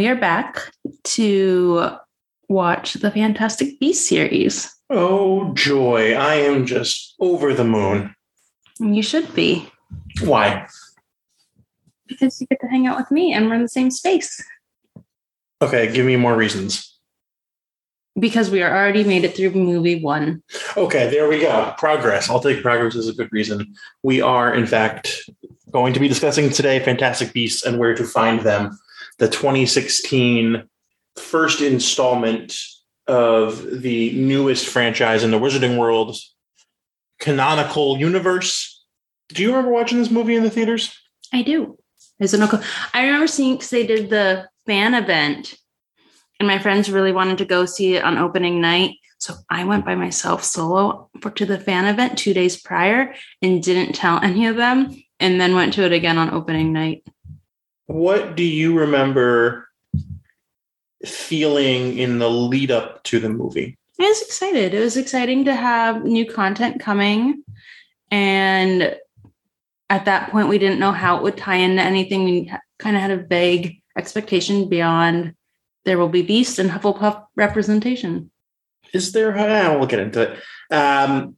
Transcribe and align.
We 0.00 0.08
are 0.08 0.16
back 0.16 0.72
to 1.12 1.90
watch 2.48 2.94
the 2.94 3.10
Fantastic 3.10 3.78
Beasts 3.78 4.08
series. 4.08 4.74
Oh, 4.88 5.52
joy. 5.52 6.14
I 6.14 6.36
am 6.36 6.64
just 6.64 7.14
over 7.20 7.52
the 7.52 7.64
moon. 7.64 8.14
You 8.78 9.02
should 9.02 9.34
be, 9.34 9.68
Why? 10.22 10.66
because 12.08 12.40
you 12.40 12.46
get 12.46 12.60
to 12.62 12.66
hang 12.68 12.86
out 12.86 12.96
with 12.96 13.10
me 13.10 13.34
and 13.34 13.46
we're 13.46 13.56
in 13.56 13.60
the 13.60 13.68
same 13.68 13.90
space. 13.90 14.42
Okay, 15.60 15.92
give 15.92 16.06
me 16.06 16.16
more 16.16 16.34
reasons. 16.34 16.98
Because 18.18 18.48
we 18.48 18.62
are 18.62 18.74
already 18.74 19.04
made 19.04 19.24
it 19.24 19.36
through 19.36 19.50
movie 19.50 20.02
one. 20.02 20.42
Okay, 20.78 21.10
there 21.10 21.28
we 21.28 21.40
go. 21.40 21.74
Progress. 21.76 22.30
I'll 22.30 22.40
take 22.40 22.62
progress 22.62 22.96
as 22.96 23.06
a 23.06 23.12
good 23.12 23.30
reason. 23.32 23.74
We 24.02 24.22
are, 24.22 24.54
in 24.54 24.64
fact, 24.64 25.28
going 25.70 25.92
to 25.92 26.00
be 26.00 26.08
discussing 26.08 26.48
today 26.48 26.78
Fantastic 26.82 27.34
Beasts 27.34 27.66
and 27.66 27.78
where 27.78 27.94
to 27.94 28.04
find 28.04 28.40
them, 28.40 28.78
the 29.20 29.28
2016 29.28 30.64
first 31.16 31.60
installment 31.60 32.56
of 33.06 33.82
the 33.82 34.12
newest 34.12 34.66
franchise 34.66 35.22
in 35.22 35.30
the 35.30 35.38
Wizarding 35.38 35.78
World 35.78 36.16
canonical 37.20 37.98
universe. 37.98 38.82
Do 39.28 39.42
you 39.42 39.50
remember 39.50 39.70
watching 39.70 39.98
this 39.98 40.10
movie 40.10 40.36
in 40.36 40.42
the 40.42 40.50
theaters? 40.50 40.98
I 41.32 41.42
do. 41.42 41.78
Is 42.18 42.32
it 42.32 42.40
okay? 42.40 42.64
I 42.94 43.04
remember 43.04 43.26
seeing 43.26 43.56
because 43.56 43.70
they 43.70 43.86
did 43.86 44.08
the 44.08 44.48
fan 44.66 44.94
event, 44.94 45.54
and 46.38 46.46
my 46.46 46.58
friends 46.58 46.90
really 46.90 47.12
wanted 47.12 47.38
to 47.38 47.44
go 47.44 47.66
see 47.66 47.96
it 47.96 48.04
on 48.04 48.16
opening 48.16 48.60
night. 48.60 48.96
So 49.18 49.34
I 49.50 49.64
went 49.64 49.84
by 49.84 49.96
myself 49.96 50.42
solo 50.44 51.10
to 51.34 51.44
the 51.44 51.58
fan 51.58 51.84
event 51.84 52.16
two 52.16 52.32
days 52.32 52.58
prior 52.58 53.14
and 53.42 53.62
didn't 53.62 53.94
tell 53.94 54.18
any 54.22 54.46
of 54.46 54.56
them, 54.56 54.96
and 55.18 55.38
then 55.38 55.54
went 55.54 55.74
to 55.74 55.84
it 55.84 55.92
again 55.92 56.16
on 56.16 56.30
opening 56.30 56.72
night. 56.72 57.04
What 57.90 58.36
do 58.36 58.44
you 58.44 58.78
remember 58.78 59.68
feeling 61.04 61.98
in 61.98 62.20
the 62.20 62.30
lead 62.30 62.70
up 62.70 63.02
to 63.04 63.18
the 63.18 63.28
movie? 63.28 63.76
I 63.98 64.04
was 64.04 64.22
excited. 64.22 64.74
It 64.74 64.78
was 64.78 64.96
exciting 64.96 65.46
to 65.46 65.54
have 65.56 66.04
new 66.04 66.24
content 66.24 66.80
coming. 66.80 67.42
And 68.12 68.96
at 69.90 70.04
that 70.04 70.30
point, 70.30 70.48
we 70.48 70.58
didn't 70.58 70.78
know 70.78 70.92
how 70.92 71.16
it 71.16 71.24
would 71.24 71.36
tie 71.36 71.56
into 71.56 71.82
anything. 71.82 72.22
We 72.22 72.52
kind 72.78 72.94
of 72.94 73.02
had 73.02 73.10
a 73.10 73.26
vague 73.26 73.82
expectation 73.98 74.68
beyond 74.68 75.34
there 75.84 75.98
will 75.98 76.08
be 76.08 76.22
Beast 76.22 76.60
and 76.60 76.70
Hufflepuff 76.70 77.26
representation. 77.34 78.30
Is 78.92 79.10
there? 79.10 79.32
We'll 79.32 79.86
get 79.86 79.98
into 79.98 80.30
it. 80.30 80.38
Um, 80.72 81.36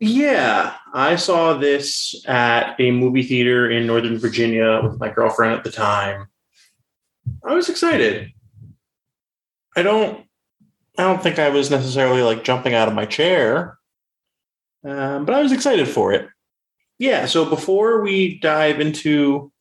yeah, 0.00 0.76
I 0.94 1.16
saw 1.16 1.52
this 1.54 2.14
at 2.26 2.74
a 2.80 2.90
movie 2.90 3.22
theater 3.22 3.70
in 3.70 3.86
Northern 3.86 4.18
Virginia 4.18 4.80
with 4.82 4.98
my 4.98 5.10
girlfriend 5.10 5.52
at 5.52 5.62
the 5.62 5.70
time. 5.70 6.26
I 7.46 7.54
was 7.54 7.68
excited. 7.68 8.32
I 9.76 9.82
don't. 9.82 10.26
I 10.98 11.04
don't 11.04 11.22
think 11.22 11.38
I 11.38 11.50
was 11.50 11.70
necessarily 11.70 12.22
like 12.22 12.44
jumping 12.44 12.74
out 12.74 12.88
of 12.88 12.94
my 12.94 13.06
chair, 13.06 13.78
um, 14.84 15.24
but 15.24 15.34
I 15.34 15.42
was 15.42 15.52
excited 15.52 15.86
for 15.86 16.12
it. 16.12 16.28
Yeah. 16.98 17.26
So 17.26 17.44
before 17.44 18.00
we 18.00 18.38
dive 18.40 18.80
into 18.80 19.52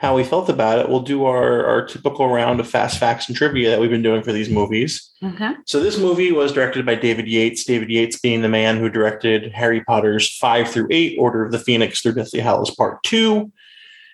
how 0.00 0.16
we 0.16 0.24
felt 0.24 0.48
about 0.48 0.78
it, 0.78 0.88
we'll 0.88 1.00
do 1.00 1.26
our, 1.26 1.66
our 1.66 1.86
typical 1.86 2.26
round 2.26 2.58
of 2.58 2.66
fast 2.66 2.98
facts 2.98 3.28
and 3.28 3.36
trivia 3.36 3.68
that 3.68 3.78
we've 3.78 3.90
been 3.90 4.00
doing 4.00 4.22
for 4.22 4.32
these 4.32 4.48
movies. 4.48 5.10
Okay. 5.22 5.52
So 5.66 5.78
this 5.78 5.98
movie 5.98 6.32
was 6.32 6.52
directed 6.52 6.86
by 6.86 6.94
David 6.94 7.28
Yates. 7.28 7.64
David 7.64 7.90
Yates 7.90 8.18
being 8.18 8.40
the 8.40 8.48
man 8.48 8.78
who 8.78 8.88
directed 8.88 9.52
Harry 9.52 9.84
Potter's 9.84 10.34
five 10.38 10.70
through 10.70 10.88
eight, 10.90 11.18
Order 11.18 11.44
of 11.44 11.52
the 11.52 11.58
Phoenix 11.58 12.00
through 12.00 12.14
Deathly 12.14 12.40
Hallows 12.40 12.74
Part 12.74 13.02
Two. 13.02 13.52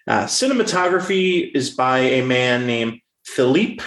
Uh, 0.09 0.25
cinematography 0.25 1.55
is 1.55 1.71
by 1.71 2.01
a 2.01 2.27
man 2.27 2.67
named 2.67 2.99
Philippe 3.25 3.85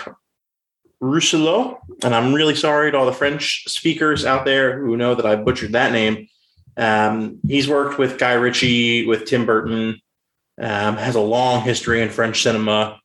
Rousselot, 1.04 1.80
and 2.02 2.16
I'm 2.16 2.34
really 2.34 2.56
sorry 2.56 2.92
to 2.92 2.98
all 2.98 3.06
the 3.06 3.12
French 3.12 3.66
speakers 3.68 4.24
out 4.24 4.46
there 4.46 4.80
who 4.80 4.96
know 4.96 5.16
that 5.16 5.26
I 5.26 5.36
butchered 5.36 5.74
that 5.74 5.92
name. 5.92 6.30
Um, 6.78 7.40
he's 7.46 7.68
worked 7.68 8.00
with 8.00 8.18
Guy 8.18 8.34
Ritchie, 8.34 9.06
with 9.06 9.26
Tim 9.26 9.46
Burton, 9.46 10.00
um, 10.60 10.98
has 10.98 11.16
a 11.16 11.22
long 11.22 11.62
history 11.62 12.02
in 12.02 12.10
French 12.10 12.44
cinema. 12.44 13.00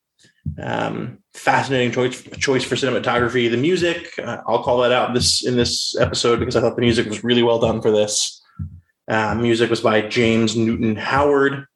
Um, 0.61 1.19
fascinating 1.33 1.93
choice 1.93 2.23
choice 2.39 2.65
for 2.65 2.75
cinematography. 2.75 3.51
The 3.51 3.57
music, 3.57 4.13
uh, 4.19 4.43
I'll 4.47 4.63
call 4.63 4.79
that 4.79 4.93
out 4.93 5.15
this 5.15 5.45
in 5.45 5.57
this 5.57 5.97
episode 5.99 6.39
because 6.39 6.57
I 6.57 6.61
thought 6.61 6.77
the 6.77 6.83
music 6.83 7.09
was 7.09 7.25
really 7.25 7.43
well 7.43 7.59
done 7.59 7.81
for 7.81 7.91
this. 7.91 8.43
Uh, 9.09 9.35
music 9.35 9.71
was 9.71 9.81
by 9.81 10.03
James 10.03 10.57
Newton 10.57 10.97
Howard. 10.97 11.67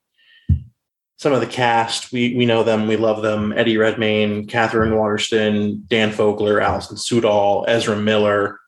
Some 1.17 1.33
of 1.33 1.41
the 1.41 1.47
cast, 1.47 2.13
we 2.13 2.37
we 2.37 2.47
know 2.47 2.63
them, 2.63 2.87
we 2.87 2.97
love 2.97 3.23
them. 3.23 3.53
Eddie 3.57 3.77
Redmayne, 3.77 4.47
Katherine 4.47 4.97
Waterston, 4.97 5.85
Dan 5.89 6.13
Fogler, 6.13 6.63
Alison 6.63 6.97
Sudol, 6.97 7.65
Ezra 7.67 7.97
Miller. 7.97 8.61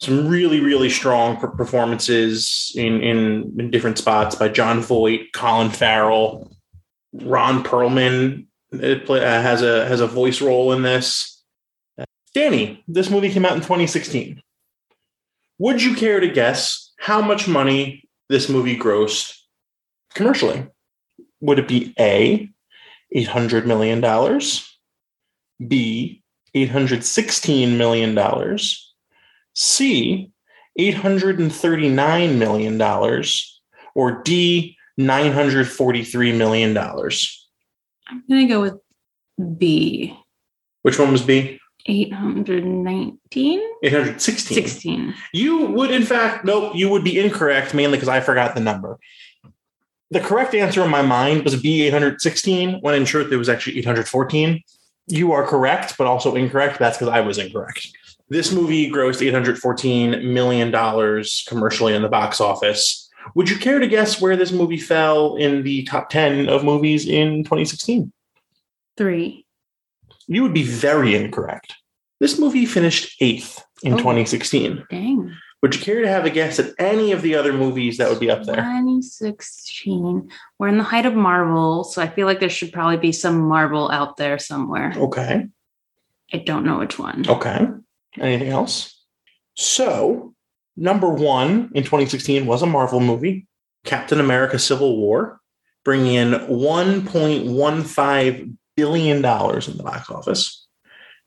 Some 0.00 0.28
really 0.28 0.60
really 0.60 0.90
strong 0.90 1.36
performances 1.36 2.72
in, 2.76 3.02
in 3.02 3.56
in 3.58 3.70
different 3.70 3.98
spots 3.98 4.34
by 4.34 4.48
Jon 4.48 4.80
Voight, 4.80 5.32
Colin 5.32 5.70
Farrell, 5.70 6.50
Ron 7.12 7.64
Perlman 7.64 8.46
it 8.72 9.06
play, 9.06 9.24
uh, 9.24 9.42
has 9.42 9.62
a 9.62 9.86
has 9.86 10.00
a 10.00 10.06
voice 10.06 10.40
role 10.40 10.72
in 10.72 10.82
this. 10.82 11.42
Uh, 11.98 12.04
Danny, 12.34 12.82
this 12.88 13.10
movie 13.10 13.30
came 13.30 13.44
out 13.44 13.54
in 13.54 13.60
2016. 13.60 14.42
Would 15.58 15.82
you 15.82 15.94
care 15.94 16.20
to 16.20 16.28
guess 16.28 16.92
how 16.98 17.22
much 17.22 17.48
money 17.48 18.08
this 18.28 18.48
movie 18.48 18.76
grossed 18.76 19.38
commercially? 20.14 20.66
Would 21.40 21.58
it 21.58 21.68
be 21.68 21.94
A, 21.98 22.50
$800 23.14 23.64
million, 23.66 24.00
B, 25.66 26.22
$816 26.54 27.76
million, 27.76 28.58
C, 29.56 30.30
$839 30.78 32.38
million, 32.38 32.80
or 33.94 34.22
D, 34.22 34.76
$943 35.00 36.36
million? 36.36 36.76
I'm 36.76 38.22
going 38.28 38.46
to 38.46 38.52
go 38.52 38.60
with 38.60 38.78
B. 39.58 40.16
Which 40.82 40.98
one 40.98 41.10
was 41.10 41.22
B? 41.22 41.58
819? 41.86 43.60
816. 43.82 44.54
16. 44.54 45.14
You 45.32 45.66
would, 45.66 45.90
in 45.90 46.04
fact, 46.04 46.44
nope, 46.44 46.74
you 46.74 46.90
would 46.90 47.04
be 47.04 47.18
incorrect 47.18 47.74
mainly 47.74 47.96
because 47.96 48.08
I 48.08 48.20
forgot 48.20 48.54
the 48.54 48.60
number. 48.60 48.98
The 50.10 50.20
correct 50.20 50.54
answer 50.54 50.84
in 50.84 50.90
my 50.90 51.02
mind 51.02 51.44
was 51.44 51.60
B 51.60 51.82
816, 51.82 52.80
when 52.80 52.94
in 52.94 53.04
truth 53.04 53.32
it 53.32 53.36
was 53.36 53.48
actually 53.48 53.78
814. 53.78 54.62
You 55.08 55.32
are 55.32 55.46
correct, 55.46 55.96
but 55.96 56.06
also 56.06 56.34
incorrect. 56.34 56.78
That's 56.78 56.98
because 56.98 57.12
I 57.12 57.20
was 57.20 57.38
incorrect. 57.38 57.88
This 58.28 58.52
movie 58.52 58.90
grossed 58.90 59.20
$814 59.24 60.24
million 60.24 60.72
commercially 61.46 61.94
in 61.94 62.02
the 62.02 62.08
box 62.08 62.40
office. 62.40 63.08
Would 63.34 63.48
you 63.48 63.56
care 63.56 63.78
to 63.78 63.86
guess 63.86 64.20
where 64.20 64.36
this 64.36 64.52
movie 64.52 64.78
fell 64.78 65.36
in 65.36 65.62
the 65.62 65.84
top 65.84 66.10
10 66.10 66.48
of 66.48 66.64
movies 66.64 67.06
in 67.06 67.44
2016? 67.44 68.12
Three. 68.96 69.46
You 70.26 70.42
would 70.42 70.54
be 70.54 70.64
very 70.64 71.14
incorrect. 71.14 71.74
This 72.18 72.38
movie 72.38 72.66
finished 72.66 73.16
eighth 73.20 73.62
in 73.82 73.94
Oh. 73.94 73.98
2016. 73.98 74.84
Dang. 74.90 75.32
Would 75.62 75.74
you 75.74 75.80
care 75.80 76.02
to 76.02 76.08
have 76.08 76.24
a 76.24 76.30
guess 76.30 76.58
at 76.58 76.72
any 76.78 77.12
of 77.12 77.22
the 77.22 77.34
other 77.34 77.52
movies 77.52 77.96
that 77.98 78.08
would 78.10 78.20
be 78.20 78.30
up 78.30 78.44
there? 78.44 78.56
2016. 78.56 80.28
We're 80.58 80.68
in 80.68 80.78
the 80.78 80.84
height 80.84 81.06
of 81.06 81.14
Marvel, 81.14 81.84
so 81.84 82.02
I 82.02 82.08
feel 82.08 82.26
like 82.26 82.40
there 82.40 82.48
should 82.48 82.72
probably 82.72 82.96
be 82.98 83.12
some 83.12 83.40
Marvel 83.40 83.90
out 83.90 84.16
there 84.16 84.38
somewhere. 84.38 84.92
Okay. 84.96 85.46
I 86.32 86.38
don't 86.38 86.64
know 86.64 86.78
which 86.78 86.98
one. 86.98 87.24
Okay. 87.28 87.68
Anything 88.20 88.48
else? 88.48 89.02
So, 89.54 90.34
number 90.76 91.08
one 91.08 91.70
in 91.74 91.82
2016 91.82 92.46
was 92.46 92.62
a 92.62 92.66
Marvel 92.66 93.00
movie, 93.00 93.48
Captain 93.84 94.20
America 94.20 94.58
Civil 94.58 94.98
War, 94.98 95.40
bringing 95.84 96.14
in 96.14 96.32
$1.15 96.32 98.56
billion 98.76 99.16
in 99.16 99.22
the 99.22 99.82
box 99.82 100.10
office. 100.10 100.66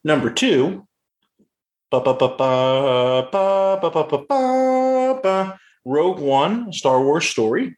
Number 0.03 0.29
two, 0.29 0.85
Rogue 5.85 6.19
One, 6.19 6.73
Star 6.73 7.01
Wars 7.01 7.27
story, 7.27 7.75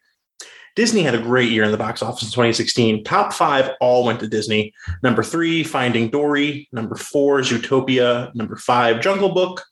Disney 0.74 1.02
had 1.02 1.14
a 1.14 1.20
great 1.20 1.50
year 1.50 1.64
in 1.64 1.70
the 1.70 1.76
box 1.76 2.02
office 2.02 2.22
in 2.22 2.28
2016. 2.28 3.04
Top 3.04 3.32
five 3.32 3.70
all 3.80 4.04
went 4.04 4.20
to 4.20 4.28
Disney. 4.28 4.72
Number 5.02 5.22
three, 5.22 5.62
Finding 5.62 6.08
Dory. 6.08 6.68
Number 6.72 6.94
four, 6.94 7.40
Zootopia. 7.40 8.34
Number 8.34 8.56
five, 8.56 9.00
Jungle 9.00 9.34
Book. 9.34 9.62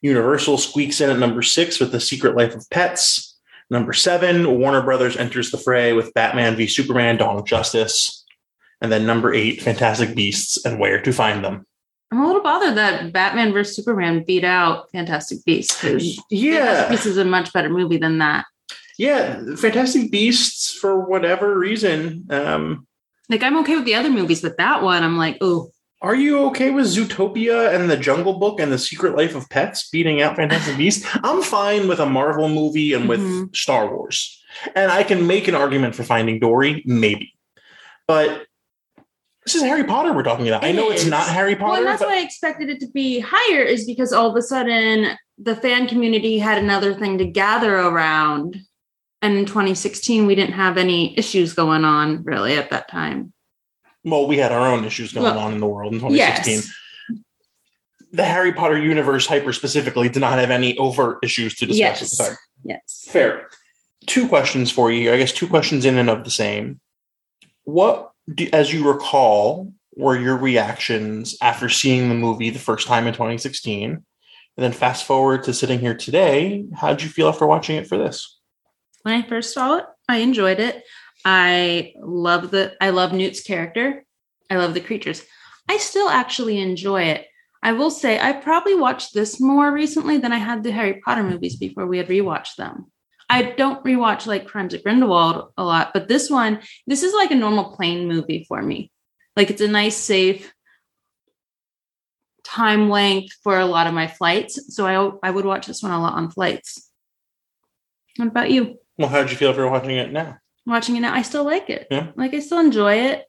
Universal 0.00 0.58
squeaks 0.58 1.00
in 1.00 1.10
at 1.10 1.18
number 1.20 1.42
six 1.42 1.78
with 1.78 1.92
The 1.92 2.00
Secret 2.00 2.36
Life 2.36 2.56
of 2.56 2.68
Pets. 2.70 3.38
Number 3.70 3.92
seven, 3.92 4.58
Warner 4.58 4.82
Brothers 4.82 5.16
enters 5.16 5.50
the 5.52 5.58
fray 5.58 5.92
with 5.92 6.12
Batman 6.12 6.56
v 6.56 6.66
Superman 6.66 7.16
Dawn 7.18 7.36
of 7.38 7.46
Justice. 7.46 8.24
And 8.80 8.90
then 8.90 9.06
number 9.06 9.32
eight, 9.32 9.62
Fantastic 9.62 10.16
Beasts 10.16 10.64
and 10.64 10.80
Where 10.80 11.00
to 11.00 11.12
Find 11.12 11.44
Them. 11.44 11.64
I'm 12.10 12.20
a 12.20 12.26
little 12.26 12.42
bothered 12.42 12.74
that 12.76 13.12
Batman 13.12 13.52
vs 13.52 13.76
Superman 13.76 14.24
beat 14.26 14.44
out 14.44 14.90
Fantastic 14.90 15.42
Beasts 15.46 15.74
because 15.80 16.02
Fantastic 16.02 16.24
Yeah. 16.30 16.88
Beasts 16.90 17.06
is 17.06 17.16
a 17.16 17.24
much 17.24 17.52
better 17.52 17.70
movie 17.70 17.96
than 17.96 18.18
that. 18.18 18.44
Yeah. 19.02 19.56
Fantastic 19.56 20.12
Beasts, 20.12 20.72
for 20.72 21.00
whatever 21.04 21.58
reason, 21.58 22.24
um, 22.30 22.86
Like 23.28 23.42
I'm 23.42 23.56
okay 23.58 23.74
with 23.74 23.84
the 23.84 23.96
other 23.96 24.10
movies, 24.10 24.40
but 24.42 24.56
that 24.58 24.82
one 24.84 25.02
I'm 25.02 25.18
like, 25.18 25.38
oh, 25.40 25.70
Are 26.00 26.14
you 26.14 26.38
okay 26.46 26.70
with 26.70 26.86
Zootopia 26.86 27.74
and 27.74 27.90
the 27.90 27.96
Jungle 27.96 28.38
Book 28.38 28.60
and 28.60 28.70
the 28.70 28.78
Secret 28.78 29.16
Life 29.16 29.34
of 29.34 29.48
Pets 29.50 29.88
beating 29.90 30.22
out 30.22 30.36
Fantastic 30.36 30.76
Beasts? 30.76 31.04
I'm 31.24 31.42
fine 31.42 31.88
with 31.88 31.98
a 31.98 32.06
Marvel 32.06 32.48
movie 32.48 32.92
and 32.92 33.08
with 33.08 33.20
Mhm. 33.20 33.56
Star 33.56 33.92
Wars. 33.92 34.40
And 34.76 34.92
I 34.92 35.02
can 35.02 35.26
make 35.26 35.48
an 35.48 35.56
argument 35.56 35.94
for 35.96 36.04
Finding 36.04 36.38
Dory, 36.38 36.82
maybe. 36.86 37.32
But 38.06 38.46
this 39.44 39.56
is 39.56 39.62
Harry 39.62 39.82
Potter 39.84 40.12
we're 40.12 40.22
talking 40.22 40.46
about. 40.46 40.62
I 40.62 40.68
It 40.68 40.76
know 40.76 40.90
it's 40.90 41.06
not 41.06 41.26
Harry 41.26 41.54
well, 41.54 41.70
Potter, 41.70 41.78
and 41.80 41.86
that's 41.88 42.02
but 42.02 42.08
why 42.08 42.18
I 42.18 42.20
expected 42.22 42.68
it 42.68 42.78
to 42.80 42.88
be 42.88 43.18
higher, 43.18 43.62
is 43.62 43.84
because 43.84 44.12
all 44.12 44.28
of 44.30 44.36
a 44.36 44.42
sudden 44.42 45.16
the 45.38 45.56
fan 45.56 45.88
community 45.88 46.38
had 46.38 46.58
another 46.58 46.94
thing 46.94 47.18
to 47.18 47.24
gather 47.24 47.74
around. 47.76 48.60
And 49.22 49.36
in 49.36 49.46
2016, 49.46 50.26
we 50.26 50.34
didn't 50.34 50.54
have 50.54 50.76
any 50.76 51.16
issues 51.16 51.52
going 51.52 51.84
on 51.84 52.24
really 52.24 52.54
at 52.54 52.70
that 52.70 52.88
time. 52.88 53.32
well, 54.04 54.26
we 54.26 54.36
had 54.36 54.50
our 54.50 54.66
own 54.72 54.84
issues 54.84 55.12
going 55.12 55.24
Well, 55.24 55.38
on 55.38 55.52
in 55.54 55.60
the 55.60 55.66
world 55.66 55.92
in 55.92 56.00
2016. 56.00 56.54
Yes. 56.56 56.70
The 58.12 58.24
Harry 58.24 58.52
Potter 58.52 58.76
universe, 58.78 59.26
hyper 59.26 59.52
specifically, 59.52 60.08
did 60.08 60.20
not 60.20 60.38
have 60.38 60.50
any 60.50 60.76
overt 60.76 61.18
issues 61.22 61.54
to 61.56 61.66
discuss 61.66 62.02
at 62.02 62.08
the 62.10 62.16
Yes. 62.16 62.18
time. 62.18 62.36
Yes. 62.64 63.04
Fair. 63.08 63.48
Two 64.06 64.26
questions 64.28 64.70
for 64.72 64.90
you. 64.90 65.12
I 65.12 65.16
guess 65.18 65.32
two 65.32 65.46
questions 65.46 65.84
in 65.84 65.96
and 65.96 66.10
of 66.10 66.24
the 66.24 66.30
same. 66.30 66.80
What, 67.64 68.10
do, 68.34 68.48
as 68.52 68.72
you 68.72 68.86
recall, 68.92 69.72
were 69.96 70.18
your 70.18 70.36
reactions 70.36 71.36
after 71.40 71.68
seeing 71.68 72.08
the 72.08 72.14
movie 72.16 72.50
the 72.50 72.58
first 72.58 72.86
time 72.88 73.06
in 73.06 73.14
2016? 73.14 73.90
And 73.92 74.04
then 74.56 74.72
fast 74.72 75.04
forward 75.06 75.44
to 75.44 75.54
sitting 75.54 75.78
here 75.78 75.94
today. 75.94 76.66
How 76.74 76.88
did 76.88 77.02
you 77.02 77.08
feel 77.08 77.28
after 77.28 77.46
watching 77.46 77.76
it 77.76 77.86
for 77.86 77.96
this? 77.96 78.38
When 79.02 79.14
I 79.14 79.26
first 79.26 79.54
saw 79.54 79.78
it, 79.78 79.84
I 80.08 80.18
enjoyed 80.18 80.60
it. 80.60 80.84
I 81.24 81.92
love 82.00 82.50
the 82.50 82.74
I 82.80 82.90
love 82.90 83.12
Newt's 83.12 83.42
character. 83.42 84.04
I 84.50 84.56
love 84.56 84.74
the 84.74 84.80
creatures. 84.80 85.22
I 85.68 85.78
still 85.78 86.08
actually 86.08 86.60
enjoy 86.60 87.04
it. 87.04 87.26
I 87.62 87.72
will 87.72 87.90
say 87.90 88.18
I 88.18 88.32
probably 88.32 88.74
watched 88.74 89.14
this 89.14 89.40
more 89.40 89.70
recently 89.70 90.18
than 90.18 90.32
I 90.32 90.38
had 90.38 90.64
the 90.64 90.72
Harry 90.72 91.00
Potter 91.04 91.22
movies 91.22 91.56
before 91.56 91.86
we 91.86 91.98
had 91.98 92.08
rewatched 92.08 92.56
them. 92.56 92.90
I 93.30 93.42
don't 93.42 93.84
rewatch 93.84 94.26
like 94.26 94.46
Crimes 94.46 94.74
of 94.74 94.82
Grindelwald 94.82 95.52
a 95.56 95.64
lot, 95.64 95.92
but 95.94 96.08
this 96.08 96.28
one, 96.28 96.60
this 96.86 97.02
is 97.02 97.14
like 97.14 97.30
a 97.30 97.36
normal 97.36 97.76
plane 97.76 98.08
movie 98.08 98.44
for 98.48 98.60
me. 98.60 98.90
Like 99.36 99.50
it's 99.50 99.62
a 99.62 99.68
nice, 99.68 99.96
safe 99.96 100.52
time 102.44 102.90
length 102.90 103.34
for 103.42 103.58
a 103.58 103.64
lot 103.64 103.86
of 103.86 103.94
my 103.94 104.06
flights. 104.06 104.74
So 104.74 104.86
I 104.86 105.28
I 105.28 105.30
would 105.30 105.44
watch 105.44 105.66
this 105.66 105.82
one 105.82 105.92
a 105.92 106.00
lot 106.00 106.14
on 106.14 106.30
flights. 106.30 106.90
What 108.16 108.28
about 108.28 108.50
you? 108.50 108.78
Well, 108.98 109.08
how 109.08 109.22
did 109.22 109.30
you 109.30 109.36
feel 109.36 109.50
after 109.50 109.68
watching 109.68 109.96
it 109.96 110.12
now? 110.12 110.38
watching 110.66 110.96
it 110.96 111.00
now, 111.00 111.14
I 111.14 111.22
still 111.22 111.44
like 111.44 111.70
it. 111.70 111.88
Yeah. 111.90 112.12
Like 112.16 112.34
I 112.34 112.40
still 112.40 112.60
enjoy 112.60 112.94
it. 112.94 113.26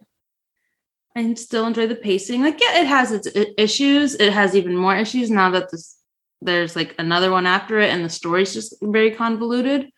I 1.16 1.34
still 1.36 1.66
enjoy 1.66 1.88
the 1.88 1.96
pacing. 1.96 2.42
Like 2.42 2.60
yeah, 2.60 2.80
it 2.80 2.88
has 2.88 3.12
its 3.12 3.28
issues. 3.58 4.16
It 4.16 4.34
has 4.34 4.56
even 4.56 4.76
more 4.76 4.96
issues 4.96 5.30
now 5.30 5.52
that 5.52 5.72
this 5.72 5.98
there's 6.42 6.76
like 6.76 6.96
another 7.00 7.32
one 7.32 7.46
after 7.46 7.80
it, 7.80 7.90
and 7.90 8.04
the 8.04 8.10
story's 8.10 8.54
just 8.54 8.76
very 8.82 9.12
convoluted. 9.12 9.90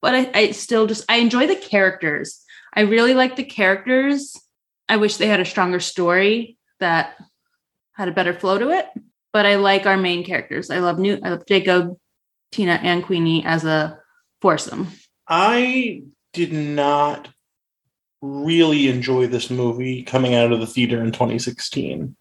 But 0.00 0.14
I, 0.14 0.30
I 0.34 0.50
still 0.52 0.86
just 0.86 1.04
I 1.08 1.16
enjoy 1.16 1.46
the 1.46 1.56
characters. 1.56 2.44
I 2.74 2.82
really 2.82 3.14
like 3.14 3.36
the 3.36 3.44
characters. 3.44 4.36
I 4.88 4.96
wish 4.96 5.16
they 5.16 5.26
had 5.26 5.40
a 5.40 5.44
stronger 5.44 5.80
story 5.80 6.56
that 6.80 7.16
had 7.92 8.08
a 8.08 8.12
better 8.12 8.34
flow 8.34 8.58
to 8.58 8.70
it. 8.70 8.86
But 9.32 9.46
I 9.46 9.56
like 9.56 9.86
our 9.86 9.96
main 9.96 10.24
characters. 10.24 10.70
I 10.70 10.78
love 10.78 10.98
Newt. 10.98 11.20
I 11.24 11.30
love 11.30 11.46
Jacob, 11.46 11.96
Tina, 12.50 12.72
and 12.82 13.02
Queenie 13.02 13.44
as 13.44 13.64
a 13.64 13.98
foursome. 14.42 14.88
I 15.28 16.02
did 16.32 16.52
not 16.52 17.28
really 18.20 18.88
enjoy 18.88 19.26
this 19.26 19.50
movie 19.50 20.02
coming 20.02 20.34
out 20.34 20.52
of 20.52 20.60
the 20.60 20.66
theater 20.66 21.02
in 21.02 21.12
2016. 21.12 22.16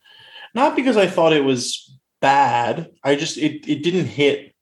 Not 0.53 0.75
because 0.75 0.97
I 0.97 1.07
thought 1.07 1.33
it 1.33 1.43
was 1.43 1.97
bad. 2.19 2.91
I 3.03 3.15
just 3.15 3.37
it 3.37 3.67
it 3.67 3.83
didn't 3.83 4.07
hit 4.07 4.53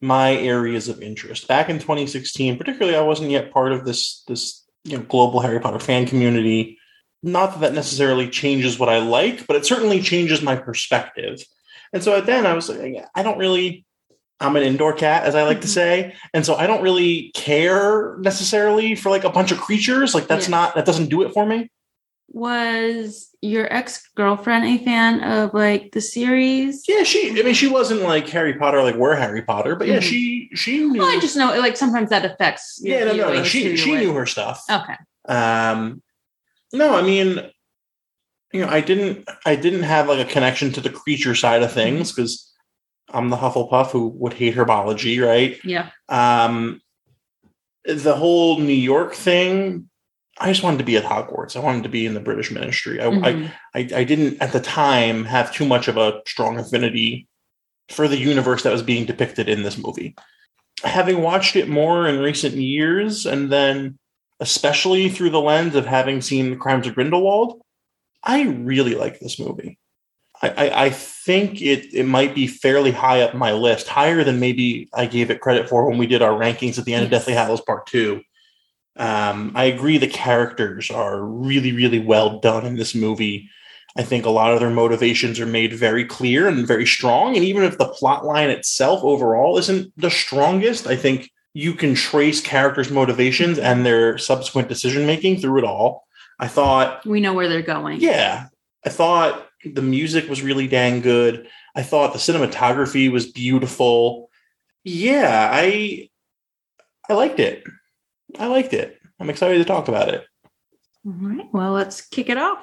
my 0.00 0.34
areas 0.34 0.88
of 0.88 1.02
interest. 1.02 1.46
Back 1.46 1.68
in 1.68 1.78
2016, 1.78 2.56
particularly 2.56 2.96
I 2.96 3.02
wasn't 3.02 3.30
yet 3.30 3.52
part 3.52 3.72
of 3.72 3.84
this 3.84 4.22
this 4.26 4.64
you 4.84 4.96
know 4.96 5.04
global 5.04 5.40
Harry 5.40 5.60
Potter 5.60 5.78
fan 5.78 6.06
community. 6.06 6.78
Not 7.22 7.52
that 7.52 7.60
that 7.60 7.74
necessarily 7.74 8.30
changes 8.30 8.78
what 8.78 8.88
I 8.88 8.98
like, 8.98 9.46
but 9.46 9.56
it 9.56 9.66
certainly 9.66 10.00
changes 10.00 10.40
my 10.40 10.56
perspective. 10.56 11.44
And 11.92 12.02
so 12.02 12.16
at 12.16 12.26
then 12.26 12.46
I 12.46 12.54
was 12.54 12.70
like, 12.70 13.04
I 13.14 13.22
don't 13.22 13.38
really 13.38 13.84
I'm 14.40 14.56
an 14.56 14.62
indoor 14.62 14.92
cat, 14.94 15.24
as 15.24 15.34
I 15.34 15.42
like 15.42 15.60
to 15.60 15.66
Mhm. 15.66 15.70
say. 15.70 16.14
And 16.32 16.46
so 16.46 16.54
I 16.54 16.66
don't 16.66 16.82
really 16.82 17.30
care 17.34 18.16
necessarily 18.20 18.94
for 18.94 19.10
like 19.10 19.24
a 19.24 19.30
bunch 19.30 19.52
of 19.52 19.58
creatures. 19.60 20.14
Like 20.14 20.26
that's 20.28 20.46
Yeah. 20.46 20.52
not 20.56 20.74
that 20.76 20.86
doesn't 20.86 21.10
do 21.10 21.22
it 21.22 21.32
for 21.32 21.46
me. 21.46 21.70
was 22.32 23.28
your 23.42 23.66
ex-girlfriend 23.72 24.64
a 24.64 24.78
fan 24.84 25.20
of 25.24 25.52
like 25.52 25.90
the 25.90 26.00
series 26.00 26.84
Yeah, 26.86 27.02
she 27.02 27.28
I 27.36 27.42
mean 27.42 27.54
she 27.54 27.66
wasn't 27.66 28.02
like 28.02 28.28
Harry 28.28 28.54
Potter, 28.54 28.84
like 28.84 28.94
we're 28.94 29.16
Harry 29.16 29.42
Potter, 29.42 29.74
but 29.74 29.88
yeah, 29.88 29.98
Mhm. 29.98 30.02
she 30.02 30.48
she 30.54 30.78
knew 30.78 31.00
well 31.00 31.08
i 31.16 31.18
just 31.20 31.34
know 31.36 31.58
like 31.58 31.76
sometimes 31.76 32.08
that 32.10 32.24
affects 32.24 32.78
Yeah, 32.84 33.02
no, 33.04 33.14
no, 33.14 33.32
no. 33.34 33.42
She 33.42 33.76
she 33.76 33.96
knew 33.96 34.12
her 34.14 34.26
stuff. 34.26 34.62
okay 34.70 34.94
Um 35.28 36.02
no, 36.72 36.94
I 36.94 37.02
mean 37.02 37.50
you 38.52 38.60
know, 38.64 38.68
I 38.68 38.80
didn't 38.80 39.28
I 39.44 39.56
didn't 39.56 39.82
have 39.82 40.08
like 40.08 40.24
a 40.24 40.30
connection 40.30 40.72
to 40.74 40.80
the 40.80 40.90
creature 40.90 41.34
side 41.34 41.64
of 41.64 41.72
things 41.72 42.12
because 42.12 42.49
I'm 43.12 43.30
the 43.30 43.36
Hufflepuff 43.36 43.90
who 43.90 44.08
would 44.08 44.34
hate 44.34 44.54
herbology, 44.54 45.24
right? 45.24 45.58
yeah 45.64 45.90
Um, 46.08 46.80
the 47.84 48.14
whole 48.14 48.58
New 48.58 48.72
York 48.72 49.14
thing, 49.14 49.88
I 50.38 50.50
just 50.50 50.62
wanted 50.62 50.78
to 50.78 50.84
be 50.84 50.96
at 50.96 51.04
Hogwarts. 51.04 51.56
I 51.56 51.60
wanted 51.60 51.82
to 51.82 51.88
be 51.88 52.06
in 52.06 52.14
the 52.14 52.20
British 52.20 52.50
Ministry. 52.50 53.00
I, 53.00 53.06
Mhm. 53.06 53.50
I, 53.74 53.78
I, 53.80 53.88
I 54.00 54.04
didn't 54.04 54.40
at 54.40 54.52
the 54.52 54.60
time 54.60 55.24
have 55.24 55.52
too 55.52 55.66
much 55.66 55.88
of 55.88 55.96
a 55.96 56.20
strong 56.26 56.58
affinity 56.58 57.26
for 57.88 58.06
the 58.06 58.18
universe 58.18 58.62
that 58.62 58.72
was 58.72 58.82
being 58.82 59.04
depicted 59.06 59.48
in 59.48 59.62
this 59.64 59.76
movie. 59.76 60.14
Having 60.84 61.22
watched 61.22 61.56
it 61.56 61.68
more 61.68 62.06
in 62.06 62.20
recent 62.20 62.54
years, 62.54 63.26
and 63.26 63.50
then 63.50 63.98
especially 64.38 65.08
through 65.08 65.30
the 65.30 65.40
lens 65.40 65.74
of 65.74 65.86
having 65.86 66.20
seen 66.22 66.58
Crimes 66.58 66.86
of 66.86 66.94
Grindelwald, 66.94 67.60
I 68.22 68.42
really 68.44 68.94
like 68.94 69.18
this 69.18 69.38
movie. 69.40 69.78
I, 70.42 70.86
I, 70.86 70.90
think 70.90 71.60
it 71.60 71.92
it 71.92 72.06
might 72.06 72.34
be 72.34 72.46
fairly 72.46 72.92
high 72.92 73.20
up 73.20 73.34
my 73.34 73.52
list, 73.52 73.88
higher 73.88 74.24
than 74.24 74.40
maybe 74.40 74.88
I 74.94 75.04
gave 75.04 75.30
it 75.30 75.42
credit 75.42 75.68
for 75.68 75.86
when 75.86 75.98
we 75.98 76.06
did 76.06 76.22
our 76.22 76.32
rankings 76.32 76.78
at 76.78 76.86
the 76.86 76.94
end 76.94 77.04
of 77.04 77.10
Deathly 77.10 77.34
Hallows 77.34 77.60
Part 77.60 77.86
Two. 77.86 78.22
Um, 78.96 79.52
I 79.54 79.64
agree 79.64 79.98
the 79.98 80.08
characters 80.08 80.90
are 80.90 81.22
really, 81.22 81.72
really 81.72 81.98
well 81.98 82.40
done 82.40 82.64
in 82.66 82.76
this 82.76 82.94
movie. 82.94 83.50
I 83.96 84.02
think 84.02 84.24
a 84.24 84.30
lot 84.30 84.52
of 84.52 84.60
their 84.60 84.70
motivations 84.70 85.40
are 85.40 85.46
made 85.46 85.72
very 85.74 86.04
clear 86.04 86.48
and 86.48 86.66
very 86.66 86.86
strong. 86.86 87.34
And 87.34 87.44
even 87.44 87.64
if 87.64 87.76
the 87.76 87.88
plot 87.88 88.24
line 88.24 88.50
itself 88.50 89.02
overall 89.02 89.58
isn't 89.58 89.92
the 89.96 90.10
strongest, 90.10 90.86
I 90.86 90.96
think 90.96 91.30
you 91.54 91.74
can 91.74 91.94
trace 91.94 92.40
characters' 92.40 92.90
motivations 92.90 93.58
and 93.58 93.84
their 93.84 94.16
subsequent 94.16 94.68
decision 94.68 95.06
making 95.06 95.40
through 95.40 95.58
it 95.58 95.64
all. 95.64 96.04
I 96.38 96.48
thought 96.48 97.04
we 97.04 97.20
know 97.20 97.34
where 97.34 97.48
they're 97.48 97.62
going 97.62 98.00
yeah. 98.00 98.46
I 98.84 98.88
thought 98.88 99.49
the 99.64 99.82
music 99.82 100.28
was 100.28 100.42
really 100.42 100.66
dang 100.68 101.00
good. 101.00 101.48
I 101.74 101.82
thought 101.82 102.12
the 102.12 102.18
cinematography 102.18 103.10
was 103.10 103.30
beautiful. 103.30 104.30
Yeah, 104.84 105.48
I 105.52 106.08
I 107.08 107.14
liked 107.14 107.38
it. 107.40 107.64
I 108.38 108.46
liked 108.46 108.72
it. 108.72 108.98
I'm 109.18 109.30
excited 109.30 109.58
to 109.58 109.64
talk 109.64 109.88
about 109.88 110.08
it. 110.08 110.24
all 111.06 111.12
right 111.18 111.46
well 111.52 111.72
let's 111.72 112.00
kick 112.02 112.28
it 112.28 112.38
off 112.38 112.58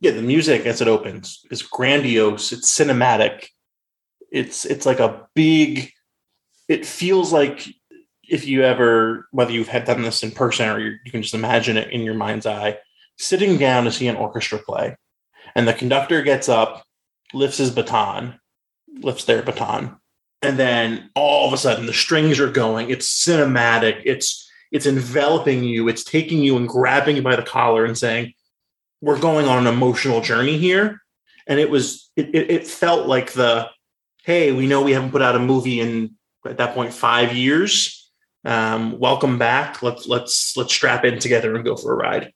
Yeah, 0.00 0.12
the 0.12 0.22
music 0.22 0.66
as 0.66 0.80
it 0.80 0.88
opens 0.88 1.44
is 1.50 1.62
grandiose. 1.62 2.52
It's 2.52 2.72
cinematic. 2.76 3.46
It's 4.30 4.64
it's 4.64 4.86
like 4.86 5.00
a 5.00 5.26
big 5.34 5.90
it 6.68 6.86
feels 6.86 7.32
like 7.32 7.66
if 8.28 8.46
you 8.46 8.62
ever 8.62 9.26
whether 9.32 9.52
you've 9.52 9.68
had 9.68 9.84
done 9.84 10.02
this 10.02 10.22
in 10.22 10.30
person 10.30 10.68
or 10.68 10.78
you 10.78 10.96
you 11.04 11.10
can 11.10 11.22
just 11.22 11.34
imagine 11.34 11.76
it 11.76 11.90
in 11.92 12.02
your 12.02 12.14
mind's 12.14 12.46
eye 12.46 12.78
sitting 13.18 13.58
down 13.58 13.84
to 13.84 13.92
see 13.92 14.08
an 14.08 14.16
orchestra 14.16 14.58
play 14.58 14.96
and 15.54 15.66
the 15.66 15.74
conductor 15.74 16.22
gets 16.22 16.48
up 16.48 16.84
lifts 17.34 17.58
his 17.58 17.70
baton 17.70 18.38
lifts 19.02 19.24
their 19.24 19.42
baton 19.42 19.96
and 20.42 20.58
then 20.58 21.10
all 21.14 21.46
of 21.46 21.52
a 21.52 21.56
sudden 21.56 21.86
the 21.86 21.92
strings 21.92 22.40
are 22.40 22.50
going. 22.50 22.90
It's 22.90 23.24
cinematic. 23.24 24.02
It's 24.04 24.50
it's 24.72 24.86
enveloping 24.86 25.64
you. 25.64 25.88
It's 25.88 26.02
taking 26.02 26.40
you 26.40 26.56
and 26.56 26.68
grabbing 26.68 27.16
you 27.16 27.22
by 27.22 27.36
the 27.36 27.42
collar 27.42 27.84
and 27.84 27.96
saying 27.96 28.34
we're 29.00 29.20
going 29.20 29.46
on 29.46 29.66
an 29.66 29.72
emotional 29.72 30.20
journey 30.20 30.58
here. 30.58 31.00
And 31.46 31.60
it 31.60 31.70
was 31.70 32.10
it, 32.16 32.34
it, 32.34 32.50
it 32.50 32.66
felt 32.66 33.06
like 33.06 33.32
the 33.32 33.68
hey 34.24 34.52
we 34.52 34.66
know 34.66 34.82
we 34.82 34.92
haven't 34.92 35.12
put 35.12 35.22
out 35.22 35.36
a 35.36 35.40
movie 35.40 35.80
in 35.80 36.16
at 36.44 36.58
that 36.58 36.74
point 36.74 36.92
five 36.92 37.34
years. 37.34 38.10
Um, 38.44 38.98
welcome 38.98 39.38
back. 39.38 39.82
Let's 39.82 40.08
let's 40.08 40.56
let's 40.56 40.74
strap 40.74 41.04
in 41.04 41.20
together 41.20 41.54
and 41.54 41.64
go 41.64 41.76
for 41.76 41.92
a 41.92 41.96
ride. 41.96 42.32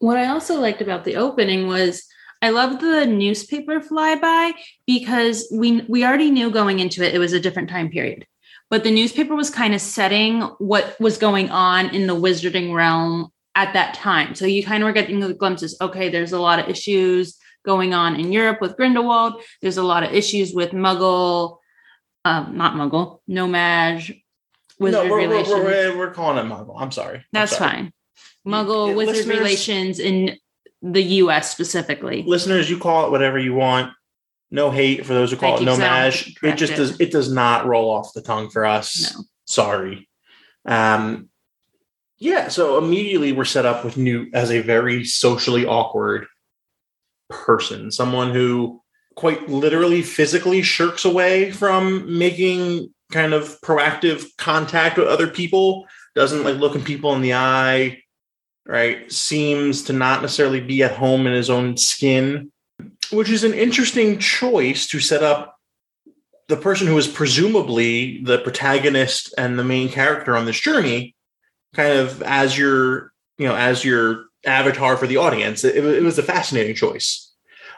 What 0.00 0.16
i 0.16 0.28
also 0.28 0.60
liked 0.60 0.80
about 0.80 1.04
the 1.04 1.16
opening 1.16 1.66
was 1.66 2.04
i 2.42 2.50
love 2.50 2.80
the 2.80 3.06
newspaper 3.06 3.80
flyby 3.80 4.52
because 4.86 5.48
we 5.52 5.82
we 5.88 6.04
already 6.04 6.30
knew 6.30 6.50
going 6.50 6.80
into 6.80 7.02
it 7.02 7.14
it 7.14 7.18
was 7.18 7.32
a 7.32 7.40
different 7.40 7.68
time 7.68 7.88
period 7.90 8.26
but 8.70 8.84
the 8.84 8.90
newspaper 8.90 9.34
was 9.34 9.50
kind 9.50 9.74
of 9.74 9.80
setting 9.80 10.42
what 10.58 10.98
was 11.00 11.16
going 11.18 11.50
on 11.50 11.94
in 11.94 12.06
the 12.06 12.14
wizarding 12.14 12.74
realm 12.74 13.32
at 13.54 13.72
that 13.72 13.94
time. 13.94 14.34
So 14.34 14.44
you 14.46 14.62
kind 14.62 14.82
of 14.82 14.86
were 14.86 14.92
getting 14.92 15.20
the 15.20 15.34
glimpses. 15.34 15.76
Okay, 15.80 16.10
there's 16.10 16.32
a 16.32 16.38
lot 16.40 16.58
of 16.60 16.68
issues 16.68 17.38
going 17.64 17.92
on 17.94 18.20
in 18.20 18.30
Europe 18.30 18.60
with 18.60 18.76
Grindelwald. 18.76 19.42
There's 19.62 19.78
a 19.78 19.82
lot 19.82 20.02
of 20.04 20.12
issues 20.12 20.52
with 20.54 20.70
Muggle, 20.70 21.58
um, 22.24 22.56
not 22.56 22.74
Muggle, 22.74 23.20
No-Maj, 23.26 24.12
wizard 24.78 25.04
no, 25.06 25.10
we're, 25.10 25.22
we're, 25.22 25.28
relations. 25.28 25.64
we're, 25.64 25.96
we're 25.98 26.10
calling 26.12 26.38
it 26.44 26.48
Muggle. 26.48 26.76
I'm 26.78 26.92
sorry. 26.92 27.16
I'm 27.18 27.24
That's 27.32 27.56
sorry. 27.56 27.70
fine. 27.70 27.92
Muggle 28.46 28.88
Yeah, 28.90 28.94
wizard 28.94 29.16
listeners- 29.16 29.38
relations 29.38 29.98
in 29.98 30.36
the 30.82 31.02
U.S. 31.02 31.50
specifically. 31.50 32.22
Listeners, 32.26 32.70
you 32.70 32.78
call 32.78 33.06
it 33.06 33.10
whatever 33.10 33.38
you 33.38 33.54
want. 33.54 33.92
No 34.50 34.70
hate 34.70 35.04
for 35.04 35.12
those 35.12 35.30
who 35.30 35.36
call 35.36 35.56
Thank 35.56 35.62
it. 35.62 35.70
No-Maj. 35.70 36.36
It 36.42 36.56
just 36.56 36.74
does. 36.74 37.00
It 37.00 37.10
does 37.10 37.30
not 37.30 37.66
roll 37.66 37.90
off 37.90 38.14
the 38.14 38.22
tongue 38.22 38.48
for 38.48 38.64
us. 38.64 39.14
No. 39.14 39.24
Sorry. 39.44 40.08
Um. 40.64 41.28
Yeah. 42.18 42.48
So 42.48 42.78
immediately 42.78 43.32
we're 43.32 43.44
set 43.44 43.66
up 43.66 43.84
with 43.84 43.96
Newt 43.96 44.34
as 44.34 44.50
a 44.50 44.60
very 44.60 45.04
socially 45.04 45.66
awkward 45.66 46.26
person, 47.28 47.90
someone 47.90 48.32
who 48.32 48.82
quite 49.16 49.48
literally 49.48 50.00
physically 50.00 50.62
shirks 50.62 51.04
away 51.04 51.50
from 51.50 52.18
making 52.18 52.92
kind 53.12 53.34
of 53.34 53.60
proactive 53.60 54.24
contact 54.38 54.96
with 54.96 55.08
other 55.08 55.26
people. 55.28 55.86
Doesn't 56.14 56.44
like 56.44 56.56
looking 56.56 56.82
people 56.82 57.14
in 57.14 57.20
the 57.20 57.34
eye. 57.34 58.02
Right. 58.68 59.10
Seems 59.10 59.82
to 59.84 59.94
not 59.94 60.20
necessarily 60.20 60.60
be 60.60 60.82
at 60.82 60.92
home 60.92 61.26
in 61.26 61.32
his 61.32 61.48
own 61.48 61.76
skin 61.78 62.52
which 63.10 63.30
is 63.30 63.44
an 63.44 63.54
interesting 63.54 64.18
choice 64.18 64.86
to 64.88 65.00
set 65.00 65.22
up 65.22 65.58
the 66.48 66.56
person 66.56 66.86
who 66.86 66.96
is 66.96 67.08
presumably 67.08 68.22
the 68.22 68.38
protagonist 68.38 69.34
and 69.36 69.58
the 69.58 69.64
main 69.64 69.88
character 69.88 70.36
on 70.36 70.46
this 70.46 70.58
journey 70.58 71.14
kind 71.74 71.92
of 71.92 72.22
as 72.22 72.56
your 72.56 73.12
you 73.36 73.46
know 73.46 73.54
as 73.54 73.84
your 73.84 74.24
avatar 74.44 74.96
for 74.96 75.06
the 75.06 75.16
audience. 75.16 75.64
It, 75.64 75.84
it 75.84 76.02
was 76.02 76.18
a 76.18 76.22
fascinating 76.22 76.74
choice. 76.74 77.32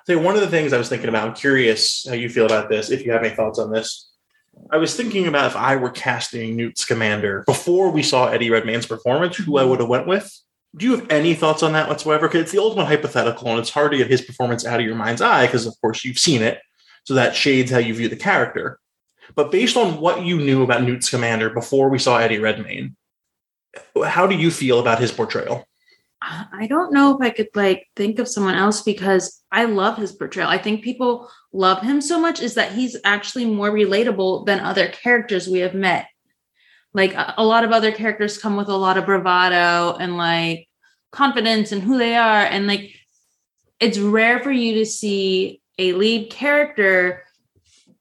So 0.07 0.19
one 0.19 0.35
of 0.35 0.41
the 0.41 0.49
things 0.49 0.73
i 0.73 0.79
was 0.79 0.89
thinking 0.89 1.09
about 1.09 1.29
i'm 1.29 1.35
curious 1.35 2.07
how 2.09 2.15
you 2.15 2.29
feel 2.29 2.47
about 2.47 2.69
this 2.69 2.91
if 2.91 3.05
you 3.05 3.13
have 3.13 3.23
any 3.23 3.35
thoughts 3.35 3.59
on 3.59 3.71
this. 3.71 4.09
I 4.71 4.77
was 4.77 4.97
thinking 4.97 5.27
about 5.27 5.51
if 5.51 5.57
i 5.57 5.77
were 5.77 5.91
casting 5.91 6.57
newt 6.57 6.79
scamander 6.79 7.45
before 7.47 7.91
we 7.91 8.03
saw 8.03 8.29
eddie 8.29 8.51
redmayne's 8.51 8.87
performance 8.87 9.37
who 9.37 9.57
i 9.57 9.65
would 9.65 9.81
have 9.81 9.89
went 9.89 10.07
with 10.07 10.33
do 10.77 10.87
you 10.87 10.97
have 10.97 11.11
any 11.11 11.35
thoughts 11.35 11.63
on 11.63 11.73
that 11.73 11.89
whatsoever? 11.89 12.29
Because 12.29 12.43
it's 12.43 12.53
the 12.53 12.63
ultimate 12.63 12.87
hypothetical, 12.87 13.49
and 13.49 13.59
it's 13.59 13.71
hard 13.71 13.93
to 13.93 13.99
get 13.99 14.11
his 14.11 14.23
performance 14.23 14.65
out 14.65 14.81
of 14.81 14.87
your 14.87 14.95
mind's 14.95 15.23
eye 15.23 15.47
because, 15.47 15.67
of 15.67 15.75
course, 15.81 16.05
you've 16.05 16.19
seen 16.19 16.43
it. 16.43 16.61
So 17.05 17.15
that 17.15 17.35
shades 17.35 17.71
how 17.71 17.79
you 17.79 17.95
view 17.95 18.09
the 18.09 18.17
character. 18.17 18.79
But 19.35 19.51
based 19.51 19.77
on 19.77 20.01
what 20.01 20.25
you 20.25 20.37
knew 20.37 20.63
about 20.63 20.83
Newt 20.83 21.03
Scamander 21.03 21.51
before 21.51 21.89
we 21.89 21.99
saw 21.99 22.19
Eddie 22.19 22.39
Redmayne, 22.39 22.97
how 24.05 24.27
do 24.27 24.37
you 24.37 24.51
feel 24.51 24.81
about 24.81 25.01
his 25.01 25.13
portrayal? 25.13 25.67
I 26.23 26.67
don't 26.69 26.93
know 26.93 27.17
if 27.17 27.23
I 27.23 27.31
could 27.31 27.49
like 27.55 27.89
think 27.97 28.19
of 28.19 28.29
someone 28.29 28.55
else 28.55 28.83
because 28.83 29.43
I 29.51 29.65
love 29.65 29.97
his 29.97 30.13
portrayal. 30.13 30.51
I 30.51 30.59
think 30.59 30.85
people 30.85 31.31
love 31.53 31.83
him 31.83 32.03
so 32.03 32.21
much 32.21 32.43
is 32.43 32.55
that 32.55 32.73
he's 32.73 32.97
actually 33.05 33.47
more 33.47 33.71
relatable 33.71 34.45
than 34.45 34.61
other 34.61 34.89
characters 34.89 35.49
we 35.49 35.61
have 35.61 35.75
met. 35.75 36.07
Like 36.93 37.15
a, 37.17 37.45
lot 37.45 37.65
of 37.65 37.71
other 37.71 37.93
characters 37.93 38.39
come 38.39 38.57
with 38.57 38.69
a 38.69 38.77
lot 38.77 38.99
of 38.99 39.07
bravado 39.07 39.97
and 39.99 40.17
like 40.17 40.69
confidence 41.13 41.71
and 41.71 41.83
who 41.83 41.99
they 41.99 42.17
are 42.17 42.43
and 42.43 42.67
like 42.67 42.93
it's 43.79 43.99
rare 43.99 44.41
for 44.41 44.51
you 44.51 44.75
to 44.75 44.87
see 44.87 45.61
a 45.79 45.93
lead 45.93 46.31
character 46.31 47.25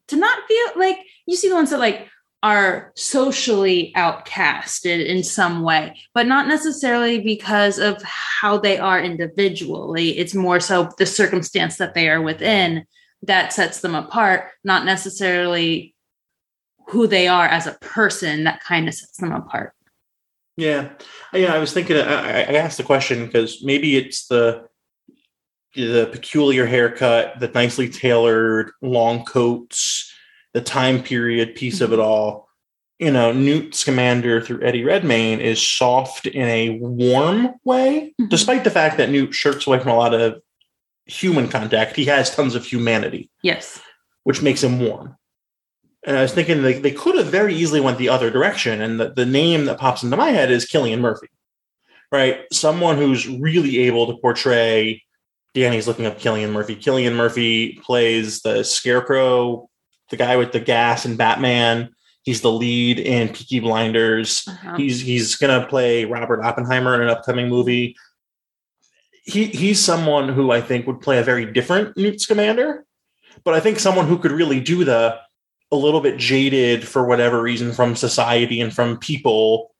to 0.07 0.15
not 0.15 0.47
feel 0.47 0.67
like 0.75 0.97
you 1.25 1.35
see 1.35 1.49
the 1.49 1.55
ones 1.55 1.69
that 1.69 1.79
like 1.79 2.07
are 2.41 2.91
socially 2.95 3.91
outcasted 3.95 5.05
in 5.05 5.23
some 5.23 5.61
way, 5.61 5.97
but 6.13 6.25
not 6.25 6.47
necessarily 6.47 7.19
because 7.19 7.79
of 7.79 8.01
how 8.03 8.57
they 8.57 8.77
are 8.77 9.01
individually. 9.01 10.17
It's 10.17 10.33
more 10.33 10.59
so 10.59 10.89
the 10.97 11.05
circumstance 11.05 11.77
that 11.77 11.93
they 11.93 12.09
are 12.09 12.21
within 12.21 12.85
that 13.23 13.51
sets 13.51 13.81
them 13.81 13.95
apart, 13.95 14.49
not 14.63 14.85
necessarily 14.85 15.93
who 16.89 17.07
they 17.07 17.27
are 17.27 17.45
as 17.45 17.67
a 17.67 17.73
person 17.81 18.43
that 18.45 18.61
kind 18.63 18.87
of 18.87 18.93
sets 18.93 19.17
them 19.17 19.31
apart. 19.31 19.73
Yeah, 20.57 20.89
yeah. 21.33 21.53
I 21.53 21.59
was 21.59 21.71
thinking. 21.73 21.95
I, 21.97 22.41
I 22.41 22.53
asked 22.55 22.77
the 22.77 22.83
question 22.83 23.25
because 23.25 23.63
maybe 23.63 23.95
it's 23.95 24.27
the 24.27 24.67
the 25.75 26.09
peculiar 26.11 26.65
haircut, 26.65 27.39
the 27.39 27.47
nicely 27.49 27.87
tailored 27.87 28.71
long 28.81 29.23
coats, 29.23 30.11
the 30.53 30.61
time 30.61 31.01
period 31.01 31.55
piece 31.55 31.79
of 31.79 31.93
it 31.93 31.99
all. 31.99 32.49
You 32.97 33.11
know, 33.11 33.31
Newt 33.31 33.73
Scamander 33.75 34.41
through 34.41 34.63
Eddie 34.65 34.83
Redmayne 34.83 35.39
is 35.39 35.65
soft 35.65 36.25
in 36.27 36.45
a 36.47 36.79
warm 36.81 37.53
way, 37.63 38.13
Mhm. 38.19 38.29
despite 38.29 38.65
the 38.65 38.71
fact 38.71 38.97
that 38.97 39.09
Newt 39.09 39.33
shirks 39.33 39.65
away 39.67 39.79
from 39.79 39.91
a 39.91 39.95
lot 39.95 40.13
of 40.13 40.41
human 41.05 41.47
contact. 41.47 41.95
He 41.95 42.05
has 42.05 42.35
tons 42.35 42.55
of 42.55 42.65
humanity, 42.65 43.29
Yes. 43.43 43.79
which 44.23 44.41
makes 44.41 44.61
him 44.63 44.79
warm. 44.81 45.15
And 46.05 46.17
I 46.17 46.21
was 46.21 46.33
thinking 46.33 46.61
they, 46.61 46.79
they 46.79 46.91
could 46.91 47.17
have 47.17 47.27
very 47.27 47.53
easily 47.53 47.81
went 47.81 47.97
the 47.97 48.09
other 48.09 48.29
direction. 48.29 48.81
And 48.81 48.99
the, 48.99 49.13
the 49.13 49.25
name 49.25 49.65
that 49.65 49.79
pops 49.79 50.03
into 50.03 50.17
my 50.17 50.29
head 50.29 50.49
is 50.49 50.65
Cillian 50.65 50.99
Murphy, 50.99 51.27
right? 52.11 52.41
Someone 52.53 52.97
who's 52.97 53.27
really 53.27 53.79
able 53.79 54.07
to 54.07 54.17
portray. 54.21 55.03
Danny's 55.53 55.87
looking 55.87 56.05
up 56.05 56.19
Cillian 56.19 56.51
Murphy. 56.51 56.75
Cillian 56.75 57.15
Murphy 57.15 57.79
plays 57.83 58.41
the 58.41 58.63
Scarecrow, 58.63 59.69
the 60.09 60.17
guy 60.17 60.37
with 60.37 60.51
the 60.51 60.59
gas 60.59 61.05
in 61.05 61.17
Batman. 61.17 61.89
He's 62.23 62.41
the 62.41 62.51
lead 62.51 62.99
in 62.99 63.29
Peaky 63.29 63.59
Blinders. 63.59 64.45
Uh-huh. 64.47 64.75
He's 64.77 65.01
he's 65.01 65.35
gonna 65.35 65.65
play 65.65 66.05
Robert 66.05 66.43
Oppenheimer 66.43 66.93
in 66.95 67.01
an 67.01 67.09
upcoming 67.09 67.49
movie. 67.49 67.95
He 69.23 69.45
he's 69.45 69.83
someone 69.83 70.29
who 70.29 70.51
I 70.51 70.61
think 70.61 70.85
would 70.85 71.01
play 71.01 71.17
a 71.17 71.23
very 71.23 71.51
different 71.51 71.97
Newt 71.97 72.21
Scamander, 72.21 72.85
but 73.43 73.53
I 73.53 73.59
think 73.59 73.79
someone 73.79 74.07
who 74.07 74.17
could 74.19 74.31
really 74.31 74.59
do 74.59 74.83
the 74.83 75.19
a 75.71 75.75
little 75.75 76.01
bit 76.01 76.17
jaded 76.17 76.87
for 76.87 77.05
whatever 77.05 77.41
reason 77.41 77.71
from 77.73 77.95
society 77.95 78.59
and 78.61 78.73
from 78.73 78.97
people, 78.97 79.73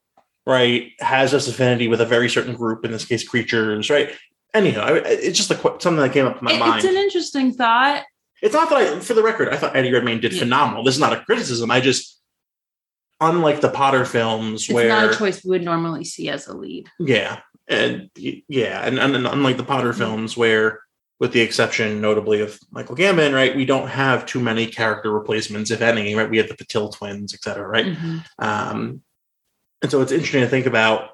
right? 0.46 0.92
Has 1.00 1.32
this 1.32 1.48
affinity 1.48 1.88
with 1.88 2.00
a 2.00 2.06
very 2.06 2.28
certain 2.28 2.54
group, 2.54 2.84
in 2.84 2.92
this 2.92 3.04
case, 3.04 3.26
creatures, 3.26 3.90
right? 3.90 4.14
Anyhow, 4.54 4.84
I- 4.86 4.98
it's 5.06 5.36
just 5.38 5.50
a, 5.50 5.56
something 5.80 5.96
that 5.96 6.12
came 6.12 6.26
up 6.26 6.38
in 6.38 6.44
my 6.44 6.54
It- 6.54 6.58
mind. 6.60 6.84
it's 6.84 6.92
an 6.92 6.96
interesting 7.00 7.52
thought. 7.52 8.04
It's 8.42 8.54
not 8.54 8.70
that 8.70 8.78
I, 8.78 9.00
for 9.00 9.14
the 9.14 9.22
record, 9.22 9.48
I 9.50 9.56
thought 9.56 9.76
Eddie 9.76 9.92
Redmayne 9.92 10.20
did 10.20 10.32
Yeah. 10.32 10.40
phenomenal. 10.40 10.82
This 10.84 10.94
is 10.94 11.00
not 11.00 11.12
a 11.12 11.20
criticism. 11.24 11.70
I 11.70 11.80
just, 11.80 12.20
unlike 13.20 13.60
the 13.60 13.68
Potter 13.68 14.04
films, 14.04 14.62
It's 14.64 14.72
where 14.72 14.88
not 14.88 15.12
a 15.12 15.16
choice 15.16 15.44
we 15.44 15.50
would 15.50 15.64
normally 15.64 16.04
see 16.04 16.28
as 16.30 16.46
a 16.46 16.56
lead. 16.56 16.88
yeah, 16.98 17.40
and 17.68 18.10
yeah, 18.16 18.84
and, 18.86 18.98
and, 18.98 19.14
and 19.14 19.26
unlike 19.26 19.56
the 19.56 19.62
Potter 19.64 19.90
Mm-hmm. 19.90 19.98
films, 19.98 20.36
where 20.36 20.80
with 21.20 21.32
the 21.32 21.40
exception, 21.40 22.00
notably 22.00 22.40
of 22.40 22.58
Michael 22.70 22.96
Gambon, 22.96 23.34
right, 23.34 23.54
we 23.54 23.66
don't 23.66 23.88
have 23.88 24.24
too 24.24 24.40
many 24.40 24.66
character 24.66 25.12
replacements, 25.12 25.70
if 25.70 25.82
any. 25.82 26.14
Right, 26.14 26.28
we 26.28 26.38
have 26.38 26.48
the 26.48 26.54
Patil 26.54 26.92
twins, 26.92 27.34
et 27.34 27.42
cetera, 27.42 27.68
right? 27.68 27.86
Mhm. 27.86 28.24
Um, 28.38 29.02
and 29.82 29.90
so 29.90 30.00
it's 30.00 30.12
interesting 30.12 30.40
to 30.40 30.48
think 30.48 30.66
about. 30.66 31.10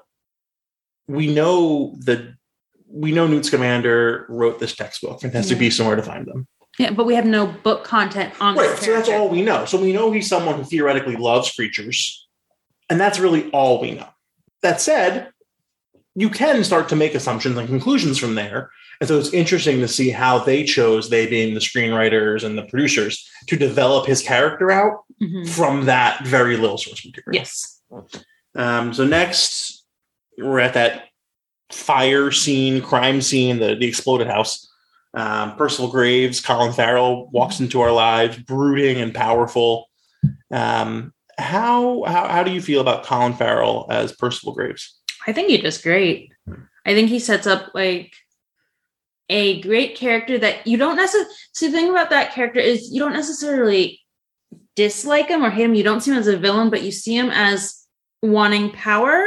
We 1.07 1.27
know 1.27 1.95
that 2.05 2.21
we 2.89 3.11
know 3.11 3.27
Newt 3.27 3.45
Scamander 3.45 4.25
wrote 4.29 4.59
this 4.59 4.75
textbook. 4.75 5.23
It 5.23 5.33
has 5.33 5.49
to 5.49 5.55
be 5.55 5.69
somewhere 5.69 5.97
to 5.97 6.03
find 6.03 6.25
them. 6.25 6.47
Yeah, 6.79 6.91
but 6.91 7.05
we 7.05 7.15
have 7.15 7.25
no 7.25 7.47
book 7.47 7.83
content 7.83 8.33
on 8.39 8.55
Right. 8.55 8.77
So 8.77 8.93
that's 8.93 9.09
all 9.09 9.29
we 9.29 9.41
know. 9.41 9.65
So 9.65 9.81
we 9.81 9.91
know 9.91 10.11
he's 10.11 10.27
someone 10.27 10.55
who 10.55 10.63
theoretically 10.63 11.15
loves 11.15 11.51
creatures. 11.51 12.27
And 12.89 12.99
that's 12.99 13.19
really 13.19 13.49
all 13.51 13.81
we 13.81 13.91
know. 13.91 14.07
That 14.61 14.79
said, 14.79 15.31
you 16.15 16.29
can 16.29 16.63
start 16.63 16.87
to 16.89 16.95
make 16.95 17.13
assumptions 17.15 17.57
and 17.57 17.67
conclusions 17.67 18.17
from 18.17 18.35
there. 18.35 18.71
And 18.99 19.07
so 19.07 19.17
it's 19.19 19.33
interesting 19.33 19.79
to 19.79 19.87
see 19.87 20.09
how 20.09 20.39
they 20.39 20.63
chose, 20.63 21.09
they 21.09 21.27
being 21.27 21.53
the 21.53 21.59
screenwriters 21.59 22.43
and 22.43 22.57
the 22.57 22.63
producers, 22.63 23.29
to 23.47 23.55
develop 23.55 24.07
his 24.07 24.21
character 24.21 24.71
out 24.71 25.03
Mhm. 25.21 25.47
from 25.49 25.85
that 25.85 26.25
very 26.25 26.57
little 26.57 26.77
source 26.77 27.05
material. 27.05 27.41
Yes. 27.41 27.81
Um, 28.55 28.93
so 28.93 29.05
next, 29.05 29.83
we're 30.37 30.59
at 30.59 30.73
that 30.73 31.05
fire 31.71 32.31
scene, 32.31 32.81
crime 32.81 33.21
scene, 33.21 33.59
the, 33.59 33.75
the 33.75 33.87
exploded 33.87 34.27
house. 34.27 34.67
Um, 35.13 35.55
Percival 35.55 35.89
Graves, 35.89 36.39
Colin 36.41 36.73
Farrell 36.73 37.29
walks 37.31 37.59
into 37.59 37.81
our 37.81 37.91
lives, 37.91 38.37
brooding 38.37 38.97
and 39.01 39.13
powerful. 39.13 39.89
Um, 40.51 41.13
how, 41.39 42.03
how 42.03 42.27
how 42.27 42.43
do 42.43 42.51
you 42.51 42.61
feel 42.61 42.81
about 42.81 43.03
Colin 43.03 43.33
Farrell 43.33 43.87
as 43.89 44.11
Percival 44.11 44.53
Graves? 44.53 44.97
I 45.25 45.33
think 45.33 45.49
he 45.49 45.57
does 45.57 45.81
great. 45.81 46.31
I 46.85 46.93
think 46.93 47.09
he 47.09 47.19
sets 47.19 47.47
up 47.47 47.71
like 47.73 48.13
a 49.29 49.61
great 49.61 49.95
character 49.95 50.37
that 50.37 50.65
you 50.65 50.77
don't 50.77 50.95
necessarily 50.95 51.33
see. 51.53 51.67
The 51.67 51.73
thing 51.73 51.89
about 51.89 52.09
that 52.11 52.33
character 52.33 52.59
is 52.59 52.91
you 52.91 52.99
don't 52.99 53.13
necessarily 53.13 54.01
dislike 54.75 55.27
him 55.27 55.43
or 55.43 55.49
hate 55.49 55.65
him. 55.65 55.75
You 55.75 55.83
don't 55.83 56.01
see 56.01 56.11
him 56.11 56.17
as 56.17 56.27
a 56.27 56.37
villain, 56.37 56.69
but 56.69 56.83
you 56.83 56.91
see 56.91 57.15
him 57.17 57.29
as 57.29 57.85
wanting 58.21 58.71
power. 58.71 59.23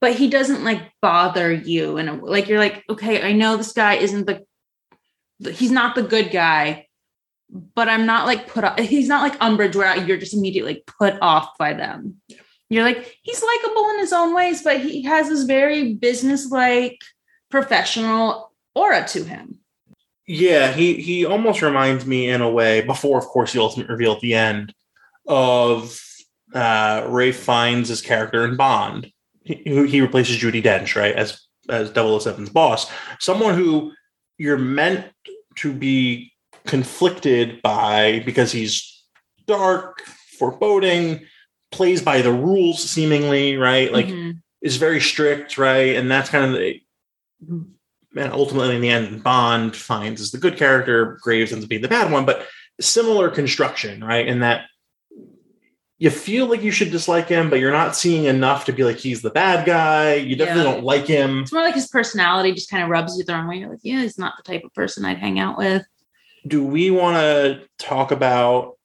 But 0.00 0.14
he 0.14 0.28
doesn't 0.28 0.64
like 0.64 0.80
bother 1.02 1.52
you, 1.52 1.98
and 1.98 2.22
like 2.22 2.48
you're 2.48 2.58
like, 2.58 2.82
okay, 2.88 3.22
I 3.22 3.32
know 3.32 3.58
this 3.58 3.74
guy 3.74 3.96
isn't 3.96 4.26
the, 4.26 4.46
he's 5.52 5.70
not 5.70 5.94
the 5.94 6.02
good 6.02 6.30
guy, 6.30 6.86
but 7.74 7.86
I'm 7.86 8.06
not 8.06 8.24
like 8.24 8.48
put 8.48 8.64
off. 8.64 8.78
He's 8.78 9.08
not 9.08 9.22
like 9.22 9.38
Umbridge 9.40 9.76
where 9.76 9.94
you're 9.98 10.16
just 10.16 10.32
immediately 10.32 10.82
put 10.86 11.18
off 11.20 11.50
by 11.58 11.74
them. 11.74 12.22
You're 12.70 12.84
like, 12.84 13.14
he's 13.20 13.42
likable 13.42 13.90
in 13.90 13.98
his 13.98 14.14
own 14.14 14.34
ways, 14.34 14.62
but 14.62 14.80
he 14.80 15.02
has 15.02 15.28
this 15.28 15.42
very 15.42 15.92
business-like, 15.92 16.98
professional 17.50 18.49
aura 18.74 19.06
to 19.08 19.24
him. 19.24 19.58
Yeah, 20.26 20.72
he 20.72 20.94
he 21.02 21.26
almost 21.26 21.60
reminds 21.62 22.06
me 22.06 22.28
in 22.28 22.40
a 22.40 22.50
way, 22.50 22.82
before 22.82 23.18
of 23.18 23.24
course 23.26 23.52
the 23.52 23.60
ultimate 23.60 23.88
reveal 23.88 24.12
at 24.12 24.20
the 24.20 24.34
end, 24.34 24.72
of 25.26 26.00
uh 26.54 27.04
Ralph 27.08 27.36
Fiennes 27.36 27.88
his 27.88 28.00
character 28.00 28.44
in 28.44 28.56
Bond. 28.56 29.10
He, 29.42 29.62
who 29.66 29.84
he 29.84 30.00
replaces 30.00 30.38
Judi 30.38 30.62
Dench, 30.62 30.94
right, 30.94 31.14
as 31.14 31.40
as 31.68 31.90
007's 31.90 32.50
boss. 32.50 32.90
Someone 33.18 33.54
who 33.54 33.92
you're 34.38 34.58
meant 34.58 35.06
to 35.56 35.72
be 35.72 36.32
conflicted 36.66 37.60
by 37.62 38.22
because 38.24 38.52
he's 38.52 39.04
dark, 39.46 40.00
foreboding, 40.38 41.20
plays 41.72 42.02
by 42.02 42.22
the 42.22 42.32
rules 42.32 42.82
seemingly, 42.82 43.56
right? 43.56 43.92
Like 43.92 44.06
Mhm. 44.06 44.42
is 44.62 44.76
very 44.76 45.00
strict, 45.00 45.58
right? 45.58 45.96
And 45.96 46.10
that's 46.10 46.30
kind 46.30 46.44
of 46.44 46.52
the 46.52 46.80
and 48.16 48.32
ultimately 48.32 48.74
in 48.76 48.80
the 48.82 48.88
end, 48.90 49.22
Bond 49.22 49.74
Fiennes 49.76 50.20
is 50.20 50.30
the 50.30 50.38
good 50.38 50.56
character, 50.56 51.18
Graves 51.22 51.52
ends 51.52 51.64
up 51.64 51.68
being 51.68 51.82
the 51.82 51.88
bad 51.88 52.10
one, 52.10 52.24
but 52.24 52.46
similar 52.80 53.28
construction, 53.30 54.02
right? 54.02 54.26
In 54.26 54.40
that 54.40 54.66
you 55.98 56.08
feel 56.08 56.46
like 56.46 56.62
you 56.62 56.70
should 56.70 56.90
dislike 56.90 57.28
him, 57.28 57.50
but 57.50 57.60
you're 57.60 57.70
not 57.72 57.94
seeing 57.94 58.24
enough 58.24 58.64
to 58.64 58.72
be 58.72 58.84
like 58.84 58.96
he's 58.96 59.20
the 59.20 59.28
bad 59.30 59.66
guy. 59.66 60.14
You 60.14 60.34
definitely 60.34 60.64
Yeah. 60.64 60.72
don't 60.76 60.84
like 60.84 61.06
him. 61.06 61.40
It's 61.40 61.52
more 61.52 61.62
like 61.62 61.74
his 61.74 61.88
personality 61.88 62.52
just 62.54 62.70
kind 62.70 62.82
of 62.82 62.88
rubs 62.88 63.18
you 63.18 63.24
the 63.24 63.34
wrong 63.34 63.46
way. 63.46 63.58
You're 63.58 63.68
like, 63.68 63.80
yeah, 63.82 64.00
he's 64.00 64.16
not 64.18 64.32
the 64.38 64.50
type 64.50 64.64
of 64.64 64.72
person 64.72 65.04
I'd 65.04 65.18
hang 65.18 65.38
out 65.38 65.58
with. 65.58 65.84
Do 66.46 66.64
we 66.64 66.90
want 66.90 67.16
to 67.18 67.68
talk 67.78 68.12
about 68.12 68.78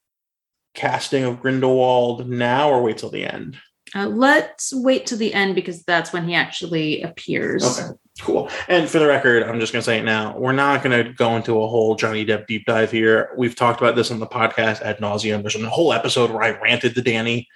casting 0.74 1.24
of 1.24 1.40
Grindelwald 1.40 2.28
now 2.28 2.70
or 2.70 2.82
wait 2.84 2.98
till 2.98 3.10
the 3.12 3.26
end? 3.26 3.58
Uh, 3.96 4.08
let's 4.08 4.74
wait 4.74 5.06
to 5.06 5.16
the 5.16 5.34
end 5.34 5.56
because 5.56 5.84
that's 5.84 6.12
when 6.12 6.28
he 6.28 6.36
actually 6.36 7.02
appears. 7.02 7.80
Okay, 7.80 7.98
cool. 8.22 8.50
And 8.68 8.90
for 8.90 9.00
the 9.00 9.08
record, 9.08 9.44
I'm 9.44 9.60
just 9.60 9.72
going 9.72 9.82
to 9.82 9.86
say 9.86 10.00
it 10.00 10.04
now. 10.04 10.38
We're 10.38 10.52
not 10.52 10.84
going 10.84 11.06
to 11.06 11.14
go 11.14 11.38
into 11.38 11.62
a 11.62 11.68
whole 11.68 11.96
Johnny 11.96 12.26
Depp 12.26 12.46
deep 12.46 12.66
dive 12.66 12.92
here. 12.92 13.30
We've 13.38 13.56
talked 13.56 13.80
about 13.80 13.96
this 13.96 14.12
on 14.12 14.20
the 14.20 14.28
podcast 14.28 14.82
ad 14.82 14.98
nauseum. 14.98 15.42
There's 15.42 15.56
a 15.56 15.70
whole 15.70 15.94
episode 15.94 16.30
where 16.30 16.44
I 16.44 16.60
ranted 16.60 16.94
to 16.96 17.02
Danny 17.02 17.48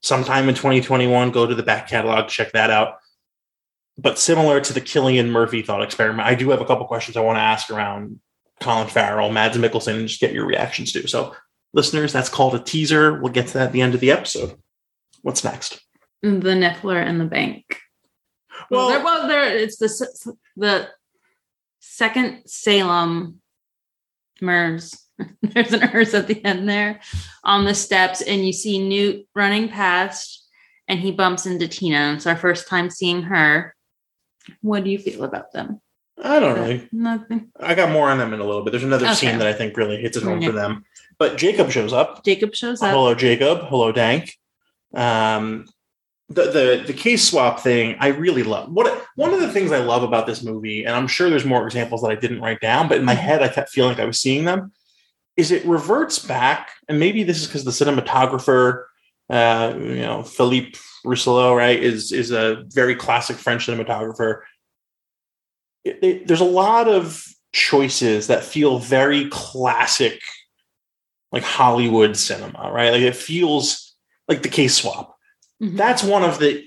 sometime 0.00 0.48
in 0.48 0.54
2021. 0.54 1.30
Go 1.30 1.46
to 1.46 1.54
the 1.54 1.62
back 1.62 1.88
catalog, 1.88 2.28
check 2.28 2.52
that 2.52 2.70
out. 2.70 2.94
But 3.98 4.18
similar 4.18 4.62
to 4.62 4.72
the 4.72 4.80
Cillian 4.80 5.28
Murphy 5.28 5.60
thought 5.60 5.82
experiment, 5.82 6.26
I 6.26 6.34
do 6.34 6.48
have 6.50 6.62
a 6.62 6.64
couple 6.64 6.86
questions 6.86 7.18
I 7.18 7.20
want 7.20 7.36
to 7.36 7.42
ask 7.42 7.68
around 7.68 8.18
Colin 8.60 8.88
Farrell, 8.88 9.30
Mads 9.30 9.58
Mikkelsen, 9.58 9.98
and 9.98 10.08
just 10.08 10.20
get 10.20 10.32
your 10.32 10.46
reactions 10.46 10.92
to. 10.92 11.06
So, 11.06 11.36
listeners, 11.74 12.14
that's 12.14 12.30
called 12.30 12.54
a 12.54 12.58
teaser. 12.58 13.20
We'll 13.20 13.32
get 13.32 13.48
to 13.48 13.54
that 13.54 13.66
at 13.66 13.72
the 13.72 13.82
end 13.82 13.94
of 13.94 14.00
the 14.00 14.10
episode. 14.10 14.58
What's 15.20 15.44
next? 15.44 15.81
The 16.22 16.28
Niffler 16.54 17.02
and 17.04 17.20
the 17.20 17.24
bank. 17.24 17.78
Well, 18.70 18.86
Well- 18.86 18.88
there, 18.90 19.04
well, 19.04 19.28
there 19.28 19.56
it's 19.56 19.76
the 19.78 20.34
the 20.56 20.88
second 21.80 22.42
Salem 22.46 23.40
MERS. 24.40 24.96
There's 25.42 25.72
an 25.72 25.82
ERS 25.94 26.14
at 26.14 26.26
the 26.28 26.44
end 26.44 26.68
there 26.68 27.00
on 27.44 27.64
the 27.64 27.74
steps, 27.74 28.22
and 28.22 28.46
you 28.46 28.52
see 28.52 28.86
Newt 28.86 29.26
running 29.34 29.68
past, 29.68 30.46
and 30.88 30.98
he 31.00 31.12
bumps 31.12 31.46
into 31.46 31.68
Tina. 31.68 32.14
It's 32.14 32.26
our 32.26 32.36
first 32.36 32.68
time 32.68 32.88
seeing 32.90 33.22
her. 33.22 33.74
What 34.60 34.84
do 34.84 34.90
you 34.90 34.98
feel 34.98 35.24
about 35.24 35.52
them? 35.52 35.80
I 36.22 36.38
don't 36.40 36.58
really. 36.58 36.88
Nothing. 36.92 37.50
I 37.58 37.74
got 37.74 37.90
more 37.90 38.10
on 38.10 38.18
them 38.18 38.32
in 38.32 38.40
a 38.40 38.44
little 38.44 38.62
bit. 38.62 38.70
There's 38.70 38.84
another 38.84 39.06
Okay. 39.06 39.14
scene 39.14 39.38
that 39.38 39.46
I 39.46 39.52
think 39.52 39.76
really 39.76 39.96
hits 40.00 40.16
it 40.16 40.22
home 40.22 40.38
Okay. 40.38 40.46
for 40.46 40.52
them. 40.52 40.84
But 41.18 41.36
Jacob 41.36 41.70
shows 41.70 41.92
up. 41.92 42.24
Jacob 42.24 42.54
shows 42.54 42.80
up. 42.82 42.90
Hello, 42.90 43.14
Jacob. 43.14 43.62
Hello, 43.68 43.92
Dank. 43.92 44.36
Um, 44.94 45.66
the 46.28 46.44
the 46.44 46.84
the 46.86 46.92
case 46.92 47.28
swap 47.28 47.60
thing, 47.60 47.96
I 48.00 48.08
really 48.08 48.42
love. 48.42 48.70
What 48.72 49.06
one 49.16 49.34
of 49.34 49.40
the 49.40 49.52
things 49.52 49.72
I 49.72 49.78
love 49.78 50.02
about 50.02 50.26
this 50.26 50.42
movie, 50.42 50.84
and 50.84 50.94
I'm 50.96 51.06
sure 51.08 51.28
there's 51.28 51.44
more 51.44 51.64
examples 51.66 52.02
that 52.02 52.10
I 52.10 52.14
didn't 52.14 52.40
write 52.40 52.60
down, 52.60 52.88
but 52.88 52.98
in 52.98 53.04
my 53.04 53.14
head 53.14 53.42
I 53.42 53.48
kept 53.48 53.70
feeling 53.70 53.90
like 53.90 54.00
I 54.00 54.06
was 54.06 54.18
seeing 54.18 54.44
them. 54.44 54.72
Is 55.36 55.50
it 55.50 55.64
reverts 55.64 56.18
back, 56.18 56.70
and 56.88 56.98
maybe 56.98 57.22
this 57.22 57.40
is 57.40 57.46
because 57.46 57.64
the 57.64 57.70
cinematographer, 57.70 58.84
uh, 59.30 59.74
you 59.76 59.96
know, 60.02 60.22
Philippe 60.22 60.78
Rousselot, 61.06 61.56
right, 61.56 61.82
is 61.82 62.12
is 62.12 62.30
a 62.30 62.64
very 62.68 62.94
classic 62.94 63.36
French 63.36 63.66
cinematographer. 63.66 64.42
It- 65.84 65.98
it- 66.02 66.26
there's 66.26 66.40
a 66.40 66.44
lot 66.44 66.88
of 66.88 67.26
choices 67.52 68.28
that 68.28 68.44
feel 68.44 68.78
very 68.78 69.28
classic 69.28 70.20
like 71.32 71.42
Hollywood 71.42 72.16
cinema, 72.16 72.70
right? 72.72 72.92
Like 72.92 73.02
it 73.02 73.16
feels 73.16 73.94
like 74.28 74.42
the 74.42 74.48
case 74.48 74.76
swap. 74.76 75.11
Mhm. 75.62 75.76
That's 75.76 76.02
one 76.02 76.22
of 76.24 76.38
the 76.38 76.64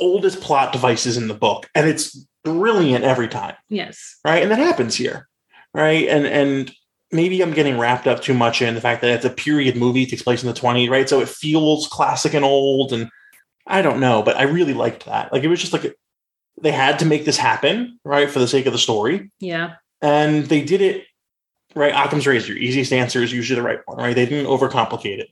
oldest 0.00 0.40
plot 0.40 0.72
devices 0.72 1.16
in 1.16 1.28
the 1.28 1.34
book, 1.34 1.68
and 1.74 1.88
it's 1.88 2.26
brilliant 2.44 3.04
every 3.04 3.28
time, 3.28 3.54
yes. 3.68 4.18
right? 4.24 4.42
And 4.42 4.50
that 4.50 4.58
happens 4.58 4.94
here, 4.96 5.28
right? 5.74 6.06
And 6.08 6.26
and 6.26 6.72
maybe 7.12 7.40
I'm 7.40 7.52
getting 7.52 7.78
wrapped 7.78 8.06
up 8.06 8.20
too 8.22 8.34
much 8.34 8.60
in 8.60 8.74
the 8.74 8.80
fact 8.80 9.00
that 9.02 9.10
it's 9.10 9.24
a 9.24 9.30
period 9.30 9.76
movie, 9.76 10.02
it 10.02 10.10
takes 10.10 10.22
place 10.22 10.42
in 10.42 10.48
the 10.48 10.54
20s, 10.60 10.90
right? 10.90 11.08
So 11.08 11.20
it 11.20 11.28
feels 11.28 11.86
classic 11.88 12.34
and 12.34 12.44
old, 12.44 12.92
and 12.92 13.08
I 13.66 13.80
don't 13.82 14.00
know, 14.00 14.22
but 14.22 14.36
I 14.36 14.42
really 14.42 14.74
liked 14.74 15.06
that. 15.06 15.32
Like 15.32 15.42
it 15.44 15.48
was 15.48 15.60
just 15.60 15.72
like 15.72 15.96
they 16.60 16.72
had 16.72 16.98
to 17.00 17.04
make 17.06 17.24
this 17.24 17.36
happen, 17.38 17.98
right, 18.04 18.30
for 18.30 18.38
the 18.38 18.48
sake 18.48 18.66
of 18.66 18.72
the 18.72 18.78
story 18.78 19.30
Yeah. 19.40 19.74
and 20.02 20.46
they 20.46 20.62
did 20.62 20.80
it 20.80 21.04
right. 21.74 21.92
Occam's 21.94 22.26
razor, 22.26 22.52
easiest 22.54 22.92
answer 22.92 23.22
is 23.22 23.32
usually 23.32 23.60
the 23.60 23.66
right 23.66 23.80
one, 23.86 23.98
right? 23.98 24.14
They 24.14 24.24
didn't 24.26 24.46
overcomplicate 24.50 25.18
it, 25.18 25.28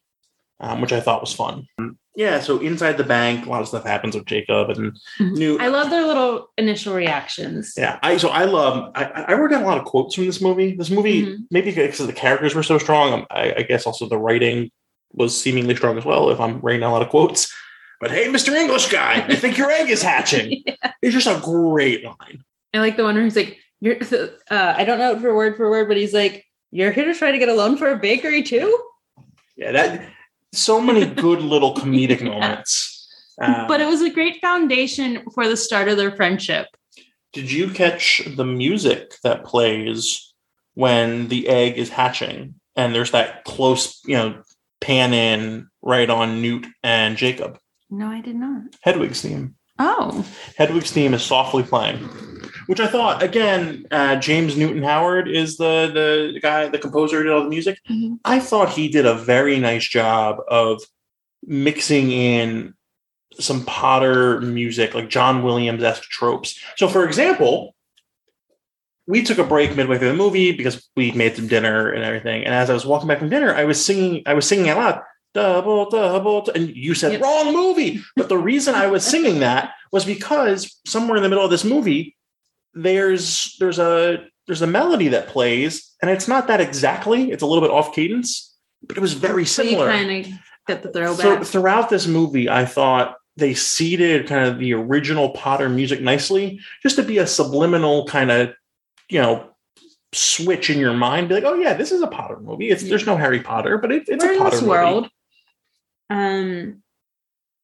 um, 0.61 0.81
which 0.81 0.93
I 0.93 1.01
thought 1.01 1.21
was 1.23 1.33
fun. 1.33 1.67
Yeah, 2.17 2.39
so 2.41 2.61
inside 2.61 2.97
the 2.97 3.03
bank, 3.05 3.47
a 3.47 3.51
lot 3.51 3.61
of 3.61 3.67
stuff 3.69 3.83
happens 3.85 4.15
with 4.15 4.25
Jacob 4.27 4.71
and 4.71 4.97
Newt. 5.19 5.61
I 5.61 5.67
love 5.69 5.91
their 5.91 6.07
little 6.07 6.49
initial 6.57 6.95
reactions. 6.95 7.75
yeah, 7.77 7.99
I 8.03 8.19
so 8.19 8.29
I 8.29 8.45
love. 8.45 8.93
I, 8.95 9.05
I 9.29 9.35
wrote 9.35 9.51
down 9.51 9.63
a 9.63 9.67
lot 9.67 9.79
of 9.79 9.85
quotes 9.85 10.15
from 10.15 10.27
this 10.27 10.41
movie. 10.41 10.77
This 10.77 10.91
movie, 10.91 11.27
Mhm. 11.27 11.37
maybe 11.51 11.73
because 11.75 12.07
the 12.07 12.13
characters 12.13 12.55
were 12.55 12.63
so 12.63 12.79
strong. 12.79 13.13
um, 13.13 13.27
I, 13.31 13.55
I 13.59 13.63
guess 13.63 13.85
also 13.85 14.09
the 14.09 14.17
writing 14.19 14.71
was 15.13 15.37
seemingly 15.41 15.75
strong 15.75 15.99
as 15.99 16.05
well. 16.05 16.31
If 16.31 16.39
I'm 16.41 16.61
writing 16.61 16.81
down 16.83 16.91
a 16.91 16.93
lot 16.93 17.03
of 17.03 17.09
quotes, 17.09 17.53
but 18.01 18.11
hey, 18.13 18.29
Mister 18.29 18.55
English 18.55 18.91
guy, 18.91 19.25
I 19.29 19.35
think 19.35 19.59
your 19.59 19.71
egg 19.71 19.91
is 19.91 20.03
hatching. 20.03 20.63
It's 21.03 21.13
just 21.15 21.27
a 21.27 21.39
great 21.45 22.05
line. 22.05 22.43
I 22.73 22.79
like 22.79 22.97
the 22.97 23.03
one 23.05 23.15
where 23.17 23.25
he's 23.25 23.37
like, 23.37 23.59
"You're." 23.81 23.97
Uh, 24.51 24.75
I 24.77 24.85
don't 24.85 24.99
know 24.99 25.13
it 25.13 25.21
for 25.21 25.35
word 25.35 25.57
for 25.57 25.69
word, 25.69 25.89
but 25.89 25.97
he's 25.97 26.15
like, 26.15 26.45
"You're 26.71 26.93
here 26.93 27.05
to 27.07 27.15
try 27.15 27.33
to 27.33 27.39
get 27.39 27.49
a 27.49 27.55
loan 27.55 27.77
for 27.77 27.91
a 27.91 27.99
bakery 27.99 28.43
too." 28.45 28.71
Yeah, 29.57 29.73
that 29.73 30.09
so 30.57 30.81
many 30.81 31.05
good 31.23 31.43
little 31.43 31.75
comedic 31.75 32.21
Yeah. 32.21 32.29
moments. 32.31 32.91
Um, 33.43 33.67
but 33.67 33.81
it 33.81 33.87
was 33.87 34.01
a 34.01 34.11
great 34.11 34.41
foundation 34.41 35.25
for 35.35 35.49
the 35.49 35.57
start 35.57 35.89
of 35.89 35.97
their 35.97 36.15
friendship. 36.15 36.67
Did 37.33 37.51
you 37.51 37.69
catch 37.71 38.23
the 38.37 38.45
music 38.45 39.15
that 39.25 39.45
plays 39.45 40.33
when 40.75 41.29
the 41.29 41.49
egg 41.49 41.77
is 41.79 41.89
hatching 41.91 42.55
and 42.77 42.95
there's 42.95 43.11
that 43.11 43.45
close, 43.45 44.01
you 44.07 44.17
know, 44.17 44.41
pan 44.81 45.13
in 45.13 45.67
right 45.83 46.09
on 46.09 46.41
Newt 46.43 46.67
and 46.85 47.17
Jacob? 47.17 47.59
No, 47.91 48.07
I 48.07 48.21
did 48.21 48.37
not. 48.37 48.63
Hedwig's 48.85 49.21
theme. 49.23 49.57
Oh, 49.81 50.25
Hedwig's 50.57 50.93
theme 50.93 51.15
is 51.15 51.23
softly 51.25 51.65
playing, 51.65 51.99
which 52.67 52.81
I 52.81 52.87
thought 52.87 53.23
again. 53.23 53.87
Uh, 53.91 54.17
James 54.17 54.57
Newton 54.57 54.83
Howard 54.83 55.29
is 55.29 55.57
the 55.57 55.91
the 56.33 56.41
guy, 56.41 56.69
the 56.69 56.79
composer 56.79 57.19
who 57.19 57.23
did 57.25 57.33
all 57.33 57.43
the 57.45 57.49
music. 57.49 57.79
Mhm. 57.91 58.19
I 58.25 58.39
thought 58.41 58.71
he 58.71 58.89
did 58.89 59.07
a 59.07 59.15
very 59.15 59.59
nice 59.59 59.85
job 59.87 60.39
of 60.49 60.83
mixing 61.47 62.11
in 62.11 62.75
some 63.39 63.65
Potter 63.65 64.41
music, 64.41 64.95
like 64.95 65.09
John 65.11 65.43
Williams 65.43 65.83
esque 65.83 66.05
tropes. 66.05 66.59
So, 66.77 66.87
for 66.89 67.05
example, 67.05 67.75
we 69.07 69.23
took 69.23 69.39
a 69.39 69.45
break 69.45 69.77
midway 69.77 69.99
through 69.99 70.09
the 70.09 70.15
movie 70.15 70.53
because 70.53 70.89
we 70.97 71.13
made 71.13 71.37
some 71.37 71.49
dinner 71.49 71.91
and 71.91 72.03
everything. 72.05 72.45
And 72.45 72.55
as 72.55 72.71
I 72.71 72.75
was 72.75 72.87
walking 72.87 73.09
back 73.09 73.19
from 73.19 73.29
dinner, 73.29 73.55
I 73.55 73.65
was 73.65 73.85
singing. 73.85 74.23
I 74.27 74.35
was 74.35 74.49
singing 74.49 74.69
out 74.71 74.79
loud, 74.79 75.01
"Double, 75.35 75.91
double," 75.91 76.43
d-" 76.43 76.53
and 76.55 76.75
you 76.75 76.95
said 76.95 77.13
Yep. 77.13 77.21
wrong 77.23 77.53
movie. 77.53 78.03
But 78.17 78.29
the 78.31 78.39
reason 78.39 78.75
I 78.75 78.87
was 78.87 79.05
singing 79.05 79.41
that 79.41 79.73
was 79.93 80.05
because 80.07 80.81
somewhere 80.87 81.17
in 81.19 81.23
the 81.23 81.29
middle 81.29 81.45
of 81.45 81.51
this 81.51 81.65
movie, 81.65 82.17
there's 82.75 83.57
there's 83.59 83.79
a 83.79 84.27
there's 84.47 84.63
a 84.63 84.67
melody 84.67 85.09
that 85.09 85.29
plays, 85.29 85.95
and 86.03 86.11
it's 86.11 86.29
not 86.29 86.49
that 86.49 86.61
exactly. 86.61 87.31
It's 87.31 87.43
a 87.43 87.47
little 87.47 87.63
bit 87.63 87.71
off 87.71 87.95
cadence, 87.95 88.55
but 88.87 88.97
it 88.97 89.01
was 89.01 89.15
very 89.15 89.45
so 89.47 89.63
similar. 89.65 89.91
kind 89.91 90.27
of 90.27 90.33
get 90.67 90.83
the 90.83 90.93
So 90.93 91.15
throwback. 91.17 91.47
throughout 91.47 91.89
this 91.91 92.07
movie, 92.07 92.49
I 92.49 92.65
thought 92.65 93.17
they 93.37 93.55
seeded 93.55 94.27
kind 94.29 94.47
of 94.47 94.59
the 94.59 94.75
original 94.75 95.31
Potter 95.31 95.69
music 95.69 96.01
nicely, 96.01 96.61
just 96.83 96.97
to 96.97 97.03
be 97.03 97.19
a 97.19 97.27
subliminal 97.27 98.07
kind 98.07 98.31
of, 98.31 98.55
you 99.09 99.21
know, 99.21 99.51
switch 100.13 100.71
in 100.71 100.79
your 100.79 100.93
mind. 100.95 101.29
Be 101.29 101.35
like, 101.37 101.45
oh 101.45 101.55
yeah, 101.55 101.75
this 101.75 101.91
is 101.91 102.03
a 102.03 102.07
Potter 102.07 102.39
movie. 102.41 102.69
It's 102.71 102.83
there's 102.83 103.07
no 103.07 103.17
Harry 103.17 103.41
Potter, 103.41 103.79
but 103.79 103.91
it, 103.93 104.05
it's 104.09 104.25
We're 104.25 104.31
a 104.31 104.35
in 104.35 104.39
Potter 104.39 104.51
this 104.51 104.61
movie. 104.61 104.71
world. 104.71 105.09
Um, 106.11 106.83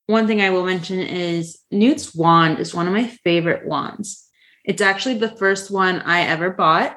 one 0.07 0.27
thing 0.27 0.41
I 0.41 0.51
will 0.51 0.65
mention 0.65 0.99
is 0.99 1.59
Newt's 1.71 2.15
wand 2.15 2.59
is 2.59 2.75
one 2.75 2.87
of 2.89 2.93
my 2.95 3.07
favorite 3.23 3.67
wands. 3.67 4.27
It's 4.71 4.81
actually 4.81 5.19
the 5.19 5.35
first 5.37 5.69
one 5.69 6.01
I 6.03 6.21
ever 6.21 6.49
bought. 6.51 6.97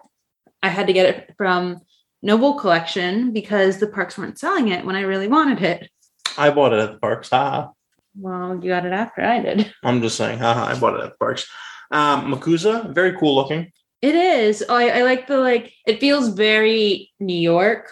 I 0.61 0.69
had 0.69 0.85
to 0.85 0.93
get 0.93 1.07
it 1.07 1.33
from 1.37 1.79
Noble 2.21 2.53
Collection 2.53 3.33
because 3.33 3.79
the 3.79 3.87
parks 3.87 4.15
weren't 4.15 4.37
selling 4.37 4.67
it 4.67 4.85
when 4.85 4.95
I 4.95 5.01
really 5.01 5.27
wanted 5.27 5.63
it. 5.63 5.89
I 6.37 6.51
bought 6.51 6.73
it 6.73 6.79
at 6.81 6.91
the 6.91 6.99
parks. 6.99 7.29
Ah, 7.31 7.71
Well, 8.15 8.59
you 8.61 8.69
got 8.69 8.85
it 8.85 8.93
after 8.93 9.23
I 9.23 9.39
did. 9.39 9.73
I'm 9.83 10.03
just 10.03 10.17
saying, 10.17 10.37
haha, 10.37 10.65
I 10.65 10.79
bought 10.79 10.99
it 10.99 11.03
at 11.03 11.13
the 11.13 11.17
Parks. 11.17 11.49
Um, 11.89 12.31
MACUSA, 12.31 12.93
very 12.93 13.17
cool 13.17 13.33
looking. 13.33 13.71
It 14.03 14.13
is. 14.13 14.63
Oh, 14.69 14.75
I, 14.75 14.99
I 14.99 15.01
like 15.01 15.25
the 15.25 15.39
like. 15.39 15.73
It 15.87 15.99
feels 15.99 16.29
very 16.29 17.11
New 17.19 17.33
York. 17.39 17.91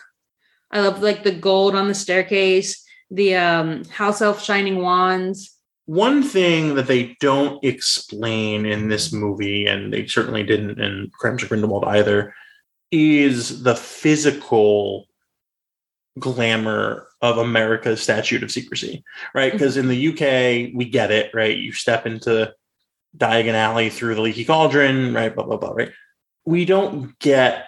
I 0.70 0.82
love 0.82 1.02
like 1.02 1.24
the 1.24 1.32
gold 1.32 1.74
on 1.74 1.88
the 1.88 1.96
staircase, 1.96 2.86
the 3.10 3.34
um 3.36 3.84
house 3.86 4.22
elf 4.22 4.44
shining 4.44 4.78
wands. 4.84 5.58
One 5.92 6.24
thing 6.24 6.76
that 6.76 6.88
they 6.88 7.18
don't 7.20 7.62
explain 7.66 8.66
in 8.66 8.88
this 8.88 9.12
movie, 9.12 9.66
and 9.66 9.92
they 9.92 10.08
certainly 10.08 10.42
didn't 10.42 10.80
in 10.80 11.12
Crimes 11.12 11.44
of 11.44 11.50
Grindelwald 11.50 11.84
either, 11.84 12.34
is 12.92 13.64
the 13.64 13.76
physical 13.76 15.10
glamour 16.18 17.08
of 17.22 17.40
America's 17.40 18.02
statute 18.02 18.42
of 18.42 18.52
secrecy, 18.52 19.04
right? 19.36 19.50
Mm-hmm. 19.50 19.58
Because 19.58 19.76
in 19.76 19.90
the 19.90 20.08
UK, 20.08 20.72
we 20.74 20.86
get 20.86 21.12
it, 21.12 21.30
right? 21.34 21.58
You 21.58 21.74
step 21.74 22.06
into 22.06 22.54
Diagon 23.18 23.56
Alley 23.56 23.90
through 23.90 24.16
the 24.16 24.22
leaky 24.22 24.46
cauldron, 24.46 25.14
right? 25.14 25.36
Blah, 25.36 25.44
blah, 25.44 25.58
blah, 25.58 25.72
right? 25.72 25.92
We 26.46 26.64
don't 26.64 27.20
get 27.20 27.66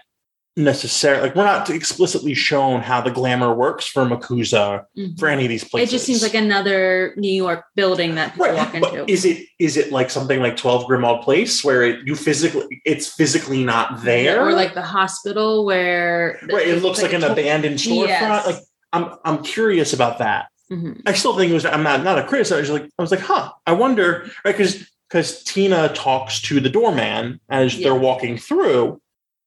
necessarily, 0.56 1.24
like, 1.24 1.36
we're 1.36 1.44
not 1.46 1.70
explicitly 1.70 2.34
shown 2.34 2.82
how 2.82 3.02
the 3.02 3.10
glamour 3.10 3.54
works 3.54 3.88
for 3.88 4.06
MACUSA 4.06 4.84
for 5.18 5.28
any 5.28 5.44
of 5.46 5.50
these 5.50 5.63
places. 5.63 5.89
It 5.89 5.92
just 5.92 6.06
seems 6.06 6.22
like 6.22 6.34
another 6.36 7.13
New 7.18 7.32
York 7.32 7.66
building 7.76 8.16
that 8.16 8.34
people 8.34 8.54
walk 8.54 8.74
Right, 8.74 8.82
but 8.82 8.94
into. 8.94 9.12
is 9.12 9.26
it 9.26 9.48
is 9.60 9.78
it 9.78 9.92
like 9.92 10.10
something 10.10 10.39
like 10.39 10.56
Twelve 10.58 10.86
Grimmauld 10.86 11.24
Place 11.24 11.63
where 11.63 11.82
it, 11.84 12.06
you 12.06 12.16
physically 12.16 12.82
it's 12.86 13.08
physically 13.08 13.63
not 13.63 14.04
there, 14.04 14.46
Or 14.46 14.54
like 14.54 14.74
the 14.74 14.82
hospital 14.82 15.66
where 15.66 16.39
right? 16.52 16.68
It 16.68 16.84
looks 16.84 17.02
like, 17.02 17.13
an 17.13 17.24
a 17.24 17.32
abandoned 17.32 17.78
storefront. 17.78 18.08
Yes. 18.08 18.46
Like 18.48 18.58
I'm 18.94 19.16
I'm 19.26 19.44
curious 19.44 19.94
about 19.94 20.20
that. 20.20 20.48
Mhm. 20.72 21.02
I 21.06 21.13
still 21.13 21.36
think 21.36 21.50
it 21.52 21.54
was. 21.56 21.66
I'm 21.66 21.84
not 21.84 22.04
not 22.04 22.20
a 22.20 22.24
critic. 22.24 22.52
I 22.52 22.60
was 22.60 22.70
like 22.70 22.84
I 22.98 23.02
was 23.02 23.12
like, 23.12 23.20
huh. 23.22 23.52
I 23.66 23.72
wonder, 23.74 24.30
right? 24.46 24.56
Because 24.56 24.88
because 25.10 25.44
Tina 25.44 25.89
talks 25.94 26.42
to 26.44 26.60
the 26.60 26.70
doorman 26.70 27.39
as 27.50 27.76
Yeah. 27.78 27.89
they're 27.89 28.00
walking 28.00 28.38
through, 28.38 29.00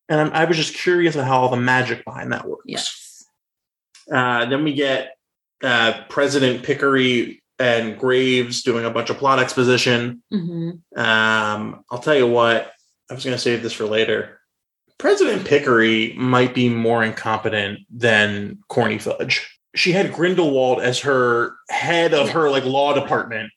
and 0.09 0.21
I'm, 0.21 0.33
I 0.33 0.45
was 0.45 0.57
just 0.57 0.75
curious 0.75 1.15
about 1.15 1.27
how 1.27 1.41
all 1.41 1.49
the 1.49 1.57
magic 1.57 2.05
behind 2.05 2.33
that 2.33 2.47
works. 2.47 2.63
Yes. 2.67 3.25
Uh, 4.11 4.47
then 4.47 4.65
we 4.65 4.73
get 4.73 5.17
uh, 5.63 6.03
President 6.09 6.63
Picquery 6.63 7.43
and 7.59 7.99
Graves 7.99 8.63
doing 8.63 8.85
a 8.85 8.91
bunch 8.91 9.11
of 9.11 9.17
plot 9.19 9.39
exposition. 9.39 10.23
hmm 10.31 10.71
Um, 10.97 11.85
I'll 11.91 11.99
tell 11.99 12.15
you 12.15 12.27
what, 12.27 12.73
I 13.11 13.15
was 13.15 13.25
going 13.25 13.37
to 13.37 13.43
save 13.43 13.63
this 13.63 13.73
for 13.73 13.85
later. 13.87 14.41
President 14.99 15.47
Picquery 15.47 16.15
might 16.17 16.55
be 16.55 16.69
more 16.69 17.03
incompetent 17.05 17.81
than 17.91 18.59
Corny 18.69 18.99
Fudge. 18.99 19.59
She 19.75 19.93
had 19.93 20.13
Grindelwald 20.13 20.81
as 20.81 21.01
her 21.01 21.55
head 21.69 22.15
of 22.15 22.31
her 22.31 22.49
like 22.51 22.65
law 22.65 22.95
department 22.95 23.51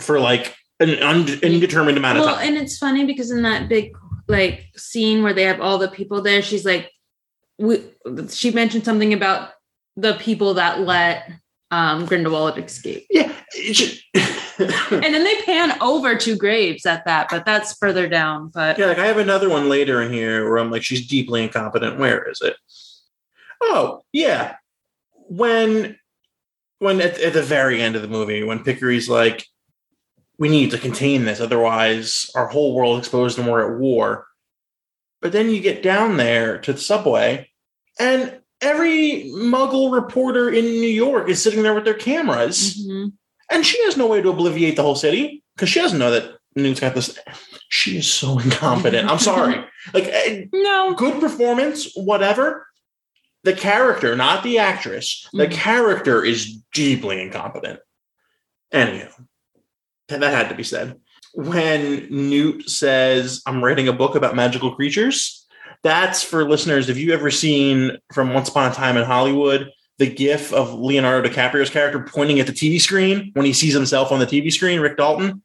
for 0.00 0.20
like 0.20 0.54
an 0.78 0.90
un- 1.02 1.38
indeterminate 1.42 1.98
amount 1.98 2.18
of 2.18 2.24
time. 2.24 2.32
Well, 2.32 2.40
time. 2.40 2.54
and 2.54 2.62
it's 2.62 2.78
funny 2.78 3.04
because 3.04 3.30
in 3.32 3.42
that 3.42 3.68
big 3.68 3.92
like 4.28 4.66
scene 4.76 5.22
where 5.22 5.34
they 5.34 5.44
have 5.44 5.60
all 5.60 5.78
the 5.78 5.88
people 5.88 6.22
there, 6.22 6.42
she's 6.42 6.64
like, 6.64 6.90
we, 7.58 7.82
she 8.30 8.50
mentioned 8.50 8.84
something 8.84 9.12
about 9.12 9.50
the 9.96 10.14
people 10.14 10.54
that 10.54 10.80
let 10.80 11.30
um, 11.70 12.06
Grindelwald 12.06 12.58
escape, 12.58 13.06
yeah, 13.10 13.32
and 14.58 15.14
then 15.14 15.24
they 15.24 15.42
pan 15.42 15.80
over 15.80 16.16
to 16.16 16.36
Graves 16.36 16.86
at 16.86 17.04
that, 17.06 17.28
but 17.30 17.44
that's 17.44 17.76
further 17.78 18.08
down. 18.08 18.48
But 18.48 18.78
yeah. 18.78 18.86
Like 18.86 18.98
I 18.98 19.06
have 19.06 19.18
another 19.18 19.48
one 19.48 19.68
later 19.68 20.00
in 20.02 20.12
here 20.12 20.48
where 20.48 20.58
I'm 20.58 20.70
like, 20.70 20.84
she's 20.84 21.06
deeply 21.06 21.42
incompetent. 21.42 21.98
Where 21.98 22.28
is 22.30 22.40
it? 22.40 22.56
Oh, 23.60 24.02
yeah. 24.12 24.56
When 25.12 25.98
when 26.78 27.00
at, 27.00 27.18
at 27.18 27.32
the 27.32 27.42
very 27.42 27.80
end 27.80 27.96
of 27.96 28.02
the 28.02 28.08
movie, 28.08 28.42
when 28.44 28.62
Picquery's 28.62 29.08
like, 29.08 29.46
we 30.38 30.48
need 30.48 30.70
to 30.72 30.78
contain 30.78 31.24
this, 31.24 31.40
otherwise 31.40 32.30
our 32.34 32.48
whole 32.48 32.74
world 32.74 32.98
exposed 32.98 33.38
and 33.38 33.48
we're 33.48 33.72
at 33.74 33.78
war. 33.78 34.26
But 35.20 35.32
then 35.32 35.48
you 35.50 35.60
get 35.60 35.82
down 35.82 36.16
there 36.16 36.58
to 36.58 36.72
the 36.72 36.78
subway, 36.80 37.50
and 37.98 38.40
every 38.60 39.30
muggle 39.34 39.92
reporter 39.92 40.48
in 40.50 40.64
New 40.64 40.88
York 40.88 41.28
is 41.28 41.42
sitting 41.42 41.62
there 41.62 41.74
with 41.74 41.84
their 41.84 41.94
cameras, 41.94 42.84
Mhm. 42.86 43.12
and 43.50 43.64
she 43.66 43.82
has 43.84 43.96
no 43.96 44.06
way 44.06 44.20
to 44.20 44.32
obliviate 44.32 44.76
the 44.76 44.82
whole 44.82 44.94
city 44.96 45.42
because 45.54 45.68
she 45.68 45.80
doesn't 45.80 45.98
know 45.98 46.10
that 46.10 46.36
Newt's 46.56 46.80
got 46.80 46.94
this. 46.94 47.18
She 47.68 47.96
is 47.98 48.06
so 48.12 48.38
incompetent. 48.44 49.08
I'm 49.10 49.18
sorry. 49.18 49.64
Like, 49.92 50.04
eh, 50.08 50.44
no, 50.52 50.94
good 50.94 51.20
performance, 51.20 51.90
whatever. 51.94 52.66
The 53.44 53.52
character, 53.52 54.16
not 54.16 54.42
the 54.42 54.58
actress, 54.58 55.28
the 55.32 55.46
Mhm. 55.46 55.52
character 55.52 56.24
is 56.24 56.56
deeply 56.72 57.20
incompetent. 57.20 57.80
Anyhow, 58.72 59.08
that 60.08 60.22
had 60.22 60.48
to 60.48 60.54
be 60.54 60.62
said. 60.62 60.98
When 61.34 62.06
Newt 62.10 62.68
says, 62.70 63.42
I'm 63.46 63.62
writing 63.64 63.88
a 63.88 63.92
book 63.92 64.14
about 64.14 64.36
magical 64.36 64.74
creatures, 64.74 65.46
that's 65.82 66.22
for 66.22 66.48
listeners. 66.48 66.86
Have 66.88 66.98
you 66.98 67.12
ever 67.12 67.30
seen 67.30 67.98
from 68.12 68.32
Once 68.32 68.48
Upon 68.48 68.70
a 68.70 68.74
Time 68.74 68.96
in 68.96 69.04
Hollywood 69.04 69.70
the 69.98 70.06
gif 70.12 70.52
of 70.52 70.74
Leonardo 70.74 71.28
DiCaprio's 71.28 71.70
character 71.70 72.00
pointing 72.08 72.40
at 72.40 72.46
the 72.46 72.52
TV 72.52 72.80
screen 72.80 73.30
when 73.34 73.46
he 73.46 73.52
sees 73.52 73.74
himself 73.74 74.10
on 74.12 74.18
the 74.20 74.26
TV 74.26 74.52
screen, 74.52 74.80
Rick 74.80 74.96
Dalton? 74.96 75.42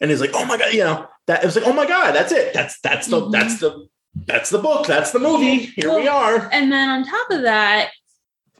And 0.00 0.10
he's 0.10 0.20
like, 0.20 0.30
oh 0.34 0.44
my 0.46 0.56
God, 0.56 0.72
you 0.72 0.80
know, 0.80 1.06
that 1.26 1.42
it 1.42 1.46
was 1.46 1.56
like, 1.56 1.66
oh 1.66 1.72
my 1.72 1.86
God, 1.86 2.12
that's 2.14 2.32
it. 2.32 2.52
That's 2.54 2.80
that's 2.80 3.06
the 3.08 3.20
Mhm. 3.20 3.32
that's 3.32 3.60
the 3.60 3.86
that's 4.26 4.50
the 4.50 4.58
book. 4.58 4.86
That's 4.86 5.10
the 5.12 5.18
movie. 5.18 5.56
Here 5.76 5.94
we 5.94 6.08
are. 6.08 6.48
and 6.52 6.72
then 6.72 6.88
on 6.88 7.04
top 7.04 7.30
of 7.30 7.42
that, 7.42 7.90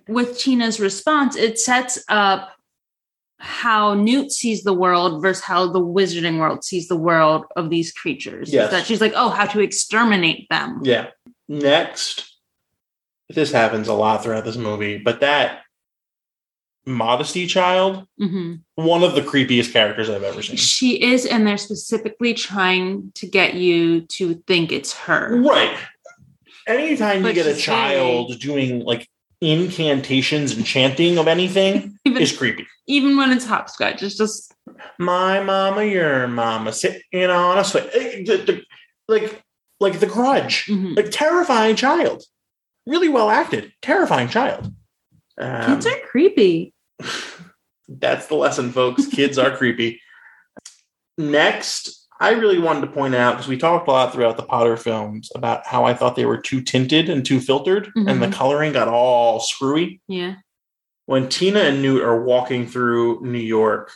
with 0.09 0.39
Tina's 0.39 0.79
response, 0.81 1.37
it 1.37 1.59
sets 1.59 2.03
up 2.09 2.51
how 3.41 3.95
Newt 3.95 4.31
sees 4.31 4.63
the 4.63 4.75
world 4.75 5.23
versus 5.23 5.43
how 5.43 5.67
the 5.67 5.81
wizarding 5.81 6.39
world 6.39 6.63
sees 6.63 6.89
the 6.89 6.97
world 6.97 7.47
of 7.57 7.71
these 7.71 7.91
creatures. 7.91 8.53
Yes. 8.53 8.71
That 8.71 8.87
she's 8.87 9.01
like, 9.01 9.15
oh, 9.17 9.31
how 9.31 9.47
to 9.47 9.61
exterminate 9.61 10.47
them. 10.51 10.81
Yeah. 10.85 11.09
Next, 11.49 12.39
this 13.29 13.51
happens 13.51 13.89
a 13.89 13.95
lot 13.95 14.23
throughout 14.23 14.45
this 14.45 14.57
movie, 14.57 14.99
but 14.99 15.21
that 15.21 15.63
Modesty 16.87 17.47
child, 17.47 18.07
hmm 18.19 18.55
one 18.75 19.03
of 19.03 19.15
the 19.15 19.21
creepiest 19.21 19.73
characters 19.73 20.09
I've 20.09 20.23
ever 20.23 20.43
seen. 20.43 20.57
She 20.57 21.03
is, 21.03 21.27
and 21.27 21.47
they're 21.47 21.59
specifically 21.59 22.33
trying 22.33 23.13
to 23.17 23.27
get 23.27 23.53
you 23.55 24.07
to 24.13 24.43
think 24.47 24.73
it's 24.73 24.95
her. 24.95 25.39
Right. 25.43 25.77
Anytime 26.67 27.25
you 27.25 27.33
get 27.35 27.47
a 27.47 27.55
child 27.55 28.39
doing 28.41 28.81
like 28.81 29.07
incantations 29.41 30.53
and 30.57 30.65
chanting 30.67 31.19
of 31.19 31.27
anything 31.27 31.99
Even, 32.05 32.23
is 32.23 32.37
creepy. 32.37 32.67
even 32.87 33.17
when 33.17 33.33
it's 33.33 33.47
hopscotch, 33.47 34.03
it's 34.03 34.17
just 34.17 34.53
My 34.99 35.43
mama, 35.43 35.85
your 35.85 36.27
mama, 36.29 36.73
sitting 36.73 37.25
on 37.31 37.59
a 37.59 37.65
swing. 37.65 37.89
Eh, 37.95 38.61
Like, 39.09 39.43
like 39.81 39.99
the 40.01 40.07
grudge. 40.07 40.67
mhm. 40.67 40.97
Like 40.97 41.11
terrifying 41.11 41.75
child. 41.77 42.23
Really 42.87 43.09
well 43.09 43.31
acted. 43.31 43.73
Terrifying 43.83 44.29
child. 44.29 44.73
Um, 45.39 45.67
kids 45.67 45.87
are 45.87 45.99
creepy. 46.11 46.75
That's 47.89 48.27
the 48.27 48.37
lesson, 48.37 48.73
folks. 48.73 49.07
Kids 49.07 49.39
are 49.39 49.57
creepy. 49.57 50.01
Next, 51.19 52.00
I 52.23 52.33
really 52.33 52.59
wanted 52.59 52.83
to 52.83 52.87
point 52.89 53.15
out 53.15 53.33
because 53.33 53.49
we 53.49 53.57
talked 53.57 53.89
a 53.89 53.93
lot 53.93 54.13
throughout 54.13 54.37
the 54.37 54.43
Potter 54.43 54.77
films 54.77 55.33
about 55.35 55.67
how 55.67 55.85
I 55.85 55.95
thought 55.95 56.17
they 56.17 56.27
were 56.27 56.37
too 56.37 56.61
tinted 56.61 57.09
and 57.09 57.25
too 57.25 57.41
filtered, 57.41 57.91
and 57.97 58.23
the 58.23 58.27
Mhm. 58.27 58.33
coloring 58.33 58.73
got 58.75 58.89
all 58.89 59.41
screwy. 59.41 60.01
Yeah. 60.07 60.35
When 61.07 61.29
Tina 61.31 61.61
and 61.61 61.81
Newt 61.81 62.03
are 62.03 62.23
walking 62.23 62.67
through 62.67 63.21
New 63.25 63.39
York 63.39 63.91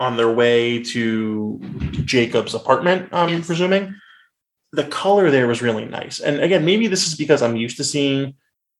on 0.00 0.16
their 0.16 0.30
way 0.30 0.82
to 0.82 1.60
Jacob's 2.04 2.54
apartment, 2.54 3.08
I'm 3.12 3.28
Yes. 3.28 3.46
presuming, 3.46 3.94
the 4.72 4.84
color 4.84 5.30
there 5.30 5.46
was 5.46 5.62
really 5.62 5.84
nice. 5.84 6.18
And 6.18 6.40
again, 6.40 6.64
maybe 6.64 6.88
this 6.88 7.06
is 7.06 7.14
because 7.14 7.40
I'm 7.40 7.56
used 7.56 7.76
to 7.78 7.84
seeing 7.84 8.34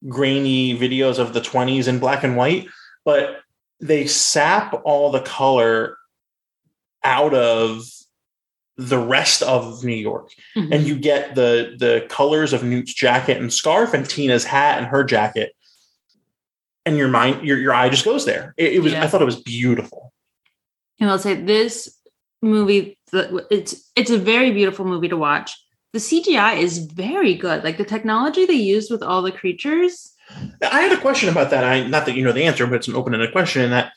grainy 0.09 0.77
videos 0.77 1.19
of 1.19 1.33
the 1.33 1.41
20s 1.41 1.87
in 1.89 1.99
black 2.01 2.25
and 2.25 2.37
white, 2.37 2.67
but 3.05 3.41
they 3.81 4.07
sap 4.07 4.81
all 4.85 5.11
the 5.13 5.21
color 5.21 5.97
out 7.05 7.33
of 7.35 7.85
the 8.79 8.99
rest 8.99 9.43
of 9.43 9.85
New 9.85 9.95
York. 9.95 10.31
Mhm. 10.57 10.73
And 10.73 10.87
you 10.87 10.97
get 10.97 11.35
the 11.35 11.75
the 11.77 12.07
colors 12.09 12.53
of 12.53 12.63
Newt's 12.63 12.95
jacket 12.95 13.37
and 13.37 13.53
scarf 13.53 13.93
and 13.93 14.09
Tina's 14.09 14.45
hat 14.45 14.79
and 14.79 14.87
her 14.87 15.03
jacket. 15.05 15.53
And 16.87 16.97
your 16.97 17.09
mind, 17.09 17.47
your, 17.47 17.59
your 17.59 17.75
eye 17.75 17.91
just 17.91 18.05
goes 18.05 18.25
there. 18.25 18.55
It, 18.57 18.75
it 18.75 18.79
was 18.79 18.93
Yeah. 18.93 19.05
I 19.05 19.09
thought 19.09 19.21
it 19.21 19.27
was 19.27 19.43
beautiful. 19.43 20.13
And 21.01 21.11
I'll 21.11 21.19
say 21.19 21.35
this 21.35 21.95
movie, 22.41 22.97
it's 23.13 23.91
it's 23.97 24.11
a 24.11 24.19
very 24.19 24.53
beautiful 24.53 24.85
movie 24.85 25.09
to 25.09 25.17
watch. 25.17 25.53
The 25.93 25.99
CGI 25.99 26.59
is 26.59 26.79
very 26.79 27.35
good. 27.35 27.65
Like 27.65 27.79
the 27.79 27.85
technology 27.85 28.47
they 28.47 28.55
used 28.55 28.91
with 28.91 29.03
all 29.03 29.23
the 29.23 29.33
creatures. 29.33 30.15
I 30.63 30.83
had 30.83 30.93
a 30.93 31.01
question 31.01 31.29
about 31.29 31.51
that. 31.51 31.65
I 31.65 31.87
not 31.87 32.07
that 32.07 32.15
you 32.15 32.23
know 32.23 32.33
the 32.33 32.45
answer, 32.45 32.67
but 32.67 32.77
it's 32.77 32.89
an 32.89 32.95
open-ended 32.95 33.33
question. 33.33 33.63
In 33.63 33.71
that 33.71 33.93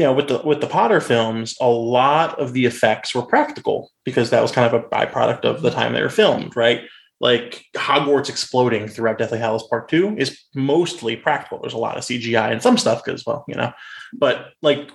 you 0.00 0.06
know, 0.06 0.14
with 0.14 0.28
the 0.28 0.40
with 0.42 0.62
the 0.62 0.66
Potter 0.66 0.98
films, 0.98 1.54
a 1.60 1.68
lot 1.68 2.38
of 2.38 2.54
the 2.54 2.64
effects 2.64 3.14
were 3.14 3.20
practical 3.20 3.90
because 4.06 4.30
that 4.30 4.40
was 4.40 4.50
kind 4.50 4.66
of 4.66 4.72
a 4.72 4.86
byproduct 4.88 5.44
of 5.44 5.60
the 5.60 5.70
time 5.70 5.92
they 5.92 6.00
were 6.02 6.08
filmed, 6.08 6.56
right? 6.56 6.80
Like 7.20 7.66
Hogwarts 7.76 8.30
exploding 8.30 8.88
throughout 8.88 9.18
Deathly 9.18 9.38
Hallows 9.38 9.68
Part 9.68 9.90
Two 9.90 10.16
is 10.16 10.40
mostly 10.54 11.16
practical. 11.16 11.60
There's 11.60 11.74
a 11.74 11.78
lot 11.78 11.98
of 11.98 12.02
CGI 12.04 12.50
and 12.50 12.62
some 12.62 12.78
stuff 12.78 13.04
because, 13.04 13.26
well, 13.26 13.44
you 13.46 13.54
know, 13.54 13.72
but 14.14 14.46
like 14.62 14.90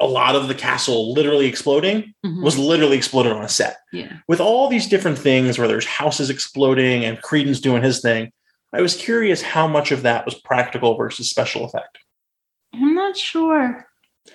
a 0.00 0.06
lot 0.06 0.36
of 0.36 0.46
the 0.46 0.54
castle 0.54 1.12
literally 1.12 1.46
exploding 1.46 2.14
Mhm. 2.24 2.44
was 2.44 2.56
literally 2.56 2.96
exploded 2.96 3.32
on 3.32 3.42
a 3.44 3.48
set. 3.48 3.78
yeah. 3.92 4.12
With 4.28 4.40
all 4.40 4.68
these 4.68 4.86
different 4.88 5.18
things 5.18 5.58
where 5.58 5.66
there's 5.66 5.86
houses 5.86 6.30
exploding 6.30 7.04
and 7.04 7.20
Credence 7.20 7.60
doing 7.60 7.82
his 7.82 8.00
thing, 8.00 8.30
I 8.72 8.80
was 8.80 8.94
curious 8.96 9.42
how 9.42 9.66
much 9.66 9.90
of 9.90 10.02
that 10.02 10.24
was 10.24 10.36
practical 10.40 10.96
versus 10.96 11.28
special 11.28 11.64
effect. 11.64 11.98
I'm 12.72 12.94
not 12.94 13.16
sure. 13.16 13.88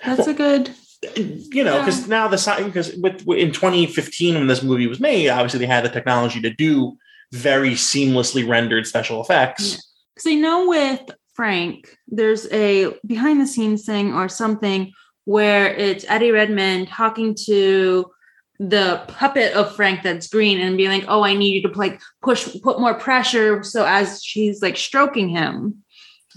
That's 0.04 0.26
a 0.26 0.34
good. 0.34 0.70
You 1.16 1.62
know, 1.62 1.78
because 1.78 2.08
now 2.08 2.26
the 2.26 2.38
sign 2.38 2.64
because 2.64 2.94
with 2.96 3.26
in 3.28 3.52
2015 3.52 4.34
when 4.34 4.46
this 4.46 4.62
movie 4.62 4.86
was 4.86 5.00
made, 5.00 5.28
obviously 5.28 5.60
they 5.60 5.66
had 5.66 5.84
the 5.84 5.90
technology 5.90 6.40
to 6.40 6.50
do 6.50 6.96
very 7.32 7.72
seamlessly 7.72 8.48
rendered 8.48 8.86
special 8.86 9.20
effects. 9.20 9.92
Because 10.14 10.30
I 10.30 10.34
know 10.34 10.68
with 10.68 11.02
Frank, 11.34 11.96
there's 12.08 12.50
a 12.50 12.94
behind 13.06 13.40
the 13.40 13.46
scenes 13.46 13.84
thing 13.84 14.14
or 14.14 14.28
something 14.28 14.92
where 15.24 15.74
it's 15.74 16.04
Eddie 16.08 16.30
Redmayne 16.30 16.86
talking 16.86 17.36
to 17.46 18.10
the 18.58 19.02
puppet 19.08 19.52
of 19.52 19.76
Frank 19.76 20.02
that's 20.02 20.28
green 20.28 20.60
and 20.60 20.76
being 20.78 20.90
like, 20.90 21.04
"Oh, 21.08 21.22
I 21.22 21.34
need 21.34 21.62
you 21.62 21.68
to 21.68 21.78
like 21.78 22.00
push, 22.22 22.48
put 22.62 22.80
more 22.80 22.94
pressure." 22.94 23.62
So 23.62 23.84
as 23.84 24.22
she's 24.24 24.62
like 24.62 24.76
stroking 24.76 25.28
him, 25.28 25.84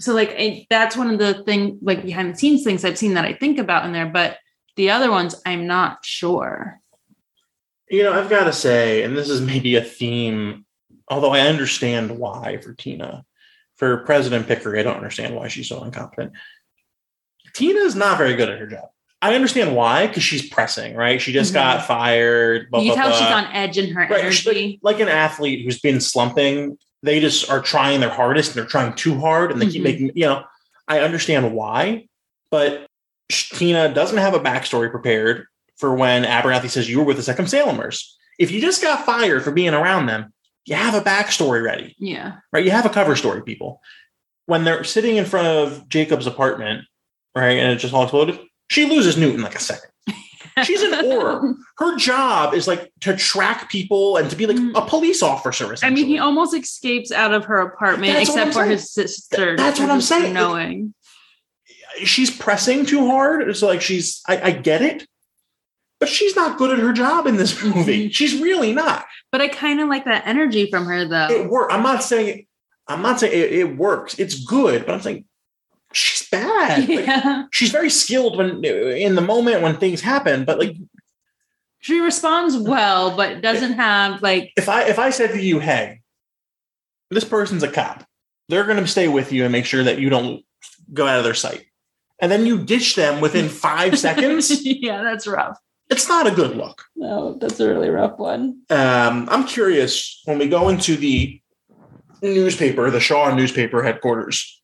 so 0.00 0.14
like 0.14 0.30
it, 0.30 0.66
that's 0.70 0.96
one 0.96 1.10
of 1.10 1.18
the 1.18 1.44
thing 1.44 1.78
like 1.82 2.02
behind 2.02 2.34
the 2.34 2.38
scenes 2.38 2.64
things 2.64 2.84
I've 2.84 2.98
seen 2.98 3.14
that 3.14 3.24
I 3.24 3.34
think 3.34 3.58
about 3.58 3.84
in 3.84 3.92
there. 3.92 4.06
But 4.06 4.38
the 4.76 4.90
other 4.90 5.10
ones, 5.10 5.34
I'm 5.44 5.66
not 5.66 6.04
sure. 6.04 6.80
You 7.90 8.04
know, 8.04 8.12
I've 8.12 8.30
got 8.30 8.44
to 8.44 8.52
say, 8.52 9.02
and 9.02 9.16
this 9.16 9.28
is 9.28 9.40
maybe 9.40 9.76
a 9.76 9.82
theme, 9.82 10.64
although 11.08 11.32
I 11.32 11.40
understand 11.40 12.18
why 12.18 12.58
for 12.58 12.72
Tina. 12.74 13.24
For 13.76 13.98
President 14.04 14.46
Picker, 14.46 14.76
I 14.76 14.82
don't 14.82 14.96
understand 14.96 15.34
why 15.34 15.48
she's 15.48 15.68
so 15.68 15.82
incompetent. 15.84 16.32
Tina 17.54 17.80
is 17.80 17.94
not 17.96 18.18
very 18.18 18.34
good 18.34 18.48
at 18.50 18.58
her 18.58 18.66
job. 18.66 18.90
I 19.22 19.34
understand 19.34 19.74
why, 19.74 20.06
because 20.06 20.22
she's 20.22 20.48
pressing, 20.48 20.94
right? 20.94 21.20
She 21.20 21.32
just 21.32 21.50
Mhm. 21.52 21.54
got 21.54 21.86
fired. 21.86 22.70
blah, 22.70 22.80
you 22.80 22.94
blah, 22.94 23.02
tell 23.02 23.12
she's 23.12 23.26
on 23.26 23.46
edge 23.52 23.76
in 23.76 23.92
her 23.94 24.02
Right, 24.02 24.24
energy. 24.24 24.78
like, 24.82 24.96
like 24.96 25.02
an 25.02 25.08
athlete 25.08 25.64
who's 25.64 25.80
been 25.80 26.00
slumping. 26.00 26.78
They 27.02 27.20
just 27.20 27.50
are 27.50 27.60
trying 27.60 28.00
their 28.00 28.10
hardest 28.10 28.50
and 28.50 28.56
they're 28.58 28.70
trying 28.70 28.94
too 28.94 29.18
hard 29.18 29.50
and 29.52 29.60
they 29.60 29.66
keep 29.66 29.80
Mhm. 29.80 29.84
making, 29.84 30.12
you 30.14 30.26
know, 30.26 30.44
I 30.86 31.00
understand 31.00 31.52
why, 31.54 32.06
but 32.50 32.86
Tina 33.30 33.92
doesn't 33.94 34.18
have 34.18 34.34
a 34.34 34.40
backstory 34.40 34.90
prepared 34.90 35.46
for 35.78 35.94
when 35.94 36.24
Abernathy 36.24 36.68
says 36.68 36.90
you 36.90 36.98
were 36.98 37.04
with 37.04 37.16
the 37.16 37.22
Second 37.22 37.46
Salemers. 37.46 38.04
If 38.38 38.50
you 38.50 38.60
just 38.60 38.82
got 38.82 39.06
fired 39.06 39.42
for 39.44 39.50
being 39.50 39.72
around 39.72 40.06
them, 40.06 40.32
you 40.66 40.74
have 40.74 40.94
a 40.94 41.00
backstory 41.00 41.62
ready, 41.64 41.94
yeah. 41.98 42.32
right? 42.52 42.64
You 42.64 42.70
have 42.70 42.86
a 42.86 42.90
cover 42.90 43.16
story, 43.16 43.42
people. 43.42 43.80
When 44.46 44.64
they're 44.64 44.84
sitting 44.84 45.16
in 45.16 45.24
front 45.24 45.46
of 45.46 45.88
Jacob's 45.88 46.26
apartment, 46.26 46.84
right, 47.34 47.56
and 47.58 47.72
it 47.72 47.76
just 47.76 47.94
all 47.94 48.02
exploded, 48.02 48.38
she 48.68 48.86
loses 48.86 49.16
Newton 49.16 49.42
like 49.42 49.54
a 49.54 49.60
second. 49.60 49.89
She's 50.64 50.82
an 50.82 50.92
Auror. 51.04 51.54
Her 51.78 51.96
job 51.96 52.54
is 52.54 52.66
like 52.68 52.92
to 53.00 53.16
track 53.16 53.70
people 53.70 54.16
and 54.16 54.28
to 54.30 54.36
be 54.36 54.46
like 54.46 54.56
Mm. 54.56 54.72
a 54.76 54.82
police 54.86 55.22
officer. 55.22 55.74
I 55.82 55.90
mean, 55.90 56.06
he 56.06 56.18
almost 56.18 56.54
escapes 56.54 57.10
out 57.12 57.32
of 57.34 57.44
her 57.46 57.60
apartment, 57.60 58.12
That's 58.14 58.28
except 58.30 58.48
for 58.52 58.60
saying. 58.60 58.70
his 58.70 58.90
sister. 58.92 59.56
That's 59.56 59.78
what 59.80 59.90
I'm 59.90 60.00
saying. 60.00 60.32
Knowing, 60.34 60.94
she's 62.04 62.30
pressing 62.30 62.86
too 62.86 63.06
hard. 63.06 63.48
It's 63.48 63.62
like 63.62 63.80
she's. 63.82 64.22
I, 64.28 64.40
I 64.40 64.50
get 64.52 64.82
it, 64.82 65.06
but 65.98 66.08
she's 66.08 66.36
not 66.36 66.58
good 66.58 66.70
at 66.70 66.78
her 66.78 66.92
job 66.92 67.26
in 67.26 67.36
this 67.36 67.62
movie. 67.62 68.08
Mhm. 68.08 68.14
She's 68.14 68.40
really 68.40 68.72
not. 68.72 69.04
but 69.32 69.40
I 69.40 69.48
kind 69.48 69.80
of 69.80 69.88
like 69.88 70.04
that 70.06 70.26
energy 70.26 70.70
from 70.70 70.86
her, 70.86 71.06
though. 71.08 71.28
It 71.30 71.48
work. 71.48 71.70
I'm 71.72 71.82
not 71.82 72.02
saying. 72.02 72.46
I'm 72.88 73.02
not 73.02 73.20
saying 73.20 73.32
it, 73.32 73.52
it 73.52 73.76
works. 73.76 74.18
It's 74.18 74.44
good, 74.44 74.84
but 74.84 74.94
I'm 74.94 75.00
saying 75.00 75.24
she's 75.92 76.28
bad. 76.28 76.88
Like, 76.88 77.06
yeah, 77.06 77.44
she's 77.50 77.70
very 77.70 77.90
skilled 77.90 78.36
when 78.36 78.64
in 78.64 79.14
the 79.14 79.20
moment 79.20 79.62
when 79.62 79.76
things 79.76 80.00
happen, 80.00 80.44
but 80.44 80.58
like 80.58 80.76
she 81.80 82.00
responds 82.00 82.56
well, 82.56 83.16
but 83.16 83.40
doesn't 83.40 83.74
have 83.74 84.22
like. 84.22 84.52
if 84.56 84.68
I 84.68 84.84
if 84.84 84.98
I 84.98 85.10
said 85.10 85.32
to 85.32 85.42
you, 85.42 85.58
"Hey, 85.60 86.00
this 87.10 87.24
person's 87.24 87.62
a 87.62 87.70
cop," 87.70 88.04
they're 88.48 88.64
going 88.66 88.78
to 88.78 88.86
stay 88.86 89.08
with 89.08 89.32
you 89.32 89.44
and 89.44 89.52
make 89.52 89.64
sure 89.64 89.82
that 89.82 89.98
you 89.98 90.10
don't 90.10 90.44
go 90.92 91.06
out 91.06 91.18
of 91.18 91.24
their 91.24 91.34
sight, 91.34 91.64
and 92.20 92.30
then 92.30 92.46
you 92.46 92.62
ditch 92.62 92.96
them 92.96 93.20
within 93.20 93.48
five 93.48 93.98
seconds. 94.06 94.64
yeah, 94.64 95.02
that's 95.02 95.26
rough. 95.26 95.58
It's 95.88 96.08
not 96.08 96.28
a 96.28 96.30
good 96.30 96.56
look. 96.56 96.84
No, 96.94 97.34
that's 97.40 97.58
a 97.58 97.68
really 97.68 97.88
rough 97.88 98.16
one. 98.16 98.60
Um, 98.70 99.26
I'm 99.28 99.44
curious 99.44 100.22
when 100.24 100.38
we 100.38 100.46
go 100.48 100.68
into 100.68 100.96
the 100.96 101.40
newspaper, 102.22 102.90
the 102.90 103.00
Shaw 103.00 103.34
newspaper 103.34 103.82
headquarters. 103.82 104.59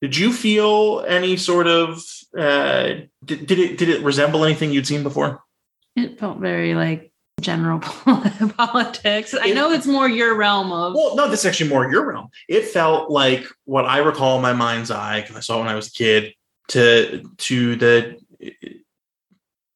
Did 0.00 0.16
you 0.16 0.32
feel 0.32 1.04
any 1.06 1.36
sort 1.36 1.66
of 1.66 2.02
uh, 2.36 2.94
did, 3.24 3.46
did 3.46 3.58
it 3.58 3.78
did 3.78 3.88
it 3.88 4.02
resemble 4.02 4.44
anything 4.44 4.70
you'd 4.70 4.86
seen 4.86 5.02
before? 5.02 5.42
It 5.96 6.18
felt 6.18 6.38
very 6.38 6.74
like 6.74 7.12
general 7.40 7.80
politics. 8.56 9.34
I 9.40 9.50
know 9.50 9.72
it's 9.72 9.86
more 9.86 10.08
your 10.08 10.36
realm 10.36 10.72
of. 10.72 10.94
Well, 10.94 11.16
no, 11.16 11.28
this 11.28 11.40
is 11.40 11.46
actually 11.46 11.70
more 11.70 11.90
your 11.90 12.08
realm. 12.08 12.28
It 12.48 12.66
felt 12.66 13.10
like 13.10 13.44
what 13.64 13.86
I 13.86 13.98
recall 13.98 14.36
in 14.36 14.42
my 14.42 14.52
mind's 14.52 14.90
eye 14.90 15.20
because 15.20 15.36
I 15.36 15.40
saw 15.40 15.56
it 15.56 15.60
when 15.60 15.68
I 15.68 15.74
was 15.74 15.88
a 15.88 15.92
kid. 15.92 16.34
To 16.68 17.22
to 17.38 17.76
the 17.76 18.18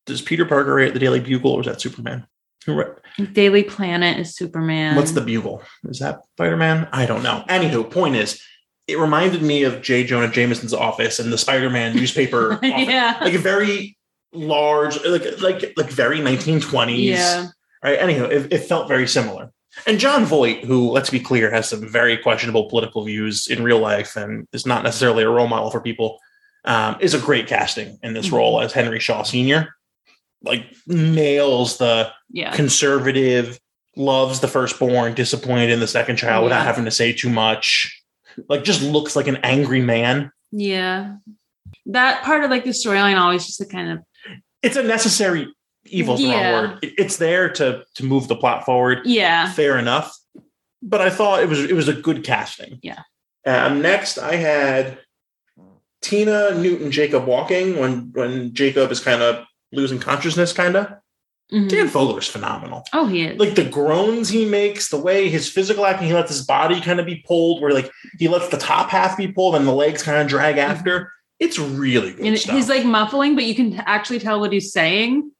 does 0.04 0.20
Peter 0.20 0.44
Parker 0.44 0.74
write 0.74 0.92
the 0.92 1.00
Daily 1.00 1.20
Bugle 1.20 1.52
or 1.52 1.60
is 1.60 1.66
that 1.66 1.80
Superman? 1.80 2.26
Who 2.66 2.84
Daily 3.32 3.64
Planet 3.64 4.18
is 4.18 4.36
Superman. 4.36 4.96
What's 4.96 5.12
the 5.12 5.20
Bugle? 5.20 5.62
Is 5.84 5.98
that 5.98 6.20
Spider 6.34 6.56
Man? 6.56 6.88
I 6.92 7.06
don't 7.06 7.22
know. 7.22 7.44
Anywho, 7.48 7.90
point 7.90 8.16
is, 8.16 8.42
it 8.92 8.98
reminded 8.98 9.42
me 9.42 9.64
of 9.64 9.82
J. 9.82 10.04
Jonah 10.04 10.28
Jameson's 10.28 10.72
office 10.74 11.18
and 11.18 11.32
the 11.32 11.38
Spider 11.38 11.70
Man 11.70 11.94
newspaper. 11.96 12.58
yeah. 12.62 13.18
Like 13.20 13.34
a 13.34 13.38
very 13.38 13.96
large, 14.32 15.02
like 15.04 15.40
like 15.40 15.72
like 15.76 15.90
very 15.90 16.18
1920s. 16.20 17.04
Yeah. 17.04 17.48
Right. 17.82 17.98
Anyhow, 17.98 18.24
it, 18.26 18.52
it 18.52 18.58
felt 18.60 18.86
very 18.88 19.08
similar. 19.08 19.50
And 19.86 19.98
Jon 19.98 20.24
Voight, 20.26 20.64
who, 20.64 20.90
let's 20.90 21.10
be 21.10 21.18
clear, 21.18 21.50
has 21.50 21.68
some 21.68 21.88
very 21.88 22.16
questionable 22.18 22.68
political 22.68 23.02
views 23.04 23.48
in 23.48 23.62
real 23.64 23.78
life 23.78 24.16
and 24.16 24.46
is 24.52 24.66
not 24.66 24.84
necessarily 24.84 25.24
a 25.24 25.28
role 25.30 25.48
model 25.48 25.70
for 25.70 25.80
people, 25.80 26.18
um, 26.66 26.96
is 27.00 27.14
a 27.14 27.18
great 27.18 27.46
casting 27.46 27.98
in 28.02 28.12
this 28.12 28.28
Mhm. 28.28 28.32
role 28.32 28.60
as 28.60 28.72
Henry 28.72 29.00
Shaw 29.00 29.22
Sr. 29.22 29.74
Like 30.44 30.66
nails 30.86 31.78
the 31.78 32.10
Yeah. 32.30 32.54
conservative, 32.54 33.58
loves 33.96 34.40
the 34.40 34.48
firstborn, 34.48 35.14
disappointed 35.14 35.70
in 35.70 35.80
the 35.80 35.86
second 35.86 36.16
child 36.16 36.44
without 36.44 36.64
having 36.66 36.84
to 36.84 36.90
say 36.90 37.12
too 37.12 37.30
much. 37.30 38.01
Like 38.48 38.64
just 38.64 38.82
looks 38.82 39.14
like 39.16 39.26
an 39.28 39.36
angry 39.42 39.80
man. 39.80 40.30
Yeah. 40.50 41.16
That 41.86 42.22
part 42.24 42.44
of 42.44 42.50
like 42.50 42.64
the 42.64 42.70
storyline 42.70 43.18
always 43.18 43.46
just 43.46 43.58
to 43.58 43.66
kind 43.66 43.90
of 43.92 43.98
It's 44.62 44.76
a 44.76 44.82
necessary 44.82 45.52
evil's 45.86 46.20
the 46.20 46.26
Yeah. 46.28 46.50
wrong 46.52 46.70
word. 46.74 46.78
It's 46.82 47.16
there 47.16 47.48
to 47.50 47.84
to 47.94 48.04
move 48.04 48.28
the 48.28 48.36
plot 48.36 48.64
forward. 48.64 49.00
yeah. 49.04 49.50
Fair 49.52 49.78
enough. 49.78 50.16
But 50.82 51.00
I 51.00 51.10
thought 51.10 51.42
it 51.42 51.48
was 51.48 51.60
it 51.64 51.74
was 51.74 51.88
a 51.88 51.92
good 51.94 52.24
casting. 52.24 52.78
Yeah. 52.82 53.02
Um, 53.46 53.82
next 53.82 54.18
I 54.18 54.36
had 54.36 54.98
Tina 56.00 56.54
Newton 56.54 56.90
Jacob 56.90 57.26
walking 57.26 57.78
when 57.78 58.10
when 58.12 58.54
Jacob 58.54 58.90
is 58.90 59.00
kind 59.00 59.22
of 59.22 59.44
losing 59.72 59.98
consciousness, 59.98 60.52
kind 60.52 60.76
of. 61.52 61.58
Mhm. 61.64 61.68
Dan 61.68 61.88
Fogler 61.88 62.18
is 62.18 62.26
phenomenal. 62.28 62.84
Oh, 62.92 63.06
he 63.06 63.24
is. 63.26 63.38
like 63.38 63.54
the 63.54 63.64
groans 63.68 64.28
he 64.28 64.44
makes, 64.44 64.88
the 64.88 64.96
way 64.96 65.28
his 65.28 65.48
physical 65.48 65.84
acting, 65.86 66.08
he 66.08 66.14
lets 66.14 66.30
his 66.30 66.44
body 66.46 66.80
kind 66.80 66.98
of 67.00 67.06
be 67.06 67.22
pulled, 67.26 67.60
where 67.60 67.72
like 67.72 67.90
he 68.18 68.28
lets 68.28 68.48
the 68.48 68.56
top 68.58 68.88
half 68.90 69.16
be 69.16 69.28
pulled 69.28 69.54
and 69.56 69.66
the 69.66 69.72
legs 69.72 70.02
kind 70.02 70.20
of 70.20 70.26
drag 70.28 70.58
after. 70.58 71.12
It's 71.38 71.58
really 71.58 72.12
good 72.12 72.24
and 72.26 72.38
stuff. 72.38 72.54
he's 72.54 72.68
like 72.68 72.84
muffling, 72.84 73.34
but 73.34 73.44
you 73.44 73.54
can 73.54 73.74
actually 73.86 74.20
tell 74.20 74.38
what 74.40 74.52
he's 74.52 74.72
saying. 74.72 75.30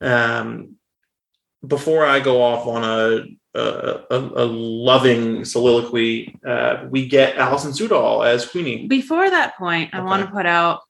um, 0.00 0.76
before 1.66 2.06
I 2.06 2.20
go 2.20 2.42
off 2.42 2.66
on 2.66 2.84
a 2.84 3.24
a, 3.52 4.04
a, 4.10 4.18
a 4.18 4.46
loving 4.46 5.44
soliloquy, 5.44 6.36
uh, 6.46 6.86
we 6.88 7.08
get 7.08 7.36
Alison 7.36 7.72
Sudol 7.72 8.24
as 8.24 8.46
Queenie. 8.48 8.86
Before 8.86 9.28
that 9.28 9.56
point, 9.58 9.90
I 9.92 10.02
want 10.02 10.24
to 10.24 10.30
put 10.30 10.46
out 10.46 10.80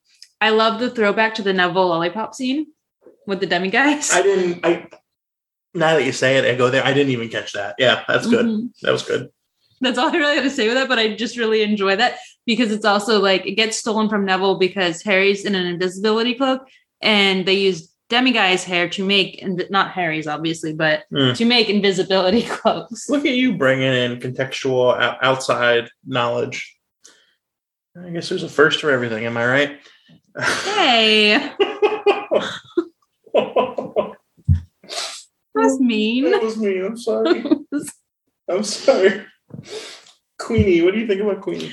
I 0.43 0.51
love 0.51 0.79
the 0.79 0.91
throwback 0.91 1.35
to 1.37 1.43
the 1.43 1.53
Neville 1.55 1.89
lollipop 1.89 2.35
scene 2.35 2.67
with 3.31 3.41
the 3.41 3.47
demiguise. 3.47 4.13
I 4.13 4.21
didn't. 4.23 4.67
I 4.67 4.87
now 5.73 5.95
that 5.95 6.05
you 6.05 6.13
say 6.13 6.37
it, 6.37 6.45
I 6.45 6.55
go 6.57 6.69
there. 6.69 6.85
I 6.85 6.93
didn't 6.93 7.13
even 7.13 7.29
catch 7.31 7.53
that. 7.55 7.77
Yeah, 7.79 8.03
that's 8.07 8.27
good. 8.27 8.45
Mhm. 8.45 8.71
That 8.83 8.93
was 8.93 9.03
good. 9.03 9.31
That's 9.81 9.97
all 9.97 10.11
I 10.15 10.17
really 10.19 10.35
have 10.35 10.45
to 10.45 10.51
say 10.51 10.67
with 10.67 10.77
that, 10.77 10.89
but 10.89 10.99
I 10.99 11.15
just 11.15 11.39
really 11.39 11.63
enjoy 11.63 11.97
that 11.97 12.19
because 12.45 12.71
it's 12.71 12.85
also 12.85 13.19
like 13.21 13.47
it 13.47 13.53
gets 13.55 13.79
stolen 13.79 14.11
from 14.11 14.27
Neville 14.27 14.59
because 14.59 15.01
Harry's 15.03 15.47
in 15.47 15.55
an 15.55 15.65
invisibility 15.67 16.35
cloak 16.35 16.67
and 17.01 17.47
they 17.47 17.55
use 17.55 17.89
demiguise 18.11 18.65
hair 18.65 18.89
to 18.91 19.05
make 19.07 19.41
and 19.41 19.65
not 19.71 19.93
Harry's 19.93 20.27
obviously, 20.27 20.75
but 20.75 21.05
Mm. 21.13 21.35
to 21.37 21.45
make 21.47 21.71
invisibility 21.71 22.43
cloaks. 22.49 23.09
Look 23.09 23.25
at 23.25 23.33
you 23.35 23.57
bringing 23.57 23.95
in 23.95 24.19
contextual 24.19 24.99
outside 25.23 25.89
knowledge. 26.05 26.77
I 27.97 28.11
guess 28.11 28.29
there's 28.29 28.43
a 28.43 28.49
first 28.49 28.81
for 28.81 28.91
everything. 28.91 29.25
Am 29.25 29.37
I 29.37 29.47
right? 29.47 29.79
Hey, 30.65 31.51
that's 35.55 35.79
mean. 35.81 36.31
that 36.31 36.43
was 36.43 36.57
me. 36.57 36.79
I'm 36.81 36.97
sorry. 36.97 37.45
I'm 38.49 38.65
sorry. 38.65 39.25
Queenie, 40.39 40.83
what 40.83 40.95
do 40.95 41.01
you 41.01 41.07
think 41.07 41.21
about 41.21 41.41
Queenie? 41.43 41.73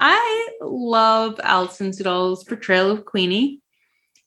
I 0.00 0.48
love 0.60 1.40
Alison 1.42 1.92
Sudol's 1.92 2.44
portrayal 2.44 2.90
of 2.90 3.04
Queenie. 3.04 3.60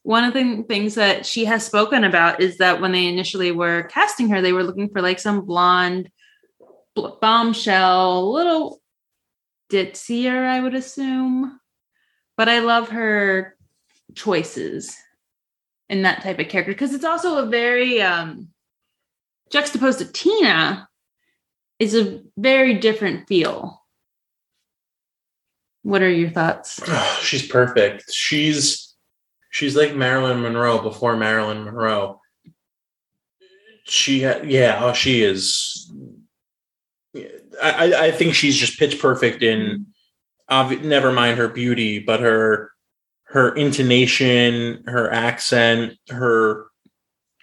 one 0.04 0.24
of 0.24 0.34
the 0.34 0.64
things 0.68 0.96
that 0.96 1.26
she 1.26 1.46
has 1.46 1.66
spoken 1.66 2.04
about 2.04 2.42
is 2.42 2.58
that 2.58 2.82
when 2.82 2.92
they 2.92 3.08
initially 3.08 3.52
were 3.52 3.84
casting 3.84 4.30
her, 4.30 4.42
they 4.42 4.54
were 4.54 4.64
looking 4.64 4.90
for 4.90 5.02
like 5.02 5.20
some 5.20 5.46
blonde 5.46 6.10
bl- 6.96 7.18
bombshell, 7.22 8.32
little 8.32 8.82
ditzier, 9.70 10.46
I 10.46 10.60
would 10.60 10.76
assume. 10.76 11.60
But 12.38 12.50
I 12.50 12.60
love 12.60 12.90
her 12.90 13.56
choices 14.16 14.96
in 15.90 16.02
that 16.04 16.22
type 16.24 16.40
of 16.40 16.48
character 16.48 16.72
because 16.72 16.94
it's 16.94 17.06
also 17.06 17.38
a 17.38 17.50
very 17.50 18.02
um 18.02 18.51
juxtaposed 19.52 20.00
to 20.00 20.06
Tina 20.06 20.88
is 21.80 21.96
a 21.96 22.22
very 22.38 22.76
different 22.76 23.28
feel. 23.28 23.84
What 25.84 26.02
are 26.02 26.12
your 26.12 26.30
thoughts? 26.30 26.80
she's 27.22 27.46
perfect. 27.48 28.12
She's 28.12 28.96
she's 29.50 29.76
like 29.76 29.96
Marilyn 29.96 30.42
Monroe 30.42 30.82
before 30.82 31.18
Marilyn 31.18 31.64
Monroe. 31.64 32.20
She 33.84 34.22
yeah, 34.22 34.80
oh, 34.82 34.94
she 34.94 35.22
is. 35.22 35.92
I 37.62 37.94
I 37.98 38.12
think 38.12 38.36
she's 38.36 38.58
just 38.58 38.80
pitch 38.80 39.00
perfect 39.00 39.44
in. 39.44 39.88
Obvi- 40.50 40.84
never 40.84 41.14
mind 41.14 41.38
her 41.38 41.48
beauty, 41.48 42.00
but 42.00 42.20
her 42.20 42.72
her 43.24 43.56
intonation, 43.56 44.84
her 44.86 45.12
accent, 45.12 45.94
her 46.10 46.71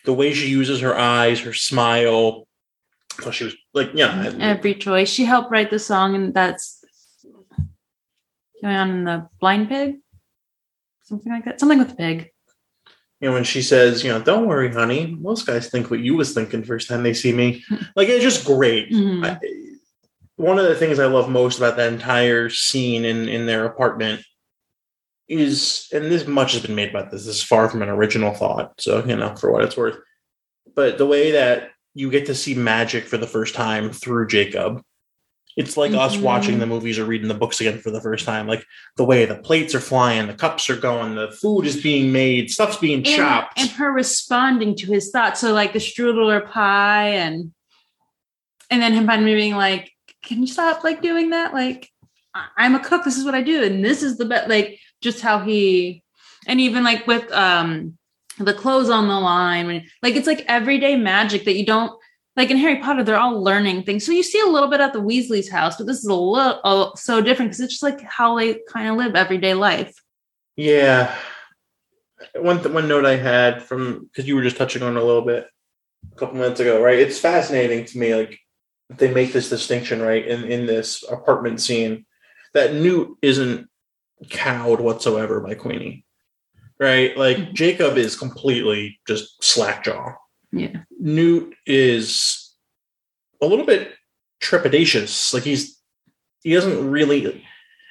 the 0.09 0.15
way 0.15 0.33
she 0.33 0.49
uses 0.49 0.81
her 0.81 0.97
eyes, 0.99 1.39
her 1.41 1.53
smile. 1.53 2.49
So 3.21 3.31
she 3.31 3.45
was 3.45 3.55
like, 3.75 3.91
yeah, 3.93 4.33
Every 4.41 4.75
choice. 4.75 5.11
She 5.11 5.27
helped 5.27 5.51
write 5.51 5.69
the 5.71 5.79
song, 5.79 6.15
and 6.15 6.33
that's 6.33 6.83
going 8.63 8.75
on 8.75 8.91
in 8.91 9.05
the 9.05 9.29
Blind 9.39 9.69
Pig, 9.69 9.97
something 11.03 11.31
like 11.31 11.45
that. 11.45 11.61
Something 11.61 11.79
with 11.79 11.91
the 11.91 11.95
pig. 11.95 12.31
you 13.21 13.29
know, 13.29 13.35
when 13.35 13.45
she 13.45 13.61
says, 13.61 14.03
you 14.03 14.11
know, 14.11 14.23
don't 14.23 14.47
worry, 14.47 14.73
honey. 14.73 15.15
Most 15.21 15.47
guys 15.47 15.69
think 15.69 15.91
what 15.91 16.01
you 16.01 16.17
was 16.17 16.33
thinking 16.33 16.65
first 16.65 16.89
time 16.89 17.03
they 17.03 17.13
see 17.13 17.35
me. 17.35 17.63
Like 17.95 18.09
it's 18.09 18.25
just 18.25 18.47
great. 18.47 18.91
Mhm. 18.91 19.27
I, 19.27 19.39
one 20.37 20.59
of 20.59 20.65
the 20.65 20.75
things 20.77 20.99
I 20.99 21.07
love 21.07 21.29
most 21.29 21.59
about 21.59 21.77
that 21.77 21.93
entire 21.93 22.49
scene 22.49 23.05
in 23.05 23.29
in 23.29 23.45
their 23.45 23.67
apartment 23.67 24.23
is, 25.29 25.89
and 25.93 26.07
this 26.07 26.27
much 26.27 26.53
has 26.53 26.63
been 26.63 26.75
made 26.75 26.91
about 26.91 27.11
this. 27.11 27.27
This 27.27 27.37
is 27.37 27.43
far 27.43 27.69
from 27.69 27.83
an 27.83 27.89
original 27.89 28.35
thought, 28.35 28.81
so 28.81 29.05
you 29.05 29.17
know, 29.17 29.35
for 29.37 29.53
what 29.53 29.65
it's 29.65 29.77
worth. 29.77 29.99
But 30.75 30.99
the 30.99 31.07
way 31.07 31.33
that 31.33 31.71
you 31.95 32.11
get 32.11 32.27
to 32.27 32.35
see 32.35 32.55
magic 32.55 33.05
for 33.05 33.17
the 33.19 33.27
first 33.27 33.55
time 33.55 33.91
through 33.91 34.29
Jacob, 34.29 34.83
it's 35.57 35.77
like 35.77 35.93
us 35.93 36.17
Mhm. 36.17 36.21
watching 36.23 36.59
the 36.61 36.67
movies 36.67 36.99
or 36.99 37.05
reading 37.05 37.27
the 37.27 37.35
books 37.35 37.61
again 37.61 37.81
for 37.81 37.91
the 37.91 38.01
first 38.01 38.25
time. 38.25 38.47
Like 38.47 38.65
the 38.97 39.05
way 39.05 39.25
the 39.25 39.35
plates 39.35 39.75
are 39.75 39.81
flying, 39.81 40.29
the 40.29 40.35
cups 40.35 40.71
are 40.71 40.77
going, 40.77 41.17
the 41.17 41.33
food 41.33 41.67
is 41.67 41.83
being 41.83 42.13
made, 42.13 42.51
stuff's 42.51 42.77
being 42.77 42.99
and, 42.99 43.07
chopped. 43.07 43.59
and 43.61 43.69
her 43.71 43.91
responding 43.91 44.77
to 44.77 44.87
his 44.87 45.11
thoughts. 45.11 45.41
So 45.41 45.53
like 45.53 45.73
the 45.73 45.81
strudel 45.81 46.33
or 46.33 46.47
pie 46.47 47.09
and 47.11 47.53
and 48.71 48.83
then 48.83 48.93
him 48.93 49.07
finally 49.07 49.35
being 49.35 49.57
like, 49.57 49.91
Can 50.23 50.41
you 50.41 50.47
stop 50.47 50.85
like 50.85 51.03
doing 51.03 51.31
that? 51.31 51.53
Like 51.53 51.91
I'm 52.57 52.77
a 52.77 52.81
cook, 52.81 53.03
this 53.05 53.17
is 53.17 53.25
what 53.25 53.35
I 53.35 53.43
do, 53.43 53.65
and 53.65 53.85
this 53.85 54.03
is 54.03 54.17
the 54.19 54.27
best 54.27 54.49
like 54.49 54.79
just 55.01 55.21
how 55.21 55.41
he 55.41 56.03
and 56.47 56.61
even 56.61 56.85
like 56.85 57.07
with 57.07 57.31
um 57.33 57.97
the 58.39 58.55
clothes 58.55 58.89
on 58.89 59.09
the 59.09 59.19
line 59.19 59.85
like 60.03 60.15
it's 60.15 60.27
like 60.27 60.45
everyday 60.47 60.97
magic 60.97 61.45
that 61.45 61.57
you 61.57 61.67
don't 61.67 61.93
like 62.39 62.53
in 62.53 62.57
Harry 62.57 62.77
Potter, 62.77 63.03
they're 63.03 63.19
all 63.19 63.43
learning 63.43 63.83
things. 63.83 64.07
So 64.07 64.13
you 64.13 64.23
see 64.23 64.39
a 64.39 64.47
little 64.47 64.69
bit 64.69 64.81
at 64.81 64.93
the 64.93 65.03
Weasley's 65.03 65.51
house, 65.51 65.77
but 65.77 65.89
this 65.89 65.99
is 65.99 66.05
a 66.05 66.15
little 66.15 66.61
uh, 66.63 66.95
so 66.95 67.21
different 67.21 67.51
because 67.51 67.61
it's 67.61 67.73
just 67.73 67.83
like 67.83 68.01
how 68.03 68.39
they 68.39 68.61
kind 68.69 68.89
of 68.89 68.97
live 68.97 69.17
everyday 69.17 69.55
life. 69.55 70.01
Yeah. 70.55 71.13
One 72.37 72.63
th- 72.63 72.73
one 72.73 72.87
note 72.87 73.05
I 73.05 73.17
had 73.17 73.65
from 73.65 74.05
because 74.05 74.29
you 74.29 74.37
were 74.37 74.43
just 74.43 74.57
touching 74.57 74.85
on 74.85 74.97
a 74.97 75.03
little 75.03 75.23
bit 75.23 75.49
a 76.13 76.17
couple 76.17 76.37
minutes 76.37 76.61
ago, 76.61 76.81
right? 76.81 77.01
It's 77.01 77.19
fascinating 77.19 77.85
to 77.87 77.99
me, 77.99 78.15
like 78.15 78.39
they 78.89 79.13
make 79.13 79.33
this 79.33 79.51
distinction, 79.51 80.01
right, 80.01 80.25
in 80.25 80.45
in 80.45 80.67
this 80.67 81.03
apartment 81.11 81.61
scene 81.61 82.07
that 82.55 82.73
Newt 82.73 83.19
isn't 83.21 83.69
cowed 84.31 84.81
whatsoever 84.81 85.41
by 85.41 85.55
Queenie, 85.55 86.05
right? 86.81 87.17
Like 87.17 87.37
Mhm. 87.37 87.53
Jacob 87.55 87.97
is 87.97 88.17
completely 88.17 89.01
just 89.07 89.43
slackjaw. 89.43 90.15
Yeah. 90.53 90.83
Newt 90.99 91.55
is 91.67 92.53
a 93.41 93.47
little 93.47 93.67
bit 93.67 93.95
trepidatious. 94.41 95.33
Like 95.35 95.45
he's 95.45 95.79
he 96.43 96.55
doesn't 96.55 96.91
really 96.91 97.45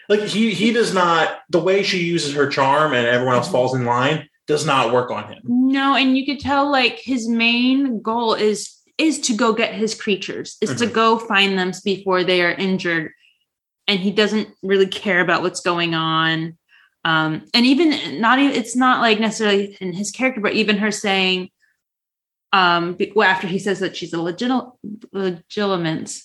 like 0.09 0.21
he 0.21 0.53
he 0.53 0.71
does 0.71 0.93
not 0.93 1.39
the 1.49 1.59
way 1.59 1.83
she 1.83 1.99
uses 1.99 2.33
her 2.33 2.47
charm 2.47 2.93
and 2.93 3.05
everyone 3.05 3.35
else 3.35 3.51
falls 3.51 3.73
in 3.75 3.85
line 3.85 4.27
does 4.47 4.65
not 4.65 4.93
work 4.93 5.11
on 5.11 5.31
him. 5.31 5.39
No, 5.43 5.95
and 5.95 6.17
you 6.17 6.25
could 6.25 6.39
tell 6.39 6.71
like 6.71 6.99
his 6.99 7.27
main 7.27 8.01
goal 8.01 8.33
is 8.33 8.73
is 8.97 9.19
to 9.19 9.33
go 9.35 9.53
get 9.53 9.75
his 9.75 9.93
creatures, 9.93 10.57
is 10.59 10.73
to 10.75 10.87
Mhm. 10.87 10.93
go 10.93 11.19
find 11.19 11.55
them 11.59 11.71
before 11.85 12.23
they 12.23 12.41
are 12.41 12.53
injured. 12.53 13.11
And 13.87 13.99
he 13.99 14.11
doesn't 14.11 14.49
really 14.61 14.87
care 14.87 15.21
about 15.21 15.41
what's 15.41 15.61
going 15.61 15.95
on. 15.95 16.57
Um, 17.05 17.45
and 17.53 17.65
even 17.65 18.19
not 18.19 18.39
even 18.39 18.55
it's 18.55 18.75
not 18.75 18.99
like 18.99 19.19
necessarily 19.19 19.77
in 19.79 19.93
his 19.93 20.11
character, 20.11 20.41
but 20.41 20.53
even 20.53 20.77
her 20.77 20.91
saying, 20.91 21.49
um, 22.51 22.97
well, 23.15 23.29
after 23.29 23.47
he 23.47 23.59
says 23.59 23.79
that 23.79 23.95
she's 23.95 24.13
a 24.13 24.21
legit 24.21 24.51
Legilimens, 25.13 26.23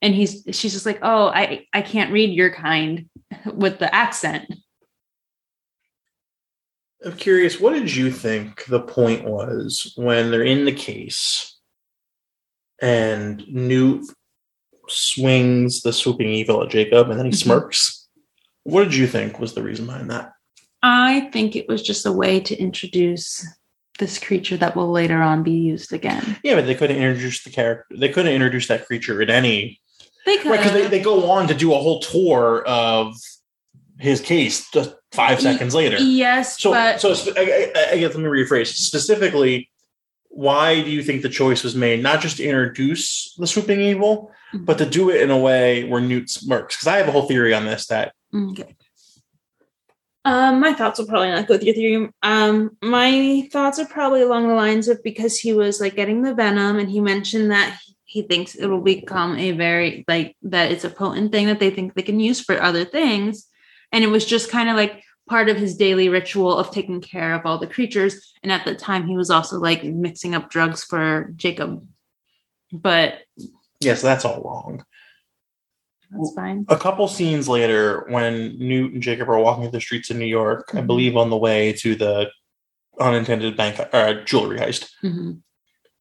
and 0.00 0.14
he's 0.14 0.44
she's 0.52 0.72
just 0.72 0.86
like, 0.86 1.00
oh, 1.02 1.28
I 1.28 1.66
I 1.72 1.82
can't 1.82 2.12
read 2.12 2.30
your 2.30 2.54
kind 2.54 3.08
with 3.52 3.78
the 3.78 3.94
accent. 3.94 4.52
I'm 7.04 7.16
curious, 7.16 7.60
what 7.60 7.74
did 7.74 7.94
you 7.94 8.10
think 8.10 8.64
the 8.64 8.80
point 8.80 9.24
was 9.24 9.92
when 9.96 10.30
they're 10.30 10.42
in 10.42 10.64
the 10.64 10.72
case 10.72 11.56
and 12.82 13.46
Newt 13.46 14.04
swings 14.88 15.82
the 15.82 15.92
swooping 15.92 16.28
evil 16.28 16.62
at 16.62 16.70
Jacob 16.70 17.10
and 17.10 17.18
then 17.18 17.26
he 17.26 17.32
Mhm. 17.32 17.36
smirks? 17.42 18.08
What 18.64 18.84
did 18.84 18.94
you 18.94 19.06
think 19.06 19.38
was 19.38 19.54
the 19.54 19.62
reason 19.62 19.86
behind 19.86 20.10
that? 20.10 20.32
I 20.82 21.28
think 21.32 21.56
it 21.56 21.68
was 21.68 21.82
just 21.82 22.06
a 22.06 22.12
way 22.12 22.40
to 22.40 22.56
introduce 22.56 23.46
this 23.98 24.18
creature 24.18 24.56
that 24.56 24.76
will 24.76 24.90
later 24.90 25.20
on 25.20 25.42
be 25.42 25.50
used 25.52 25.92
again. 25.92 26.36
Yeah, 26.44 26.54
but 26.54 26.66
they 26.66 26.74
couldn't 26.74 26.98
introduce 26.98 27.42
the 27.42 27.50
character. 27.50 27.96
They 27.96 28.08
couldn't 28.08 28.32
introduce 28.32 28.68
that 28.68 28.86
creature 28.86 29.20
in 29.20 29.28
any 29.30 29.80
They 30.24 30.36
could 30.38 30.50
right 30.50 30.58
because 30.60 30.72
they, 30.72 30.86
they 30.86 31.00
go 31.00 31.28
on 31.30 31.48
to 31.48 31.54
do 31.54 31.72
a 31.74 31.78
whole 31.78 32.00
tour 32.00 32.62
of 32.66 33.16
his 33.98 34.20
case 34.20 34.70
just 34.72 34.94
five 35.10 35.40
seconds 35.40 35.74
later. 35.74 35.96
yes, 35.98 36.60
So, 36.60 36.70
but 36.70 37.00
so 37.00 37.10
I, 37.36 37.72
I, 37.74 37.88
I 37.92 37.98
guess 37.98 38.14
let 38.14 38.18
me 38.22 38.28
rephrase 38.28 38.68
specifically. 38.68 39.68
Why 40.28 40.80
do 40.82 40.90
you 40.90 41.02
think 41.02 41.22
the 41.22 41.28
choice 41.28 41.64
was 41.64 41.74
made 41.74 42.00
not 42.02 42.20
just 42.20 42.36
to 42.36 42.44
introduce 42.44 43.34
the 43.38 43.46
swooping 43.48 43.80
evil, 43.80 44.30
but 44.54 44.78
to 44.78 44.86
do 44.86 45.10
it 45.10 45.20
in 45.20 45.30
a 45.30 45.38
way 45.38 45.84
where 45.84 46.00
Newt 46.00 46.30
smirks? 46.30 46.76
Because 46.76 46.86
I 46.86 46.96
have 46.98 47.08
a 47.08 47.12
whole 47.12 47.26
theory 47.26 47.54
on 47.54 47.64
this 47.64 47.86
that 47.86 48.12
okay. 48.34 48.76
Um, 50.24 50.60
my 50.60 50.74
thoughts 50.74 50.98
will 50.98 51.06
probably 51.06 51.30
not 51.30 51.46
go 51.46 51.54
with 51.54 51.62
your 51.62 51.74
theory. 51.74 52.10
Um, 52.22 52.76
my 52.82 53.48
thoughts 53.50 53.78
are 53.78 53.86
probably 53.86 54.20
along 54.20 54.48
the 54.48 54.54
lines 54.54 54.88
of 54.88 55.02
because 55.02 55.38
he 55.38 55.54
was 55.54 55.80
like 55.80 55.96
getting 55.96 56.22
the 56.22 56.34
venom, 56.34 56.78
and 56.78 56.90
he 56.90 57.00
mentioned 57.00 57.50
that 57.50 57.78
he 58.04 58.22
thinks 58.22 58.54
it 58.54 58.66
will 58.66 58.82
become 58.82 59.38
a 59.38 59.52
very 59.52 60.04
like 60.08 60.36
that 60.42 60.72
it's 60.72 60.84
a 60.84 60.90
potent 60.90 61.32
thing 61.32 61.46
that 61.46 61.60
they 61.60 61.70
think 61.70 61.94
they 61.94 62.02
can 62.02 62.20
use 62.20 62.40
for 62.40 62.60
other 62.60 62.84
things, 62.84 63.46
and 63.92 64.04
it 64.04 64.08
was 64.08 64.26
just 64.26 64.50
kind 64.50 64.68
of 64.68 64.76
like 64.76 65.02
part 65.28 65.48
of 65.48 65.56
his 65.56 65.76
daily 65.76 66.08
ritual 66.08 66.58
of 66.58 66.70
taking 66.70 67.00
care 67.00 67.34
of 67.34 67.46
all 67.46 67.58
the 67.58 67.66
creatures. 67.66 68.32
And 68.42 68.50
at 68.50 68.64
the 68.64 68.74
time, 68.74 69.06
he 69.06 69.16
was 69.16 69.30
also 69.30 69.58
like 69.58 69.84
mixing 69.84 70.34
up 70.34 70.50
drugs 70.50 70.84
for 70.84 71.32
Jacob, 71.36 71.86
but 72.72 73.20
yes, 73.80 74.02
that's 74.02 74.24
all 74.24 74.42
wrong. 74.42 74.84
that's 76.10 76.32
fine. 76.34 76.64
A 76.68 76.76
couple 76.76 77.06
scenes 77.06 77.48
later, 77.48 78.06
when 78.08 78.58
Newt 78.58 78.94
and 78.94 79.02
Jacob 79.02 79.28
are 79.28 79.38
walking 79.38 79.64
through 79.64 79.72
the 79.72 79.80
streets 79.80 80.08
of 80.10 80.16
New 80.16 80.24
York, 80.26 80.70
I 80.74 80.78
Mhm. 80.80 80.86
believe 80.86 81.16
on 81.16 81.28
the 81.30 81.36
way 81.36 81.72
to 81.74 81.94
the 81.94 82.30
unintended 82.98 83.56
bank 83.56 83.78
uh, 83.92 84.14
jewelry 84.24 84.58
heist, 84.58 84.88
Mhm. 85.04 85.40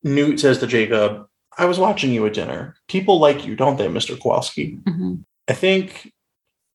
Newt 0.04 0.40
says 0.40 0.60
to 0.60 0.68
Jacob, 0.68 1.28
"I 1.58 1.66
was 1.66 1.78
watching 1.78 2.14
you 2.14 2.26
at 2.26 2.34
dinner. 2.34 2.76
People 2.88 3.20
like 3.20 3.46
you, 3.46 3.56
don't 3.56 3.78
they, 3.78 3.88
Mister 3.90 4.16
Kowalski?" 4.16 4.78
Mhm. 4.88 5.26
I 5.50 5.54
think 5.54 6.14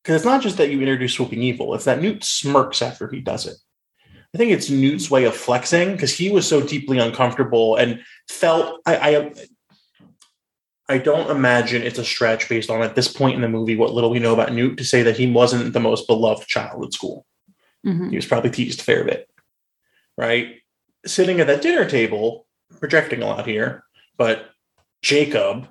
because 0.02 0.16
it's 0.16 0.24
not 0.24 0.42
just 0.42 0.56
that 0.58 0.70
you 0.70 0.80
introduce 0.80 1.14
swooping 1.14 1.40
evil; 1.42 1.74
it's 1.74 1.84
that 1.86 2.02
Newt 2.02 2.24
smirks 2.24 2.82
after 2.82 3.08
he 3.08 3.20
does 3.20 3.46
it. 3.46 3.56
I 4.34 4.38
think 4.38 4.50
it's 4.50 4.68
Newt's 4.70 5.10
way 5.10 5.24
of 5.24 5.34
flexing 5.36 5.92
because 5.92 6.12
he 6.16 6.30
was 6.30 6.46
so 6.46 6.60
deeply 6.60 6.98
uncomfortable 6.98 7.76
and 7.76 8.02
felt. 8.28 8.80
I, 8.86 8.96
I 9.16 9.32
I 10.92 10.98
don't 10.98 11.30
imagine 11.30 11.82
it's 11.82 11.98
a 11.98 12.04
stretch 12.04 12.50
based 12.50 12.68
on 12.68 12.82
at 12.82 12.94
this 12.94 13.08
point 13.08 13.34
in 13.34 13.40
the 13.40 13.48
movie 13.48 13.76
what 13.76 13.94
little 13.94 14.10
we 14.10 14.18
know 14.18 14.34
about 14.34 14.52
Newt 14.52 14.76
to 14.76 14.84
say 14.84 15.02
that 15.02 15.16
he 15.16 15.26
wasn't 15.26 15.72
the 15.72 15.80
most 15.80 16.06
beloved 16.06 16.46
child 16.46 16.84
at 16.84 16.92
school. 16.92 17.24
Mhm. 17.86 18.10
He 18.10 18.16
was 18.16 18.26
probably 18.26 18.50
teased 18.50 18.80
a 18.80 18.84
fair 18.84 19.02
bit, 19.02 19.26
right? 20.18 20.56
Sitting 21.06 21.40
at 21.40 21.46
that 21.46 21.62
dinner 21.62 21.88
table, 21.88 22.46
projecting 22.78 23.22
a 23.22 23.26
lot 23.26 23.46
here, 23.46 23.84
but 24.18 24.50
Jacob 25.00 25.66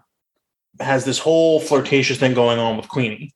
has 0.80 1.05
this 1.05 1.19
whole 1.19 1.59
flirtatious 1.59 2.17
thing 2.17 2.34
going 2.34 2.57
on 2.57 2.76
with 2.76 2.89
Queenie. 2.89 3.32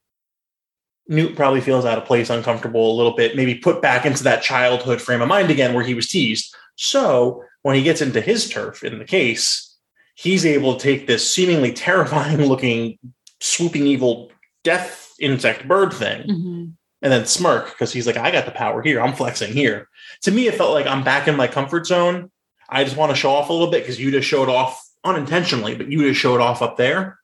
Newt 1.07 1.35
probably 1.35 1.61
feels 1.61 1.85
out 1.85 1.99
of 1.99 2.05
place, 2.05 2.31
uncomfortable 2.31 2.91
a 2.91 2.97
little 2.97 3.15
bit, 3.15 3.35
maybe 3.35 3.53
put 3.53 3.79
back 3.79 4.07
into 4.07 4.23
that 4.23 4.41
childhood 4.41 4.99
frame 4.99 5.21
of 5.21 5.27
mind 5.27 5.51
again 5.51 5.75
where 5.75 5.83
he 5.83 5.93
was 5.93 6.07
teased. 6.07 6.51
So 6.77 7.43
when 7.61 7.75
he 7.75 7.83
gets 7.83 8.01
into 8.01 8.21
his 8.21 8.49
turf 8.49 8.83
in 8.83 8.97
the 8.97 9.05
case, 9.05 9.74
he's 10.15 10.45
able 10.45 10.75
to 10.75 10.83
take 10.83 11.07
this 11.07 11.29
seemingly 11.29 11.71
terrifying 11.71 12.37
looking, 12.47 12.97
swooping 13.39 13.85
evil 13.85 14.31
death 14.63 15.13
insect 15.19 15.67
bird 15.67 15.93
thing 15.93 16.23
Mhm. 16.27 16.73
and 17.01 17.13
then 17.13 17.25
smirk 17.25 17.67
because 17.69 17.93
he's 17.93 18.07
like, 18.07 18.17
I 18.17 18.31
got 18.31 18.45
the 18.45 18.51
power 18.51 18.81
here. 18.81 18.99
I'm 19.01 19.13
flexing 19.13 19.53
here. 19.53 19.87
To 20.23 20.31
me, 20.31 20.47
it 20.47 20.55
felt 20.55 20.73
like 20.73 20.87
I'm 20.87 21.03
back 21.03 21.27
in 21.27 21.35
my 21.35 21.47
comfort 21.47 21.85
zone. 21.85 22.31
I 22.67 22.83
just 22.83 22.97
want 22.97 23.11
to 23.11 23.15
show 23.15 23.31
off 23.31 23.49
a 23.49 23.53
little 23.53 23.69
bit 23.69 23.83
because 23.83 23.99
you 23.99 24.09
just 24.11 24.27
showed 24.27 24.49
off 24.49 24.81
unintentionally, 25.03 25.75
but 25.75 25.91
you 25.91 25.99
just 25.99 26.19
showed 26.19 26.41
off 26.41 26.61
up 26.63 26.77
there. 26.77 27.19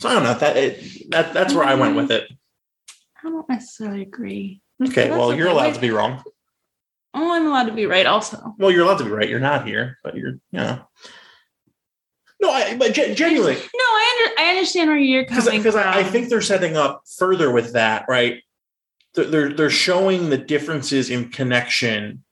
So 0.00 0.08
I 0.10 0.12
don't 0.14 0.24
know 0.24 0.34
that 0.34 0.56
it, 0.56 1.10
that 1.10 1.32
that's 1.32 1.54
where 1.54 1.64
I 1.64 1.74
went 1.74 1.96
with 1.96 2.10
it. 2.10 2.30
I 3.24 3.30
don't 3.30 3.48
necessarily 3.48 4.02
agree. 4.02 4.60
Okay, 4.86 5.08
well, 5.10 5.32
you're 5.34 5.48
allowed 5.48 5.74
to 5.74 5.80
be 5.80 5.90
wrong. 5.90 6.22
Oh, 7.14 7.32
I'm 7.32 7.46
allowed 7.46 7.66
to 7.66 7.72
be 7.72 7.86
right 7.86 8.04
also. 8.06 8.54
Well, 8.58 8.70
you're 8.72 8.82
allowed 8.84 8.98
to 8.98 9.04
be 9.04 9.10
right. 9.10 9.28
You're 9.28 9.40
not 9.40 9.66
here, 9.66 9.98
but 10.02 10.16
you're, 10.16 10.32
you 10.50 10.58
know. 10.58 10.80
No, 12.44 12.50
I, 12.50 12.76
but 12.76 12.92
gen- 12.92 13.16
genuinely, 13.16 13.54
No, 13.54 13.84
I 13.84 14.28
under, 14.28 14.40
I 14.42 14.50
understand 14.50 14.90
where 14.90 14.98
you're 14.98 15.24
coming 15.24 15.58
because 15.58 15.74
from. 15.74 15.82
I, 15.82 16.00
I 16.00 16.04
think 16.04 16.28
they're 16.28 16.42
setting 16.42 16.76
up 16.76 17.04
further 17.16 17.50
with 17.50 17.72
that, 17.72 18.04
right? 18.06 18.42
They're, 19.14 19.50
they're 19.50 19.70
showing 19.70 20.28
the 20.28 20.36
differences 20.36 21.08
in 21.08 21.30
connection 21.30 22.22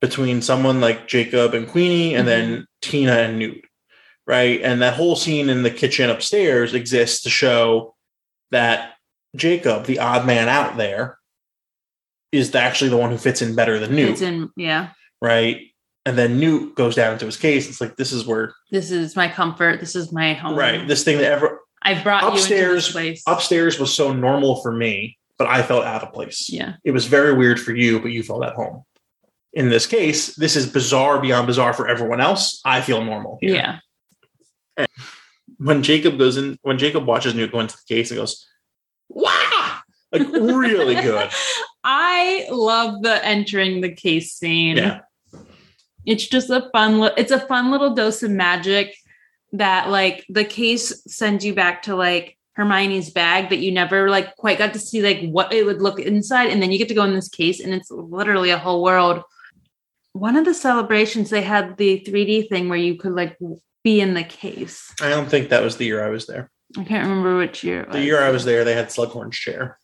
between 0.00 0.40
someone 0.40 0.80
like 0.80 1.06
Jacob 1.06 1.52
and 1.52 1.68
Queenie, 1.68 2.14
and 2.14 2.26
mm-hmm. 2.26 2.50
then 2.50 2.66
Tina 2.80 3.12
and 3.12 3.38
Newt, 3.38 3.62
right? 4.26 4.58
And 4.62 4.80
that 4.80 4.94
whole 4.94 5.16
scene 5.16 5.50
in 5.50 5.62
the 5.62 5.70
kitchen 5.70 6.08
upstairs 6.08 6.72
exists 6.72 7.22
to 7.24 7.30
show 7.30 7.94
that 8.52 8.94
Jacob, 9.34 9.84
the 9.84 9.98
odd 9.98 10.24
man 10.24 10.48
out 10.48 10.78
there, 10.78 11.18
is 12.32 12.54
actually 12.54 12.88
the 12.88 12.96
one 12.96 13.10
who 13.10 13.18
fits 13.18 13.42
in 13.42 13.54
better 13.54 13.78
than 13.78 13.94
Newt, 13.94 14.10
it's 14.12 14.22
in 14.22 14.50
yeah. 14.56 14.90
right? 15.20 15.60
And 16.06 16.16
then 16.16 16.38
Newt 16.40 16.74
goes 16.76 16.94
down 16.94 17.12
into 17.12 17.26
his 17.26 17.36
case. 17.36 17.68
It's 17.68 17.80
like 17.80 17.96
this 17.96 18.12
is 18.12 18.24
where, 18.24 18.54
This 18.70 18.90
is 18.90 19.14
my 19.16 19.28
comfort. 19.28 19.80
This 19.80 19.94
is 19.94 20.12
my 20.12 20.32
home. 20.34 20.56
right? 20.56 20.86
This 20.88 21.04
thing 21.04 21.18
that 21.18 21.30
ever 21.32 21.60
I 21.82 22.00
brought 22.02 22.22
upstairs 22.24 22.86
this 22.86 22.92
place. 22.92 23.22
upstairs 23.26 23.78
was 23.78 23.92
so 23.92 24.12
normal 24.12 24.62
for 24.62 24.72
me, 24.72 25.18
but 25.36 25.46
I 25.48 25.62
felt 25.62 25.84
out 25.84 26.02
of 26.02 26.12
place. 26.12 26.48
yeah. 26.48 26.74
It 26.84 26.92
was 26.92 27.06
very 27.06 27.34
weird 27.34 27.60
for 27.60 27.74
you, 27.74 28.00
but 28.00 28.12
you 28.12 28.22
felt 28.22 28.44
at 28.44 28.54
home. 28.54 28.84
In 29.52 29.68
this 29.68 29.86
case, 29.86 30.34
this 30.36 30.54
is 30.56 30.66
bizarre 30.66 31.20
beyond 31.20 31.46
bizarre 31.46 31.72
for 31.72 31.88
everyone 31.88 32.20
else. 32.20 32.60
I 32.64 32.80
feel 32.82 33.04
normal. 33.04 33.38
here. 33.40 33.54
Yeah. 34.76 34.86
When 35.58 35.82
Jacob 35.82 36.18
goes 36.18 36.36
in, 36.36 36.58
when 36.62 36.78
Jacob 36.78 37.06
watches 37.06 37.34
Newt 37.34 37.52
go 37.52 37.60
into 37.60 37.76
the 37.76 37.94
case 37.94 38.10
and 38.10 38.18
goes, 38.20 38.46
"Wow!" 39.08 39.78
Like 40.12 40.28
really 40.30 40.94
good. 40.96 41.30
I 41.84 42.46
love 42.50 43.02
the 43.02 43.24
entering 43.24 43.80
the 43.80 43.92
case 43.92 44.34
scene. 44.34 44.76
Yeah. 44.76 45.00
It's 46.06 46.26
just 46.26 46.50
a 46.50 46.70
fun 46.72 47.00
li- 47.00 47.10
it's 47.16 47.32
a 47.32 47.40
fun 47.40 47.70
little 47.70 47.94
dose 47.94 48.22
of 48.22 48.30
magic 48.30 48.94
that 49.52 49.90
like 49.90 50.24
the 50.28 50.44
case 50.44 51.02
sends 51.06 51.44
you 51.44 51.54
back 51.54 51.82
to 51.82 51.96
like 51.96 52.36
Hermione's 52.56 53.10
bag 53.10 53.50
that 53.50 53.58
you 53.58 53.70
never 53.70 54.08
like 54.08 54.34
quite 54.36 54.58
got 54.58 54.72
to 54.72 54.78
see 54.78 55.02
like 55.02 55.28
what 55.30 55.52
it 55.52 55.66
would 55.66 55.82
look 55.82 56.00
inside 56.00 56.48
and 56.48 56.62
then 56.62 56.72
you 56.72 56.78
get 56.78 56.88
to 56.88 56.94
go 56.94 57.04
in 57.04 57.14
this 57.14 57.28
case 57.28 57.60
and 57.60 57.74
it's 57.74 57.90
literally 57.90 58.50
a 58.50 58.58
whole 58.58 58.82
world. 58.82 59.22
One 60.12 60.36
of 60.36 60.46
the 60.46 60.54
celebrations 60.54 61.28
they 61.28 61.42
had 61.42 61.76
the 61.76 62.02
3D 62.06 62.48
thing 62.48 62.68
where 62.70 62.78
you 62.78 62.96
could 62.96 63.12
like 63.12 63.36
be 63.84 64.00
in 64.00 64.14
the 64.14 64.24
case. 64.24 64.92
I 65.02 65.10
don't 65.10 65.28
think 65.28 65.50
that 65.50 65.62
was 65.62 65.76
the 65.76 65.84
year 65.84 66.04
I 66.04 66.08
was 66.08 66.26
there. 66.26 66.50
I 66.78 66.84
can't 66.84 67.06
remember 67.06 67.36
which 67.36 67.62
year. 67.62 67.82
it 67.82 67.92
The 67.92 68.02
year 68.02 68.22
I 68.22 68.30
was 68.30 68.44
there, 68.44 68.64
they 68.64 68.74
had 68.74 68.88
Slughorn's 68.88 69.36
chair. 69.36 69.78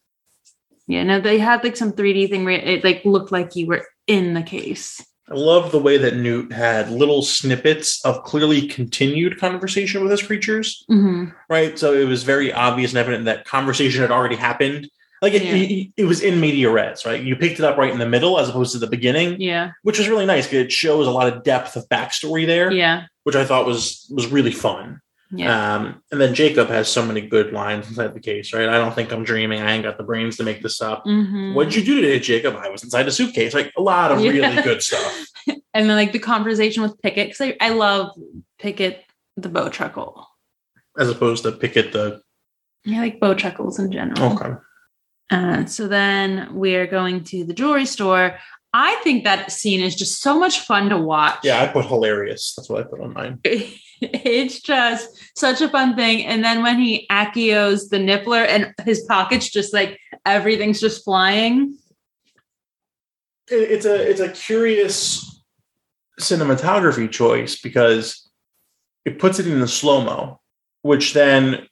Yeah, 0.87 1.05
no, 1.05 1.21
they 1.21 1.39
had 1.39 1.63
like 1.63 1.77
some 1.77 1.93
3D 1.93 2.31
thing 2.31 2.45
where 2.45 2.55
it 2.55 2.83
like 2.83 3.05
looked 3.05 3.33
like 3.33 3.55
you 3.55 3.67
were 3.67 3.87
in 4.07 4.35
the 4.35 4.43
case. 4.43 5.05
I 5.31 5.35
love 5.35 5.71
the 5.73 5.79
way 5.79 5.99
that 5.99 6.17
Newt 6.17 6.53
had 6.53 6.91
little 6.91 7.23
snippets 7.23 8.05
of 8.05 8.25
clearly 8.25 8.67
continued 8.67 9.39
conversation 9.39 10.03
with 10.03 10.11
his 10.11 10.23
creatures. 10.23 10.85
hmm 10.89 11.27
right? 11.49 11.79
So 11.79 11.93
it 11.95 12.07
was 12.07 12.23
very 12.25 12.53
obvious 12.53 12.91
and 12.93 12.99
evident 12.99 13.25
that 13.27 13.45
conversation 13.45 14.01
had 14.03 14.11
already 14.11 14.37
happened. 14.37 14.89
Like 15.23 15.35
it, 15.35 15.43
Yeah. 15.45 15.55
it, 15.55 15.89
it 15.97 16.05
was 16.07 16.21
in 16.21 16.41
media 16.41 16.69
res, 16.71 17.07
right? 17.07 17.23
You 17.23 17.37
picked 17.37 17.61
it 17.61 17.65
up 17.65 17.77
right 17.77 17.93
in 17.93 17.99
the 18.01 18.09
middle 18.09 18.41
as 18.41 18.49
opposed 18.49 18.73
to 18.73 18.79
the 18.79 18.89
beginning, 18.89 19.41
Yeah, 19.41 19.71
which 19.83 19.99
was 19.99 20.09
really 20.09 20.27
nice 20.27 20.47
because 20.47 20.65
it 20.67 20.73
shows 20.73 21.07
a 21.07 21.11
lot 21.13 21.33
of 21.33 21.45
depth 21.45 21.77
of 21.77 21.89
backstory 21.89 22.45
there, 22.45 22.73
yeah, 22.73 23.05
which 23.23 23.37
I 23.37 23.45
thought 23.45 23.65
was 23.67 24.07
was 24.11 24.27
really 24.27 24.51
fun. 24.51 25.01
Yeah. 25.35 25.75
Um, 25.77 26.03
and 26.13 26.21
then 26.21 26.35
Jacob 26.35 26.69
has 26.69 26.89
so 26.89 27.05
many 27.05 27.23
good 27.23 27.53
lines 27.53 27.89
inside 27.89 28.13
the 28.15 28.21
case, 28.21 28.53
right? 28.53 28.69
I 28.69 28.77
don't 28.79 28.95
think 28.95 29.13
I'm 29.13 29.25
dreaming. 29.25 29.63
I 29.63 29.73
ain't 29.73 29.83
got 29.83 29.97
the 29.97 30.05
brains 30.05 30.37
to 30.37 30.43
make 30.43 30.63
this 30.63 30.83
up. 30.83 31.05
Mhm. 31.07 31.55
What'd 31.55 31.75
you 31.75 31.83
do 31.83 32.01
today, 32.03 32.19
Jacob? 32.21 32.55
I 32.57 32.69
was 32.69 32.85
inside 32.85 33.09
a 33.09 33.11
suitcase. 33.11 33.55
Like 33.55 33.73
a 33.79 33.81
lot 33.83 34.13
of 34.13 34.21
Yeah. 34.21 34.31
really 34.33 34.63
good 34.63 34.83
stuff. 34.83 35.27
And 35.75 35.89
then 35.89 35.97
like 35.97 36.13
the 36.13 36.19
conversation 36.19 36.83
with 36.83 37.01
Pickett 37.01 37.29
because 37.29 37.41
I, 37.41 37.57
I 37.59 37.71
love 37.71 38.11
Pickett 38.59 39.05
the 39.39 39.49
Bowtruckle. 39.49 40.23
As 40.99 41.09
opposed 41.09 41.45
to 41.45 41.53
Pickett 41.53 41.93
the 41.93 42.21
I 42.87 42.99
like 42.99 43.19
Bowtruckles 43.21 43.79
in 43.79 43.91
general. 43.91 44.35
okay. 44.35 44.51
Uh, 45.31 45.65
so 45.65 45.89
then 45.89 46.49
we're 46.53 46.87
going 46.87 47.25
to 47.25 47.45
the 47.45 47.55
jewelry 47.55 47.87
store. 47.87 48.37
I 48.75 48.97
think 48.97 49.25
that 49.25 49.51
scene 49.51 49.81
is 49.81 49.95
just 49.97 50.21
so 50.21 50.39
much 50.39 50.61
fun 50.61 50.91
to 50.91 50.99
watch. 50.99 51.39
Yeah, 51.43 51.63
I 51.63 51.69
put 51.69 51.87
hilarious. 51.87 52.53
That's 52.55 52.69
what 52.69 52.81
I 52.81 52.83
put 52.87 53.01
on 53.01 53.15
mine. 53.15 53.41
it's 54.13 54.61
just 54.61 55.09
such 55.39 55.61
a 55.61 55.69
fun 55.69 55.95
thing. 55.95 56.27
And 56.27 56.43
then 56.43 56.63
when 56.63 56.79
he 56.79 57.07
accios 57.11 57.89
the 57.89 57.99
niffler 57.99 58.45
and 58.47 58.75
his 58.85 59.05
pockets 59.09 59.49
just 59.49 59.73
like 59.73 59.99
everything's 60.27 60.81
just 60.81 61.05
flying. 61.05 61.77
it's 63.49 63.87
a 63.87 63.95
it's 63.95 64.21
a 64.21 64.31
curious 64.31 65.41
cinematography 66.21 67.11
choice 67.11 67.61
because 67.61 68.29
it 69.05 69.19
puts 69.19 69.39
it 69.39 69.47
in 69.47 69.61
the 69.61 69.69
slow 69.69 70.03
mo, 70.03 70.41
which 70.83 71.13
then 71.13 71.67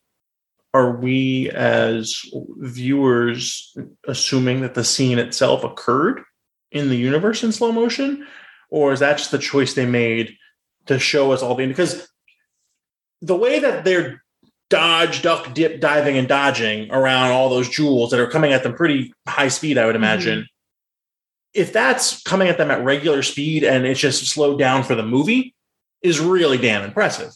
are 0.72 0.96
we 0.96 1.50
as 1.50 2.14
viewers 2.58 3.76
assuming 4.06 4.60
that 4.60 4.74
the 4.74 4.84
scene 4.84 5.18
itself 5.18 5.64
occurred 5.64 6.22
in 6.70 6.88
the 6.88 6.96
universe 6.96 7.42
in 7.42 7.50
slow 7.50 7.72
motion, 7.72 8.24
or 8.68 8.92
is 8.92 9.00
that 9.00 9.18
just 9.18 9.32
the 9.32 9.38
choice 9.38 9.74
they 9.74 9.86
made 9.86 10.36
to 10.86 10.98
show 10.98 11.32
us 11.32 11.42
all 11.42 11.54
the 11.54 11.66
because 11.66 12.09
the 13.20 13.36
way 13.36 13.58
that 13.58 13.84
they're 13.84 14.22
dodge, 14.68 15.22
duck, 15.22 15.52
dip, 15.52 15.80
diving, 15.80 16.16
and 16.16 16.28
dodging 16.28 16.90
around 16.90 17.30
all 17.32 17.48
those 17.48 17.68
jewels 17.68 18.10
that 18.10 18.20
are 18.20 18.28
coming 18.28 18.52
at 18.52 18.62
them 18.62 18.74
pretty 18.74 19.12
high 19.26 19.48
speed, 19.48 19.78
I 19.78 19.86
would 19.86 19.94
mm-hmm. 19.94 20.04
imagine 20.04 20.46
if 21.52 21.72
that's 21.72 22.22
coming 22.22 22.48
at 22.48 22.58
them 22.58 22.70
at 22.70 22.84
regular 22.84 23.22
speed 23.22 23.64
and 23.64 23.84
it's 23.84 23.98
just 23.98 24.26
slowed 24.26 24.58
down 24.58 24.84
for 24.84 24.94
the 24.94 25.02
movie 25.02 25.54
is 26.02 26.20
really 26.20 26.58
damn 26.58 26.84
impressive. 26.84 27.32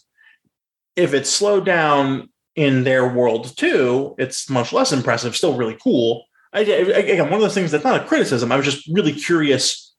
If 0.94 1.12
it's 1.12 1.28
slowed 1.28 1.66
down 1.66 2.28
in 2.54 2.84
their 2.84 3.08
world 3.12 3.56
too 3.56 4.14
it's 4.16 4.48
much 4.48 4.72
less 4.72 4.92
impressive 4.92 5.34
still 5.34 5.56
really 5.56 5.76
cool. 5.82 6.24
I, 6.52 6.60
I- 6.60 6.62
again 6.62 7.24
one 7.24 7.34
of 7.34 7.40
the 7.40 7.50
things 7.50 7.72
that's 7.72 7.82
not 7.82 8.00
a 8.00 8.04
criticism 8.04 8.52
i 8.52 8.56
was 8.56 8.64
just 8.64 8.86
really 8.86 9.12
curious 9.12 9.92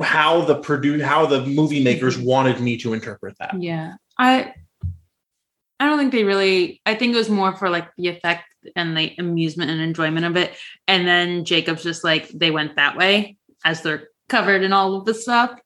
how 0.00 0.44
the 0.44 0.58
produ- 0.60 1.02
how 1.02 1.26
the 1.26 1.44
movie 1.46 1.82
makers 1.82 2.16
mm-hmm. 2.16 2.26
wanted 2.26 2.60
me 2.60 2.76
to 2.78 2.92
interpret 2.92 3.36
that. 3.38 3.60
Yeah. 3.60 3.94
I 4.22 4.54
I 5.80 5.86
don't 5.86 5.98
think 5.98 6.12
they 6.12 6.24
really 6.24 6.80
I 6.86 6.94
think 6.94 7.14
it 7.14 7.18
was 7.18 7.28
more 7.28 7.54
for 7.56 7.68
like 7.68 7.88
the 7.98 8.08
effect 8.08 8.44
and 8.76 8.96
the 8.96 9.14
amusement 9.18 9.70
and 9.70 9.80
enjoyment 9.80 10.24
of 10.24 10.36
it. 10.36 10.54
And 10.86 11.06
then 11.06 11.44
Jacob's 11.44 11.82
just 11.82 12.04
like 12.04 12.28
they 12.28 12.50
went 12.52 12.76
that 12.76 12.96
way 12.96 13.36
as 13.64 13.82
they're 13.82 14.08
covered 14.28 14.62
in 14.62 14.72
all 14.72 14.94
of 14.96 15.04
the 15.04 15.14
stuff. 15.14 15.58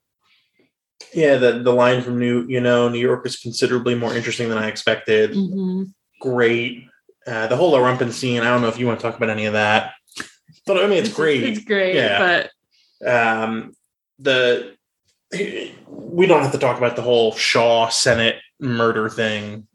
yeah 1.14 1.36
the, 1.36 1.62
the 1.62 1.72
line 1.72 2.00
from 2.02 2.18
new 2.18 2.46
you 2.48 2.61
know 2.61 2.88
new 2.88 2.98
york 2.98 3.26
is 3.26 3.36
considerably 3.36 3.94
more 3.94 4.14
interesting 4.14 4.48
than 4.48 4.59
i 4.59 4.66
expected 4.66 5.30
Mhm. 5.32 5.92
great. 6.20 6.72
Uh, 7.26 7.46
the 7.48 7.57
whole 7.57 7.74
Erumpent 7.74 8.12
scene, 8.12 8.40
I 8.42 8.48
don't 8.50 8.62
know 8.62 8.68
if 8.68 8.78
you 8.78 8.86
want 8.86 8.98
to 9.00 9.04
talk 9.07 9.16
about 9.16 9.30
any 9.30 9.46
of 9.46 9.52
that. 9.54 9.92
But 10.64 10.78
I 10.82 10.86
mean, 10.86 10.98
it's 11.02 11.12
great. 11.12 11.42
It's 11.42 11.64
great. 11.64 11.94
Yeah. 11.96 12.18
But 12.24 12.42
Um, 13.07 13.72
the 14.18 14.74
we 16.16 16.26
don't 16.26 16.42
have 16.42 16.52
to 16.52 16.59
talk 16.66 16.78
about 16.78 16.94
the 16.96 17.02
whole 17.02 17.32
Shaw 17.34 17.88
Senate 17.88 18.36
murder 18.61 19.09
thing 19.09 19.66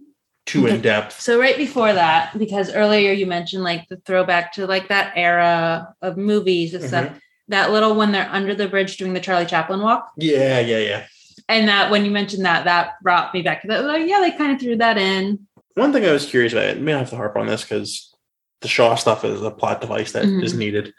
too 0.48 0.66
in 0.66 0.82
depth. 0.82 1.20
so 1.22 1.40
right 1.40 1.56
before 1.58 1.94
that, 1.94 2.38
because 2.38 2.74
earlier 2.74 3.12
you 3.12 3.26
mentioned 3.28 3.64
like 3.64 3.88
the 3.90 3.98
throwback 3.98 4.52
to 4.54 4.66
like 4.66 4.88
that 4.90 5.14
era 5.16 5.94
of 6.02 6.18
movies 6.18 6.74
and 6.74 6.84
stuff. 6.84 7.20
That 7.48 7.72
little 7.72 7.96
when 7.96 8.12
they're 8.14 8.30
under 8.32 8.56
the 8.56 8.68
bridge 8.70 8.96
doing 8.98 9.14
the 9.14 9.20
Charlie 9.20 9.46
Chaplin 9.46 9.82
walk. 9.82 10.12
Yeah, 10.18 10.60
yeah, 10.62 10.78
yeah. 10.78 11.06
And 11.50 11.68
that 11.68 11.92
when 11.92 12.06
you 12.06 12.12
mentioned 12.12 12.46
that, 12.46 12.64
that 12.64 12.94
brought 13.04 13.34
me 13.34 13.42
back 13.42 13.62
to 13.64 13.68
that. 13.68 13.84
Like, 13.84 14.08
yeah, 14.08 14.22
they 14.22 14.32
kind 14.32 14.54
of 14.54 14.62
threw 14.62 14.78
that 14.78 14.98
in. 14.98 15.48
One 15.76 15.92
thing 15.92 16.06
I 16.06 16.12
was 16.14 16.26
curious 16.26 16.54
about, 16.54 16.70
I 16.70 16.74
may 16.76 16.94
have 16.94 17.10
to 17.10 17.18
harp 17.18 17.36
on 17.36 17.48
this 17.48 17.64
because 17.64 18.16
the 18.62 18.68
Shaw 18.70 18.96
stuff 18.96 19.26
is 19.26 19.42
a 19.42 19.52
plot 19.52 19.82
device 19.82 20.14
that 20.14 20.24
is 20.26 20.54
Mhm. 20.54 20.58
needed. 20.58 20.94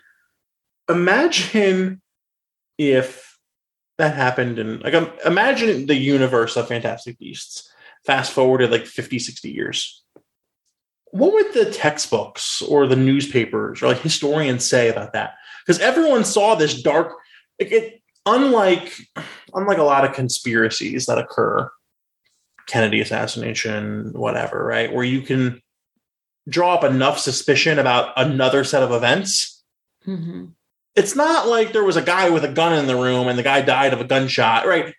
Imagine 0.91 2.03
if 2.77 3.39
that 3.99 4.15
happened 4.15 4.59
and 4.59 4.83
like 4.83 4.95
imagine 5.25 5.87
the 5.87 5.95
universe 5.97 6.57
of 6.57 6.69
Fantastic 6.69 7.19
Beasts. 7.19 7.72
Fast 8.05 8.33
forwarded 8.33 8.71
like 8.71 8.87
50, 8.87 9.19
60 9.19 9.51
years. 9.51 10.03
what 11.13 11.33
would 11.33 11.53
the 11.53 11.71
textbooks 11.71 12.63
or 12.63 12.87
the 12.87 12.97
newspapers 12.97 13.83
or 13.83 13.89
like 13.89 14.01
historians 14.01 14.65
say 14.65 14.89
about 14.89 15.13
that? 15.13 15.35
Because 15.65 15.81
everyone 15.81 16.25
saw 16.25 16.55
this 16.55 16.83
dark. 16.83 17.15
Like 17.61 17.71
it, 17.71 18.03
unlike 18.27 18.93
unlike 19.55 19.79
a 19.79 19.85
lot 19.85 20.05
of 20.05 20.15
conspiracies 20.15 21.07
that 21.07 21.19
occur, 21.19 21.71
Kennedy 22.67 23.01
assassination, 23.01 24.13
whatever, 24.15 24.65
right? 24.65 24.93
Where 24.93 25.05
you 25.05 25.21
can 25.21 25.61
draw 26.49 26.75
up 26.75 26.85
enough 26.85 27.19
suspicion 27.19 27.79
about 27.79 28.15
another 28.17 28.65
set 28.65 28.83
of 28.83 28.91
events. 28.91 29.63
Mm-hmm. 30.07 30.47
It's 30.97 31.15
not 31.15 31.47
like 31.47 31.73
there 31.73 31.85
was 31.85 31.97
a 31.97 32.03
guy 32.03 32.31
with 32.31 32.45
a 32.45 32.53
gun 32.53 32.77
in 32.79 32.87
the 32.87 32.97
room 32.97 33.29
and 33.29 33.39
the 33.39 33.43
guy 33.43 33.61
died 33.61 33.93
of 33.93 34.01
a 34.01 34.05
gunshot, 34.05 34.67
right? 34.67 34.95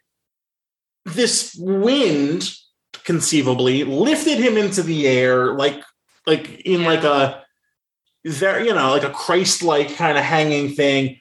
This 1.05 1.55
wind 1.59 2.49
conceivably 3.05 3.83
lifted 3.83 4.37
him 4.39 4.57
into 4.57 4.81
the 4.83 5.07
air 5.07 5.53
like 5.55 5.81
like 6.25 6.61
in 6.61 6.81
Yeah. 6.81 6.87
like 6.87 7.03
a 7.03 7.43
very 8.25 8.67
you 8.67 8.73
know 8.73 8.91
like 8.91 9.03
a 9.03 9.09
christ-like 9.09 9.95
kind 9.95 10.17
of 10.17 10.23
hanging 10.23 10.69
thing 10.69 11.19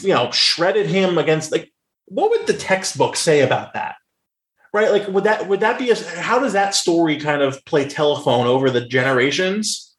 you 0.00 0.12
know 0.14 0.30
shredded 0.30 0.86
him 0.86 1.16
against 1.18 1.50
like 1.52 1.72
what 2.06 2.30
would 2.30 2.46
the 2.46 2.52
textbook 2.52 3.16
say 3.16 3.40
about 3.40 3.72
that? 3.72 3.94
Right 4.74 4.90
like 4.90 5.08
would 5.08 5.24
that 5.24 5.48
would 5.48 5.60
that 5.60 5.78
be 5.78 5.90
a 5.90 5.96
how 6.20 6.38
does 6.38 6.52
that 6.52 6.74
story 6.74 7.18
kind 7.18 7.42
of 7.42 7.64
play 7.64 7.88
telephone 7.88 8.46
over 8.46 8.70
the 8.70 8.86
generations? 8.86 9.94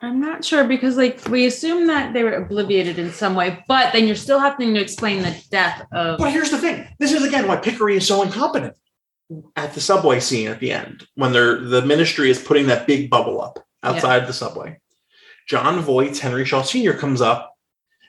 I'm 0.00 0.20
not 0.20 0.44
sure 0.44 0.64
because 0.64 0.96
like 0.96 1.26
we 1.28 1.46
assume 1.46 1.86
that 1.88 2.12
they 2.12 2.22
were 2.24 2.32
obliviated 2.44 2.98
in 2.98 3.12
some 3.12 3.34
way, 3.34 3.62
but 3.68 3.92
then 3.92 4.06
you're 4.06 4.16
still 4.16 4.38
having 4.38 4.74
to 4.74 4.80
explain 4.80 5.22
the 5.22 5.36
death 5.50 5.86
of 5.92 6.18
but 6.18 6.32
here's 6.32 6.50
the 6.50 6.58
thing 6.58 6.88
this 6.98 7.12
is 7.12 7.22
again 7.22 7.46
why 7.46 7.56
Picquery 7.56 7.96
is 7.96 8.06
so 8.06 8.22
incompetent 8.22 8.76
at 9.56 9.74
the 9.74 9.80
subway 9.80 10.20
scene 10.20 10.48
at 10.48 10.60
the 10.60 10.72
end 10.72 11.06
when 11.14 11.32
they're 11.32 11.60
the 11.60 11.82
ministry 11.82 12.30
is 12.30 12.38
putting 12.42 12.66
that 12.66 12.86
big 12.86 13.08
bubble 13.10 13.40
up 13.40 13.58
outside 13.82 14.26
the 14.26 14.32
subway 14.32 14.78
Jon 15.46 15.80
Voight's 15.80 16.18
henry 16.20 16.44
shaw 16.44 16.62
sr 16.62 16.94
comes 16.94 17.20
up 17.20 17.54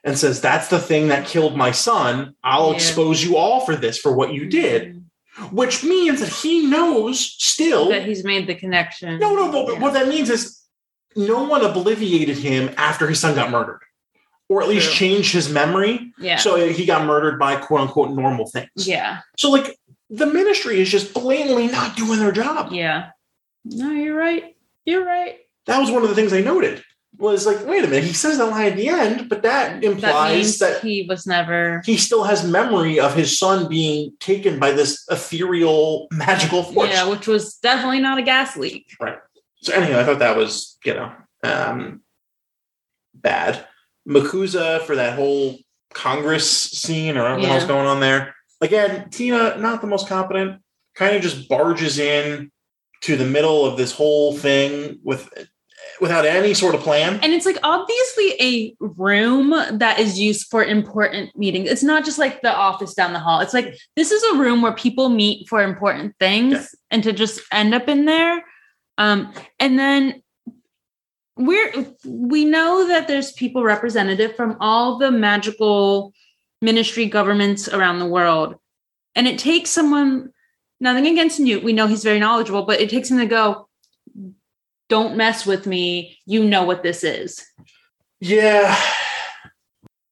and 0.03 0.17
says 0.17 0.41
that's 0.41 0.67
the 0.69 0.79
thing 0.79 1.09
that 1.09 1.27
killed 1.27 1.55
my 1.55 1.71
son 1.71 2.35
i'll 2.43 2.69
Yeah. 2.69 2.75
expose 2.75 3.23
you 3.23 3.37
all 3.37 3.61
for 3.61 3.75
this 3.75 3.97
for 3.97 4.15
what 4.15 4.33
you 4.33 4.47
did 4.49 4.95
mm-hmm. 4.95 5.55
which 5.55 5.83
means 5.83 6.19
that 6.21 6.29
he 6.29 6.65
knows 6.65 7.19
still 7.19 7.89
that 7.89 8.05
he's 8.05 8.23
made 8.23 8.47
the 8.47 8.55
connection. 8.55 9.19
no 9.19 9.35
no 9.35 9.51
but 9.51 9.73
Yeah. 9.73 9.79
what 9.79 9.93
that 9.93 10.07
means 10.07 10.29
is 10.29 10.59
no 11.15 11.43
one 11.43 11.61
obliviated 11.61 12.37
him 12.37 12.73
after 12.77 13.07
his 13.07 13.19
son 13.19 13.35
got 13.35 13.51
murdered 13.51 13.81
or 14.49 14.61
at 14.61 14.67
least 14.67 14.87
True. 14.87 14.95
changed 15.07 15.33
his 15.33 15.49
memory 15.49 16.11
Yeah. 16.17 16.37
so 16.37 16.67
he 16.67 16.85
got 16.85 17.05
murdered 17.05 17.37
by 17.39 17.55
quote 17.57 17.81
unquote 17.81 18.11
normal 18.11 18.47
things 18.47 18.69
yeah. 18.75 19.19
so 19.37 19.51
like 19.51 19.77
the 20.11 20.27
ministry 20.27 20.81
is 20.81 20.89
just 20.89 21.13
blatantly 21.13 21.67
not 21.67 21.95
doing 21.95 22.19
their 22.19 22.33
job. 22.33 22.71
Yeah. 22.71 23.11
No, 23.63 23.91
you're 23.91 24.17
right. 24.17 24.55
You're 24.85 25.05
right. 25.05 25.37
That 25.65 25.79
was 25.79 25.89
one 25.89 26.03
of 26.03 26.09
the 26.09 26.15
things 26.15 26.33
I 26.33 26.41
noted. 26.41 26.83
Was 27.17 27.45
like, 27.45 27.65
wait 27.67 27.83
a 27.83 27.87
minute, 27.87 28.05
he 28.05 28.13
says 28.13 28.39
that 28.39 28.45
line 28.45 28.71
at 28.71 28.77
the 28.77 28.87
end, 28.87 29.29
but 29.29 29.43
that 29.43 29.83
implies 29.83 30.57
that 30.57 30.75
that, 30.75 30.81
he 30.81 31.05
was 31.07 31.27
never. 31.27 31.81
he 31.85 31.95
still 31.95 32.23
has 32.23 32.47
memory 32.47 32.99
of 32.99 33.13
his 33.13 33.37
son 33.37 33.69
being 33.69 34.13
taken 34.19 34.59
by 34.59 34.71
this 34.71 35.05
ethereal 35.09 36.07
magical 36.11 36.63
force. 36.63 36.89
Yeah, 36.89 37.07
which 37.07 37.27
was 37.27 37.55
definitely 37.57 37.99
not 37.99 38.17
a 38.17 38.23
gas 38.23 38.57
leak. 38.57 38.95
Right. 38.99 39.19
So 39.57 39.73
anyway, 39.73 39.99
I 39.99 40.03
thought 40.03 40.19
that 40.19 40.35
was, 40.35 40.77
you 40.83 40.95
know, 40.95 41.11
um, 41.43 42.01
bad. 43.13 43.67
MACUSA 44.07 44.81
for 44.81 44.95
that 44.95 45.15
whole 45.15 45.57
Congress 45.93 46.49
scene 46.49 47.17
or 47.17 47.23
whatever 47.23 47.53
else 47.53 47.65
going 47.65 47.85
on 47.85 47.99
there. 47.99 48.33
Again, 48.61 49.09
Tina, 49.09 49.57
not 49.57 49.81
the 49.81 49.87
most 49.87 50.07
competent, 50.07 50.61
kind 50.95 51.15
of 51.15 51.21
just 51.21 51.49
barges 51.49 51.97
in 51.99 52.51
to 53.01 53.15
the 53.17 53.25
middle 53.25 53.65
of 53.65 53.77
this 53.77 53.91
whole 53.91 54.37
thing 54.37 54.99
with 55.03 55.29
without 55.99 56.25
any 56.25 56.53
sort 56.53 56.73
of 56.75 56.81
plan. 56.81 57.19
And 57.21 57.33
it's 57.33 57.45
like 57.45 57.57
obviously 57.63 58.33
a 58.39 58.75
room 58.79 59.49
that 59.49 59.99
is 59.99 60.19
used 60.19 60.47
for 60.49 60.63
important 60.63 61.35
meetings. 61.35 61.69
It's 61.69 61.83
not 61.83 62.05
just 62.05 62.17
like 62.19 62.41
the 62.41 62.53
office 62.53 62.93
down 62.93 63.13
the 63.13 63.19
hall. 63.19 63.39
It's 63.39 63.53
like 63.53 63.75
this 63.95 64.11
is 64.11 64.23
a 64.23 64.37
room 64.37 64.61
where 64.61 64.73
people 64.73 65.09
meet 65.09 65.47
for 65.47 65.61
important 65.61 66.15
things 66.19 66.53
Yeah. 66.53 66.65
and 66.91 67.03
to 67.03 67.13
just 67.13 67.41
end 67.51 67.73
up 67.73 67.87
in 67.87 68.05
there. 68.05 68.43
Um, 68.97 69.33
and 69.59 69.77
then 69.77 70.21
we're 71.37 71.71
we 72.05 72.45
know 72.45 72.87
that 72.87 73.07
there's 73.07 73.31
people 73.33 73.63
representative 73.63 74.35
from 74.35 74.57
all 74.59 74.97
the 74.99 75.11
magical 75.11 76.13
ministry 76.61 77.07
governments 77.07 77.67
around 77.67 77.99
the 77.99 78.05
world. 78.05 78.55
And 79.15 79.27
it 79.27 79.39
takes 79.39 79.69
someone, 79.69 80.31
nothing 80.79 81.07
against 81.07 81.39
Newt, 81.39 81.63
we 81.63 81.73
know 81.73 81.87
he's 81.87 82.03
very 82.03 82.19
knowledgeable, 82.19 82.63
but 82.63 82.79
it 82.79 82.89
takes 82.89 83.09
him 83.09 83.17
to 83.17 83.25
go, 83.25 83.67
don't 84.89 85.17
mess 85.17 85.45
with 85.45 85.65
me. 85.65 86.17
You 86.25 86.43
know 86.43 86.63
what 86.63 86.83
this 86.83 87.03
is. 87.03 87.45
Yeah. 88.19 88.79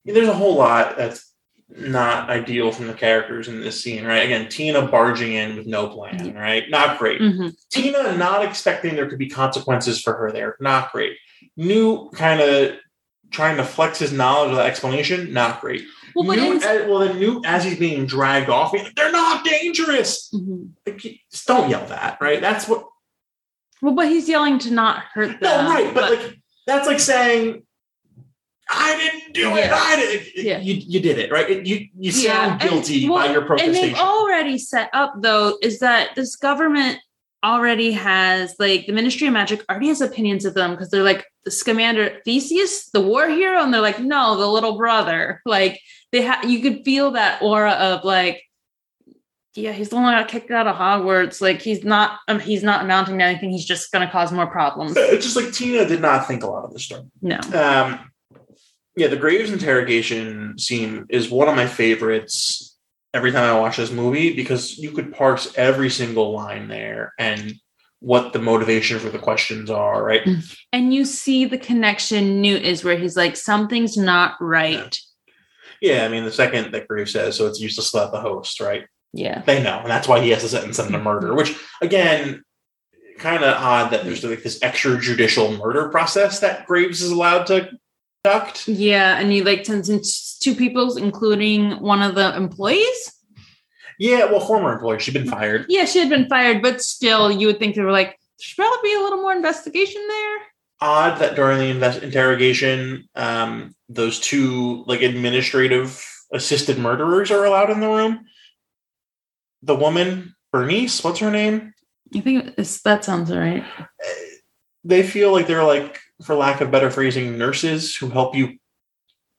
There's 0.05 0.27
a 0.27 0.33
whole 0.33 0.55
lot 0.55 0.97
that's 0.97 1.33
not 1.69 2.29
ideal 2.29 2.71
from 2.71 2.87
the 2.87 2.93
characters 2.93 3.47
in 3.47 3.61
this 3.61 3.83
scene, 3.83 4.03
right? 4.03 4.25
Again, 4.25 4.49
Tina 4.49 4.87
barging 4.87 5.33
in 5.33 5.55
with 5.55 5.67
no 5.67 5.87
plan, 5.87 6.33
right? 6.33 6.63
Not 6.69 6.97
great. 6.97 7.21
Mhm. 7.21 7.53
Tina 7.69 8.17
not 8.17 8.43
expecting 8.43 8.95
there 8.95 9.07
could 9.07 9.19
be 9.19 9.29
consequences 9.29 10.01
for 10.01 10.13
her 10.15 10.31
there. 10.31 10.55
Not 10.59 10.91
great. 10.91 11.17
New 11.55 12.09
kind 12.09 12.41
of 12.41 12.75
trying 13.29 13.57
to 13.57 13.63
flex 13.63 13.99
his 13.99 14.11
knowledge 14.11 14.49
of 14.51 14.57
that 14.57 14.65
explanation. 14.65 15.31
Not 15.31 15.61
great. 15.61 15.83
Well, 16.15 16.25
but 16.27 16.37
Newt, 16.37 16.63
as, 16.63 16.87
well, 16.87 16.99
then 16.99 17.19
Newt, 17.19 17.45
as 17.45 17.63
he's 17.63 17.77
being 17.79 18.05
dragged 18.05 18.49
off, 18.49 18.73
they're 18.95 19.11
not 19.11 19.43
dangerous. 19.45 20.29
Mhm. 20.33 20.69
Like, 20.85 21.01
don't 21.45 21.69
yell 21.69 21.85
that, 21.87 22.17
right? 22.21 22.41
That's 22.41 22.67
what. 22.67 22.85
well, 23.81 23.93
but 23.93 24.07
he's 24.07 24.27
yelling 24.27 24.59
to 24.59 24.71
not 24.71 25.03
hurt 25.13 25.39
them. 25.39 25.65
No, 25.65 25.69
right, 25.71 25.93
but, 25.93 26.11
like 26.11 26.35
that's 26.67 26.87
like 26.87 26.99
saying, 26.99 27.63
"I 28.69 28.97
didn't 28.97 29.33
do 29.33 29.55
it. 29.57 29.71
I 29.71 29.95
did." 29.95 30.21
it." 30.21 30.43
Yeah. 30.43 30.59
You 30.59 30.73
you 30.75 30.99
did 30.99 31.17
it, 31.17 31.31
right? 31.31 31.49
It- 31.49 31.65
you 31.65 31.87
you 31.97 32.11
Yeah, 32.11 32.47
sound 32.47 32.61
and- 32.61 32.69
guilty 32.69 33.07
well, 33.09 33.25
by 33.25 33.31
your 33.33 33.43
protestation." 33.43 33.83
and 33.83 33.93
they've 33.95 33.99
already 34.01 34.57
set 34.57 34.89
up 34.93 35.13
though 35.21 35.57
is 35.61 35.79
that 35.79 36.15
this 36.15 36.35
government 36.35 36.99
already 37.43 37.93
has 37.93 38.53
like 38.59 38.85
the 38.85 38.91
Ministry 38.91 39.25
of 39.27 39.33
Magic 39.33 39.63
already 39.69 39.87
has 39.87 40.01
opinions 40.01 40.43
of 40.43 40.53
them 40.53 40.71
because 40.71 40.89
they're 40.89 41.03
like 41.03 41.25
the 41.45 41.51
Scamander 41.51 42.19
Theseus, 42.25 42.89
the 42.91 42.99
war 42.99 43.29
hero, 43.29 43.63
and 43.63 43.73
they're 43.73 43.79
like, 43.79 43.99
no, 44.01 44.35
the 44.37 44.45
little 44.45 44.75
brother. 44.77 45.41
Like 45.45 45.79
they 46.11 46.21
have, 46.21 46.49
you 46.49 46.61
could 46.61 46.83
feel 46.83 47.11
that 47.11 47.41
aura 47.41 47.71
of 47.71 48.03
like, 48.03 48.43
yeah, 49.55 49.71
he's 49.71 49.89
the 49.89 49.95
one 49.95 50.05
that 50.05 50.21
got 50.21 50.29
kicked 50.29 50.51
out 50.51 50.67
of 50.67 50.75
Hogwarts. 50.75 51.41
Like 51.41 51.61
he's 51.61 51.83
not, 51.83 52.19
um, 52.27 52.39
he's 52.39 52.63
not 52.63 52.83
amounting 52.83 53.17
to 53.19 53.23
anything. 53.23 53.49
He's 53.49 53.65
just 53.65 53.91
going 53.91 54.05
to 54.05 54.11
cause 54.11 54.31
more 54.31 54.47
problems. 54.47 54.93
it's 54.95 55.25
just 55.25 55.35
like 55.35 55.51
Tina 55.53 55.85
did 55.85 56.01
not 56.01 56.27
think 56.27 56.43
a 56.43 56.47
lot 56.47 56.65
of 56.65 56.73
this 56.73 56.83
stuff. 56.85 57.05
No, 57.21 57.39
Um, 57.53 58.11
yeah, 58.95 59.07
the 59.07 59.17
Graves 59.17 59.51
interrogation 59.51 60.57
scene 60.57 61.05
is 61.09 61.29
one 61.29 61.47
of 61.47 61.55
my 61.55 61.67
favorites 61.67 62.77
every 63.13 63.31
time 63.31 63.43
I 63.55 63.59
watch 63.59 63.77
this 63.77 63.91
movie 63.91 64.35
because 64.35 64.77
you 64.77 64.91
could 64.91 65.13
parse 65.13 65.51
every 65.55 65.89
single 65.89 66.31
line 66.31 66.67
there 66.67 67.13
and 67.17 67.55
what 68.01 68.33
the 68.33 68.39
motivation 68.39 68.99
for 68.99 69.09
the 69.09 69.19
questions 69.19 69.69
are, 69.69 70.03
right? 70.03 70.21
and 70.71 70.93
you 70.93 71.05
see 71.05 71.45
the 71.45 71.57
connection. 71.57 72.39
Newt 72.41 72.61
is 72.61 72.83
where 72.83 72.97
he's 72.97 73.17
like, 73.17 73.35
something's 73.35 73.97
not 73.97 74.35
right. 74.39 74.97
Yeah, 75.81 76.05
I 76.05 76.09
mean, 76.09 76.25
the 76.25 76.31
second 76.31 76.71
that 76.73 76.87
Graves 76.87 77.13
says, 77.13 77.37
so 77.37 77.47
it's 77.47 77.59
useless 77.59 77.91
to 77.91 77.97
let 77.97 78.11
the 78.11 78.19
host, 78.19 78.59
right? 78.59 78.85
Yeah. 79.13 79.41
They 79.41 79.63
know, 79.63 79.79
and 79.79 79.89
that's 79.89 80.07
why 80.07 80.21
he 80.21 80.29
has 80.29 80.41
to 80.41 80.49
sentence 80.49 80.77
them 80.77 80.91
to 80.91 80.99
murder, 80.99 81.33
which, 81.33 81.57
again, 81.81 82.43
kind 83.17 83.43
of 83.43 83.55
odd 83.55 83.91
that 83.91 84.05
there's 84.05 84.23
like 84.23 84.43
this 84.43 84.59
extrajudicial 84.59 85.57
murder 85.57 85.89
process 85.89 86.39
that 86.39 86.65
Graves 86.65 87.01
is 87.01 87.11
allowed 87.11 87.47
to 87.47 87.69
conduct. 88.23 88.67
Yeah, 88.67 89.19
and 89.19 89.33
you 89.33 89.43
like 89.43 89.65
sentence 89.65 90.37
two 90.37 90.55
people, 90.55 90.97
including 90.97 91.79
one 91.81 92.01
of 92.01 92.15
the 92.15 92.35
employees. 92.35 93.15
Yeah, 93.97 94.25
well, 94.25 94.39
former 94.39 94.73
employee, 94.73 94.99
she'd 94.99 95.13
been 95.13 95.27
fired. 95.27 95.65
Yeah, 95.67 95.85
she 95.85 95.99
had 95.99 96.09
been 96.09 96.29
fired, 96.29 96.61
but 96.61 96.81
still, 96.81 97.29
you 97.29 97.47
would 97.47 97.59
think 97.59 97.75
they 97.75 97.81
were 97.81 97.91
like, 97.91 98.09
there 98.09 98.17
should 98.39 98.55
probably 98.55 98.89
be 98.89 98.95
a 98.95 99.01
little 99.01 99.21
more 99.21 99.33
investigation 99.33 100.01
there. 100.07 100.37
Odd 100.81 101.19
that 101.19 101.35
during 101.35 101.59
the 101.59 101.69
invest- 101.69 102.03
interrogation, 102.03 103.07
um, 103.15 103.75
those 103.89 104.19
two 104.19 104.83
like 104.87 105.01
administrative 105.01 106.05
assisted 106.31 106.77
murderers 106.77 107.31
are 107.31 107.45
allowed 107.45 107.69
in 107.69 107.79
the 107.79 107.87
room. 107.87 108.25
The 109.63 109.75
woman, 109.75 110.35
Bernice, 110.51 111.03
what's 111.03 111.19
her 111.19 111.31
name? 111.31 111.73
I 112.15 112.21
think 112.21 112.53
it's, 112.57 112.81
that 112.81 113.03
sounds 113.03 113.31
right. 113.31 113.63
They 114.83 115.03
feel 115.03 115.31
like 115.31 115.47
they're 115.47 115.63
like, 115.63 115.99
for 116.23 116.35
lack 116.35 116.61
of 116.61 116.71
better 116.71 116.89
phrasing, 116.89 117.37
nurses 117.37 117.95
who 117.95 118.09
help 118.09 118.35
you 118.35 118.57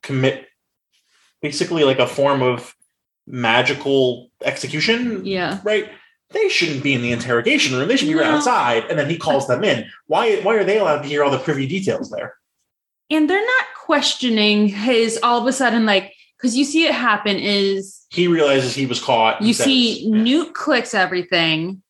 commit 0.02 0.46
basically 1.42 1.84
like 1.84 1.98
a 1.98 2.06
form 2.06 2.42
of 2.42 2.74
magical 3.26 4.30
execution, 4.42 5.24
Yeah. 5.24 5.60
right? 5.64 5.90
They 6.32 6.48
shouldn't 6.48 6.82
be 6.84 6.94
in 6.94 7.02
the 7.02 7.10
interrogation 7.12 7.76
room. 7.76 7.88
They 7.88 7.96
should 7.96 8.08
be 8.08 8.14
right 8.14 8.26
outside. 8.26 8.84
And 8.88 8.98
then 8.98 9.10
he 9.10 9.16
calls 9.18 9.46
them 9.48 9.64
in. 9.64 9.86
Why? 10.06 10.40
Why 10.42 10.54
are 10.56 10.64
they 10.64 10.78
allowed 10.78 11.02
to 11.02 11.08
hear 11.08 11.24
all 11.24 11.30
the 11.30 11.38
privy 11.38 11.66
details 11.66 12.10
there? 12.10 12.34
And 13.10 13.28
they're 13.28 13.44
not 13.44 13.64
questioning 13.84 14.68
his 14.68 15.18
all 15.22 15.40
of 15.40 15.46
a 15.46 15.52
sudden, 15.52 15.84
like, 15.86 16.12
because 16.36 16.56
you 16.56 16.64
see 16.64 16.86
it 16.86 16.94
happen 16.94 17.36
is 17.36 18.06
he 18.10 18.28
realizes 18.28 18.74
he 18.74 18.86
was 18.86 19.00
caught. 19.00 19.42
you 19.42 19.52
says- 19.52 19.64
see 19.66 20.08
Newt 20.08 20.54
clicks 20.54 20.94
everything. 20.94 21.82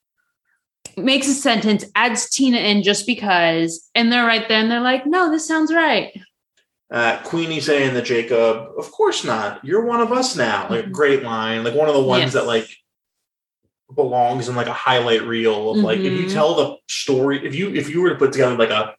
makes 0.96 1.28
a 1.28 1.34
sentence, 1.34 1.84
adds 1.94 2.28
Tina 2.30 2.58
in 2.58 2.82
just 2.82 3.06
because, 3.06 3.88
and 3.94 4.10
they're 4.12 4.26
right 4.26 4.46
there 4.48 4.58
and 4.60 4.70
they're 4.70 4.80
like, 4.80 5.06
no, 5.06 5.30
this 5.30 5.46
sounds 5.46 5.72
right. 5.72 6.10
Uh, 6.90 7.16
Queenie 7.22 7.60
saying 7.60 7.94
to 7.94 8.02
Jacob, 8.02 8.66
"Of 8.76 8.90
course 8.90 9.22
not. 9.24 9.64
You're 9.64 9.84
one 9.84 10.00
of 10.00 10.12
us 10.12 10.34
now." 10.34 10.66
Like 10.68 10.86
Mhm. 10.86 10.92
great 10.92 11.22
line, 11.22 11.62
like 11.62 11.74
one 11.74 11.88
of 11.88 11.94
the 11.94 12.02
ones 12.02 12.22
Yes. 12.24 12.32
that 12.32 12.46
like 12.46 12.68
belongs 13.94 14.48
in 14.48 14.54
like 14.56 14.66
a 14.66 14.72
highlight 14.72 15.22
reel 15.22 15.70
of 15.70 15.78
like 15.78 15.98
if 15.98 16.12
you 16.12 16.26
Mhm. 16.26 16.32
tell 16.32 16.54
the 16.54 16.76
story, 16.88 17.44
if 17.46 17.54
you 17.54 17.74
if 17.74 17.88
you 17.88 18.00
were 18.02 18.10
to 18.10 18.16
put 18.16 18.32
together 18.32 18.56
like 18.56 18.70
a 18.70 18.94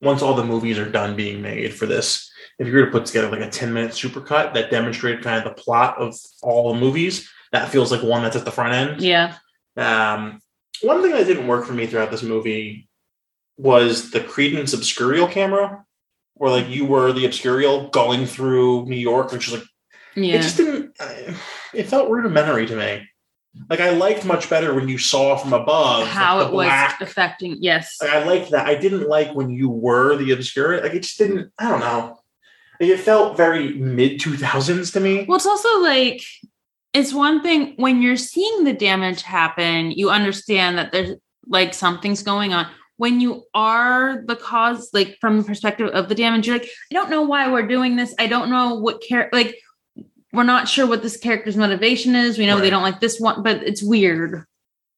once 0.00 0.22
all 0.22 0.34
the 0.34 0.44
movies 0.44 0.78
are 0.78 0.88
done 0.88 1.14
being 1.14 1.42
made 1.42 1.74
for 1.74 1.86
this, 1.86 2.30
if 2.58 2.66
you 2.66 2.72
were 2.72 2.86
to 2.86 2.90
put 2.90 3.04
together 3.06 3.28
like 3.30 3.40
a 3.46 3.50
10 3.50 3.72
minute 3.72 3.92
supercut 3.92 4.54
that 4.54 4.70
demonstrated 4.70 5.22
kind 5.22 5.38
of 5.38 5.44
the 5.44 5.62
plot 5.62 5.98
of 5.98 6.14
all 6.42 6.72
the 6.72 6.80
movies, 6.80 7.28
that 7.52 7.68
feels 7.68 7.92
like 7.92 8.02
one 8.02 8.22
that's 8.22 8.36
at 8.36 8.44
the 8.46 8.50
front 8.50 8.72
end. 8.72 9.02
Yeah. 9.02 9.34
Um, 9.76 10.40
one 10.82 11.02
thing 11.02 11.12
that 11.12 11.26
didn't 11.26 11.46
work 11.46 11.66
for 11.66 11.74
me 11.74 11.86
throughout 11.86 12.10
this 12.10 12.22
movie 12.22 12.88
was 13.58 14.10
the 14.10 14.20
Credence 14.20 14.74
Obscurial 14.74 15.30
camera, 15.30 15.84
where 16.34 16.50
like 16.50 16.68
you 16.68 16.86
were 16.86 17.12
the 17.12 17.26
Obscurial 17.26 17.90
going 17.92 18.24
through 18.24 18.86
New 18.86 18.96
York, 18.96 19.32
which 19.32 19.48
is 19.48 19.52
like 19.54 19.64
it 20.38 20.42
just 20.42 20.56
didn't. 20.56 20.96
It 21.74 21.84
felt 21.84 22.10
rudimentary 22.10 22.66
to 22.66 22.74
me. 22.76 23.06
Like 23.68 23.80
I 23.80 23.90
liked 23.90 24.24
much 24.24 24.48
better 24.48 24.74
when 24.74 24.88
you 24.88 24.96
saw 24.96 25.36
from 25.36 25.52
above 25.52 26.06
How 26.06 26.38
like, 26.38 26.46
it 26.46 26.50
the 26.50 26.56
was 26.56 26.92
affecting. 27.00 27.56
Yes. 27.60 27.96
Like, 28.00 28.10
I 28.10 28.24
liked 28.24 28.50
that. 28.52 28.66
I 28.66 28.76
didn't 28.76 29.08
like 29.08 29.34
when 29.34 29.50
you 29.50 29.68
were 29.68 30.16
the 30.16 30.32
Obscura. 30.32 30.80
Like 30.80 30.94
it 30.94 31.00
just 31.00 31.18
didn't. 31.18 31.52
I 31.58 31.68
don't 31.68 31.80
know. 31.80 32.20
Like, 32.80 32.90
it 32.90 33.00
felt 33.00 33.36
very 33.36 33.74
mid 33.74 34.20
two 34.20 34.36
thousands 34.36 34.92
to 34.92 35.00
me. 35.00 35.24
Well, 35.28 35.36
it's 35.36 35.46
also 35.46 35.80
like 35.80 36.22
it's 36.94 37.12
one 37.12 37.42
thing 37.42 37.74
when 37.76 38.02
you're 38.02 38.16
seeing 38.16 38.64
the 38.64 38.72
damage 38.72 39.22
happen, 39.22 39.90
you 39.92 40.10
understand 40.10 40.78
that 40.78 40.92
there's 40.92 41.16
like 41.46 41.74
something's 41.74 42.22
going 42.22 42.52
on. 42.52 42.66
When 42.96 43.20
you 43.20 43.44
are 43.54 44.22
the 44.26 44.36
cause, 44.36 44.90
like 44.92 45.16
from 45.20 45.38
the 45.38 45.44
perspective 45.44 45.88
of 45.88 46.08
the 46.08 46.14
damage, 46.14 46.46
you're 46.46 46.58
like, 46.58 46.68
I 46.90 46.94
don't 46.94 47.10
know 47.10 47.22
why 47.22 47.50
we're 47.50 47.66
doing 47.66 47.96
this. 47.96 48.14
I 48.18 48.26
don't 48.26 48.50
know 48.50 48.74
what 48.74 49.02
care 49.02 49.28
like 49.32 49.58
we're 50.32 50.42
not 50.44 50.68
sure 50.68 50.86
what 50.86 51.02
this 51.02 51.16
character's 51.16 51.56
motivation 51.56 52.14
is. 52.14 52.38
We 52.38 52.46
know 52.46 52.54
Right. 52.56 52.62
they 52.62 52.70
don't 52.70 52.82
like 52.82 53.00
this 53.00 53.18
one, 53.20 53.42
but 53.42 53.62
it's 53.62 53.82
weird. 53.82 54.44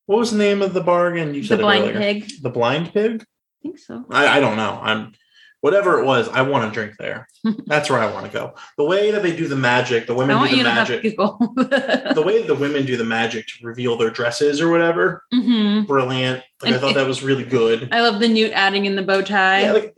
What 0.06 0.18
was 0.18 0.30
the 0.32 0.38
name 0.38 0.62
of 0.62 0.74
the 0.74 0.82
bargain? 0.82 1.34
You 1.34 1.42
The 1.42 1.46
said 1.48 1.58
it 1.60 1.62
blind 1.62 1.92
pig. 1.96 2.30
The 2.42 2.50
blind 2.50 2.92
pig. 2.92 3.22
I 3.22 3.62
think 3.62 3.78
so. 3.78 4.04
I, 4.10 4.26
I 4.38 4.40
don't 4.40 4.56
know. 4.56 4.78
I'm 4.82 5.12
whatever 5.60 6.00
it 6.00 6.04
was. 6.04 6.28
I 6.28 6.42
want 6.42 6.68
to 6.68 6.74
drink 6.74 6.94
there. 6.98 7.28
That's 7.66 7.88
where 7.88 8.00
I 8.00 8.12
want 8.12 8.26
to 8.26 8.32
go. 8.32 8.54
The 8.76 8.84
way 8.84 9.12
that 9.12 9.22
they 9.22 9.34
do 9.34 9.46
the 9.46 9.54
magic, 9.56 10.08
the 10.08 10.14
women 10.14 10.36
do 10.50 10.56
the 10.56 10.64
magic. 10.64 11.02
The 11.16 12.22
way 12.26 12.42
the 12.42 12.54
women 12.56 12.84
do 12.84 12.96
the 12.96 13.04
magic 13.04 13.46
to 13.46 13.66
reveal 13.66 13.96
their 13.96 14.10
dresses 14.10 14.60
or 14.60 14.70
whatever, 14.70 15.22
Mhm. 15.32 15.86
brilliant. 15.86 16.42
Like 16.62 16.74
I 16.74 16.78
thought 16.78 16.90
it- 16.90 16.94
that 16.96 17.06
was 17.06 17.22
really 17.22 17.44
good. 17.44 17.88
I 17.92 18.00
love 18.02 18.18
the 18.20 18.28
newt 18.28 18.50
adding 18.52 18.84
in 18.86 18.96
the 18.96 19.02
bow 19.02 19.22
tie. 19.22 19.62
Yeah, 19.62 19.72
like 19.72 19.94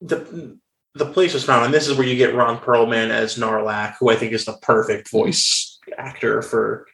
the 0.00 0.58
the 0.94 1.06
place 1.06 1.34
was 1.34 1.44
found, 1.44 1.64
and 1.64 1.74
this 1.74 1.88
is 1.88 1.96
where 1.96 2.06
you 2.06 2.16
get 2.16 2.34
Ron 2.34 2.58
Perlman 2.58 3.10
as 3.10 3.36
Gnarlak, 3.36 3.96
who 3.98 4.10
I 4.10 4.16
think 4.16 4.32
is 4.32 4.44
the 4.44 4.58
perfect 4.60 5.10
voice 5.10 5.78
actor 5.96 6.42
for 6.42 6.86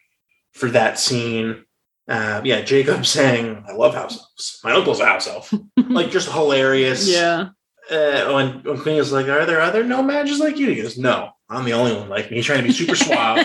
for 0.52 0.70
that 0.70 0.98
scene. 0.98 1.64
Uh, 2.08 2.40
yeah, 2.44 2.60
Jacob 2.60 3.06
saying, 3.06 3.64
"I 3.68 3.72
love 3.72 3.94
house 3.94 4.18
elves. 4.18 4.60
My 4.62 4.72
uncle's 4.72 5.00
a 5.00 5.06
house 5.06 5.26
elf." 5.26 5.52
like 5.76 6.10
just 6.10 6.30
hilarious. 6.30 7.08
yeah. 7.08 7.48
uh, 7.90 8.32
when, 8.32 8.62
when 8.62 8.80
Queen 8.80 8.96
is 8.96 9.12
like, 9.12 9.28
"Are 9.28 9.46
there 9.46 9.60
other 9.60 9.82
No-Majs 9.82 10.38
like 10.38 10.58
you?" 10.58 10.68
He 10.70 10.82
goes, 10.82 10.98
"No, 10.98 11.30
I'm 11.48 11.64
the 11.64 11.72
only 11.72 11.94
one 11.94 12.08
like 12.08 12.30
me." 12.30 12.36
He's 12.36 12.46
trying 12.46 12.62
to 12.62 12.66
be 12.66 12.72
super 12.72 12.96
suave. 12.96 13.44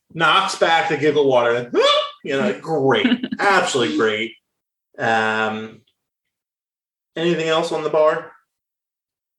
Knocks 0.14 0.56
back 0.56 0.88
the 0.88 0.98
giggle 0.98 1.28
water. 1.28 1.70
you 2.24 2.36
know, 2.36 2.58
great, 2.60 3.06
absolutely 3.38 3.96
great. 3.96 4.34
Um, 4.98 5.80
anything 7.16 7.48
else 7.48 7.72
on 7.72 7.82
the 7.82 7.88
bar? 7.88 8.31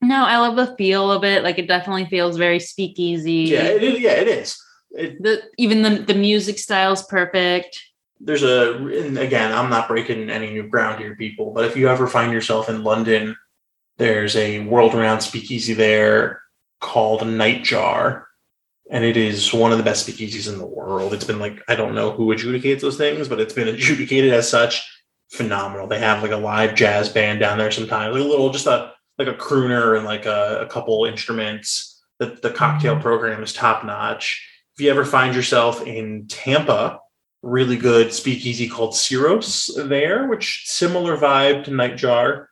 No, 0.04 0.26
I 0.26 0.38
love 0.38 0.56
the 0.56 0.76
feel 0.76 1.12
of 1.12 1.24
it. 1.24 1.44
Like 1.44 1.58
it 1.60 1.68
definitely 1.68 2.06
feels 2.06 2.38
very 2.38 2.60
speakeasy. 2.60 3.46
Yeah, 3.52 3.64
it 3.64 3.84
is. 3.84 4.00
Yeah, 4.02 4.12
it 4.12 4.28
is. 4.28 4.58
It, 4.92 5.22
The 5.24 5.42
even 5.58 5.82
the 5.82 5.92
the 6.04 6.14
music 6.14 6.60
style 6.60 6.92
is 6.94 7.02
perfect. 7.04 7.82
there's 8.20 8.44
a, 8.44 8.76
and 8.76 9.18
again, 9.18 9.52
I'm 9.52 9.70
not 9.70 9.88
breaking 9.88 10.30
any 10.30 10.52
new 10.52 10.68
ground 10.68 11.00
here, 11.02 11.16
people. 11.16 11.52
But 11.52 11.66
if 11.66 11.76
you 11.78 11.90
ever 11.90 12.08
find 12.08 12.32
yourself 12.34 12.70
in 12.70 12.84
London, 12.84 13.36
there's 13.98 14.36
a 14.36 14.60
world-renowned 14.66 15.22
speakeasy 15.24 15.74
there 15.74 16.42
called 16.82 17.22
Nightjar. 17.22 18.24
and 18.92 19.04
it 19.06 19.16
is 19.18 19.54
one 19.54 19.72
of 19.72 19.78
the 19.78 19.84
best 19.84 20.08
speakeasies 20.08 20.52
in 20.52 20.58
the 20.60 20.66
world. 20.66 21.14
It's 21.14 21.24
been 21.26 21.40
like 21.40 21.62
I 21.70 21.76
don't 21.76 21.96
know 21.96 22.12
who 22.12 22.28
adjudicates 22.36 22.82
those 22.82 22.98
things, 22.98 23.28
but 23.30 23.40
it's 23.40 23.54
been 23.54 23.68
adjudicated 23.70 24.34
as 24.34 24.50
such. 24.50 24.84
Phenomenal. 25.32 25.88
They 25.88 26.00
have 26.00 26.22
like 26.22 26.32
a 26.32 26.38
live 26.38 26.76
jazz 26.76 27.10
band 27.10 27.40
down 27.40 27.58
there 27.58 27.72
sometimes, 27.72 28.14
like 28.16 28.24
a 28.24 28.28
little 28.28 28.52
just 28.52 28.68
a 28.68 28.93
like 29.18 29.28
a 29.28 29.34
crooner 29.34 29.96
and 29.96 30.06
like 30.06 30.26
a, 30.26 30.60
a 30.62 30.68
couple 30.68 31.06
instruments. 31.06 32.04
The 32.20 32.38
the 32.42 32.52
cocktail 32.52 33.00
program 33.00 33.44
is 33.44 33.54
top 33.54 33.86
notch. 33.86 34.48
If 34.76 34.84
you 34.84 34.90
ever 34.90 35.06
find 35.06 35.36
yourself 35.36 35.86
in 35.86 36.28
Tampa, 36.28 37.00
really 37.44 37.76
good 37.78 38.14
speakeasy 38.14 38.68
called 38.68 38.94
Ciros 38.94 39.70
there, 39.90 40.28
which 40.28 40.64
similar 40.66 41.18
vibe 41.18 41.66
to 41.66 41.72
Nightjar. 41.72 42.48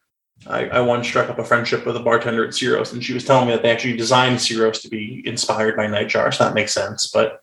I, 0.47 0.65
I 0.65 0.81
once 0.81 1.07
struck 1.07 1.29
up 1.29 1.37
a 1.37 1.45
friendship 1.45 1.85
with 1.85 1.95
a 1.95 1.99
bartender 1.99 2.43
at 2.43 2.51
Ciros, 2.51 2.93
and 2.93 3.03
she 3.03 3.13
was 3.13 3.23
telling 3.23 3.47
me 3.47 3.53
that 3.53 3.61
they 3.61 3.69
actually 3.69 3.95
designed 3.95 4.37
Ciros 4.37 4.81
to 4.81 4.89
be 4.89 5.21
inspired 5.25 5.75
by 5.75 5.85
Nightjar, 5.85 6.33
so 6.33 6.43
that 6.43 6.55
makes 6.55 6.73
sense. 6.73 7.07
But 7.07 7.41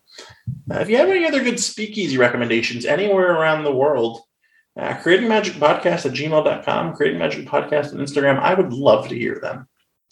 uh, 0.69 0.79
if 0.79 0.89
you 0.89 0.97
have 0.97 1.09
any 1.09 1.25
other 1.25 1.43
good 1.43 1.59
speakeasy 1.59 2.17
recommendations 2.17 2.85
anywhere 2.85 3.31
around 3.33 3.63
the 3.63 3.73
world, 3.73 4.21
uh, 4.79 4.95
creating 5.01 5.27
magic 5.27 5.55
podcast 5.55 6.05
at 6.05 6.13
gmail.com, 6.13 6.95
creating 6.95 7.19
magic 7.19 7.45
podcast 7.45 7.93
on 7.93 7.99
Instagram, 7.99 8.39
I 8.39 8.53
would 8.53 8.73
love 8.73 9.07
to 9.09 9.15
hear 9.15 9.39
them. 9.41 9.67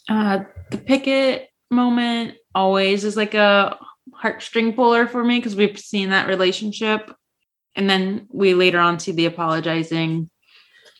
Uh 0.08 0.40
the 0.70 0.78
Pickett 0.78 1.48
moment 1.70 2.34
always 2.54 3.04
is 3.04 3.16
like 3.16 3.34
a 3.34 3.78
heartstring 4.22 4.74
puller 4.74 5.06
for 5.06 5.24
me 5.24 5.38
because 5.38 5.56
we've 5.56 5.78
seen 5.78 6.10
that 6.10 6.28
relationship. 6.28 7.14
And 7.76 7.88
then 7.88 8.26
we 8.30 8.54
later 8.54 8.78
on 8.80 8.98
see 8.98 9.12
the 9.12 9.26
apologizing. 9.26 10.30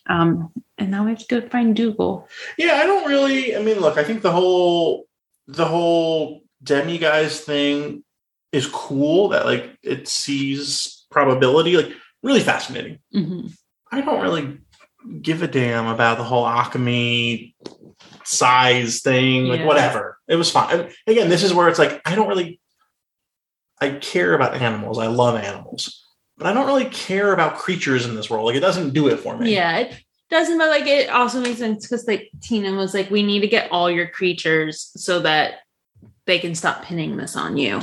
Um, 0.08 0.52
and 0.78 0.90
now 0.90 1.04
we 1.04 1.10
have 1.10 1.26
to 1.26 1.40
go 1.40 1.48
find 1.48 1.74
Dougal. 1.74 2.28
Yeah, 2.56 2.74
I 2.74 2.86
don't 2.86 3.08
really. 3.08 3.56
I 3.56 3.60
mean, 3.60 3.80
look, 3.80 3.98
I 3.98 4.04
think 4.04 4.22
the 4.22 4.32
whole 4.32 5.06
the 5.46 5.64
whole 5.64 6.42
Demiguise 6.62 7.40
thing 7.40 8.04
is 8.52 8.66
cool. 8.66 9.30
That 9.30 9.44
like 9.44 9.76
it 9.82 10.06
sees 10.08 11.06
probability, 11.10 11.76
like 11.76 11.92
really 12.22 12.40
fascinating. 12.40 12.98
Mhm. 13.14 13.52
I 13.90 14.00
don't 14.00 14.20
really 14.20 14.58
give 15.22 15.42
a 15.42 15.48
damn 15.48 15.86
about 15.86 16.18
the 16.18 16.24
whole 16.24 16.44
Occamy 16.44 17.54
size 18.24 19.00
thing, 19.00 19.46
like 19.46 19.60
Yeah. 19.60 19.66
whatever. 19.66 20.18
It 20.28 20.36
was 20.36 20.50
fine. 20.50 20.80
And 20.80 20.92
again, 21.06 21.28
this 21.28 21.42
is 21.42 21.54
where 21.54 21.68
it's 21.68 21.78
like 21.78 22.00
I 22.04 22.14
don't 22.14 22.28
really 22.28 22.60
I 23.80 23.90
care 23.90 24.34
about 24.34 24.54
animals. 24.54 24.98
I 24.98 25.06
love 25.06 25.36
animals. 25.36 26.04
But 26.36 26.46
I 26.46 26.52
don't 26.52 26.66
really 26.66 26.86
care 26.86 27.32
about 27.32 27.58
creatures 27.58 28.06
in 28.06 28.14
this 28.14 28.28
world. 28.30 28.46
Like 28.46 28.56
it 28.56 28.60
doesn't 28.60 28.92
do 28.92 29.08
it 29.08 29.18
for 29.18 29.36
me. 29.36 29.54
Yeah, 29.54 29.78
it 29.78 30.04
doesn't, 30.30 30.58
but 30.58 30.68
like 30.68 30.86
it 30.86 31.10
also 31.10 31.40
makes 31.40 31.58
sense 31.58 31.86
because 31.86 32.06
like 32.06 32.30
Tina 32.42 32.72
was 32.72 32.94
like, 32.94 33.10
we 33.10 33.22
need 33.22 33.40
to 33.40 33.48
get 33.48 33.70
all 33.72 33.90
your 33.90 34.08
creatures 34.08 34.90
so 34.96 35.20
that 35.20 35.60
they 36.26 36.38
can 36.38 36.54
stop 36.54 36.84
pinning 36.84 37.16
this 37.16 37.34
on 37.36 37.56
you. 37.56 37.80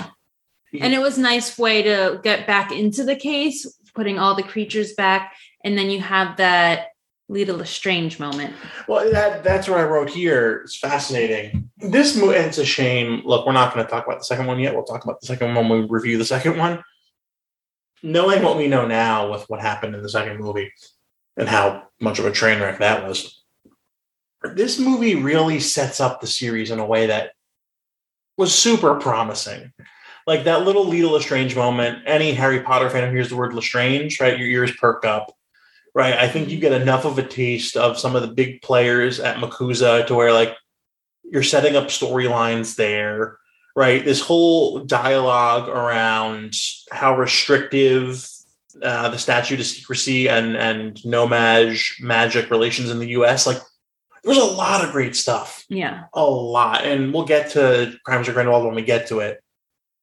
And 0.80 0.93
it 0.93 0.99
was 0.99 1.18
a 1.18 1.22
nice 1.22 1.58
way 1.58 1.84
to 1.84 2.20
get 2.22 2.45
back 2.45 2.72
into 2.72 3.03
the 3.06 3.16
case, 3.16 3.66
putting 3.93 4.20
all 4.20 4.36
the 4.36 4.43
creatures 4.43 4.93
back, 4.93 5.34
and 5.66 5.78
then 5.78 5.89
you 5.89 5.99
have 5.99 6.38
that 6.38 6.89
Leta 7.28 7.53
Lestrange 7.53 8.20
moment. 8.20 8.53
Well, 8.88 9.11
that 9.11 9.43
that's 9.43 9.68
what 9.68 9.80
I 9.80 9.84
wrote 9.84 10.09
here. 10.09 10.61
It's 10.63 10.78
fascinating. 10.78 11.70
This 11.78 12.16
movie, 12.16 12.36
it's 12.36 12.59
a 12.59 12.66
shame. 12.66 13.24
Look, 13.26 13.47
we're 13.47 13.51
not 13.51 13.74
going 13.74 13.84
to 13.84 13.91
talk 13.91 14.05
about 14.05 14.20
the 14.20 14.26
second 14.26 14.45
one 14.45 14.59
yet. 14.59 14.76
We'll 14.76 14.84
talk 14.84 15.03
about 15.03 15.20
the 15.20 15.28
second 15.28 15.55
one 15.55 15.68
when 15.68 15.82
we 15.82 15.88
review 15.89 16.20
the 16.20 16.26
second 16.26 16.57
one. 16.57 16.84
Knowing 18.03 18.43
what 18.43 18.57
we 18.57 18.68
know 18.68 18.86
now 18.86 19.32
with 19.32 19.43
what 19.49 19.59
happened 19.59 19.95
in 19.95 20.03
the 20.03 20.09
second 20.09 20.39
movie 20.39 20.72
and 21.36 21.49
how 21.49 21.88
much 21.99 22.20
of 22.20 22.26
a 22.26 22.32
train 22.32 22.61
wreck 22.61 22.78
that 22.78 23.07
was, 23.07 23.43
this 24.53 24.78
movie 24.78 25.16
really 25.16 25.59
sets 25.59 25.99
up 25.99 26.22
the 26.22 26.28
series 26.28 26.70
in 26.70 26.78
a 26.78 26.86
way 26.86 27.07
that 27.07 27.32
was 28.38 28.53
super 28.53 28.95
promising. 28.95 29.74
Like 30.28 30.43
that 30.43 30.63
little 30.63 30.86
Leta 30.86 31.09
Lestrange 31.09 31.55
moment. 31.55 32.03
Any 32.05 32.34
Harry 32.34 32.59
Potter 32.59 32.91
fan 32.91 33.07
who 33.09 33.16
hears 33.16 33.30
the 33.30 33.36
word 33.36 33.55
Lestrange, 33.55 34.20
right, 34.20 34.38
your 34.38 34.47
ears 34.47 34.72
perk 34.80 35.03
up 35.05 35.32
right? 35.96 36.14
I 36.14 36.28
think 36.28 36.50
you 36.50 36.60
get 36.60 36.74
enough 36.74 37.06
of 37.06 37.18
a 37.18 37.24
taste 37.24 37.76
of 37.78 37.98
some 37.98 38.16
of 38.16 38.22
the 38.22 38.28
big 38.28 38.62
players 38.62 39.20
at 39.20 39.38
MACUSA 39.38 40.06
to 40.08 40.14
where 40.14 40.34
like 40.34 40.56
you're 41.24 41.41
setting 41.41 41.76
up 41.76 41.86
storylines 41.88 42.76
there, 42.76 43.39
right? 43.76 44.06
This 44.06 44.22
whole 44.22 44.80
dialogue 44.82 45.68
around 45.70 46.54
how 46.91 47.18
restrictive 47.18 48.30
uh, 48.84 49.08
the 49.10 49.18
statute 49.18 49.60
of 49.62 49.66
secrecy 49.66 50.28
and 50.28 50.56
and 50.58 51.04
No-Maj 51.06 51.98
magic 52.02 52.52
relations 52.52 52.89
in 52.91 53.00
the 53.00 53.08
U.S. 53.12 53.48
Like 53.48 53.58
there's 54.26 54.38
a 54.38 54.43
lot 54.43 54.84
of 54.84 54.91
great 54.91 55.16
stuff 55.16 55.64
Yeah. 55.70 56.04
a 56.14 56.24
lot, 56.26 56.84
and 56.84 57.14
we'll 57.14 57.26
get 57.26 57.52
to 57.52 57.93
Crimes 58.06 58.28
of 58.28 58.34
Grindelwald 58.34 58.66
when 58.66 58.76
we 58.76 58.82
get 58.82 59.08
to 59.08 59.20
it. 59.20 59.41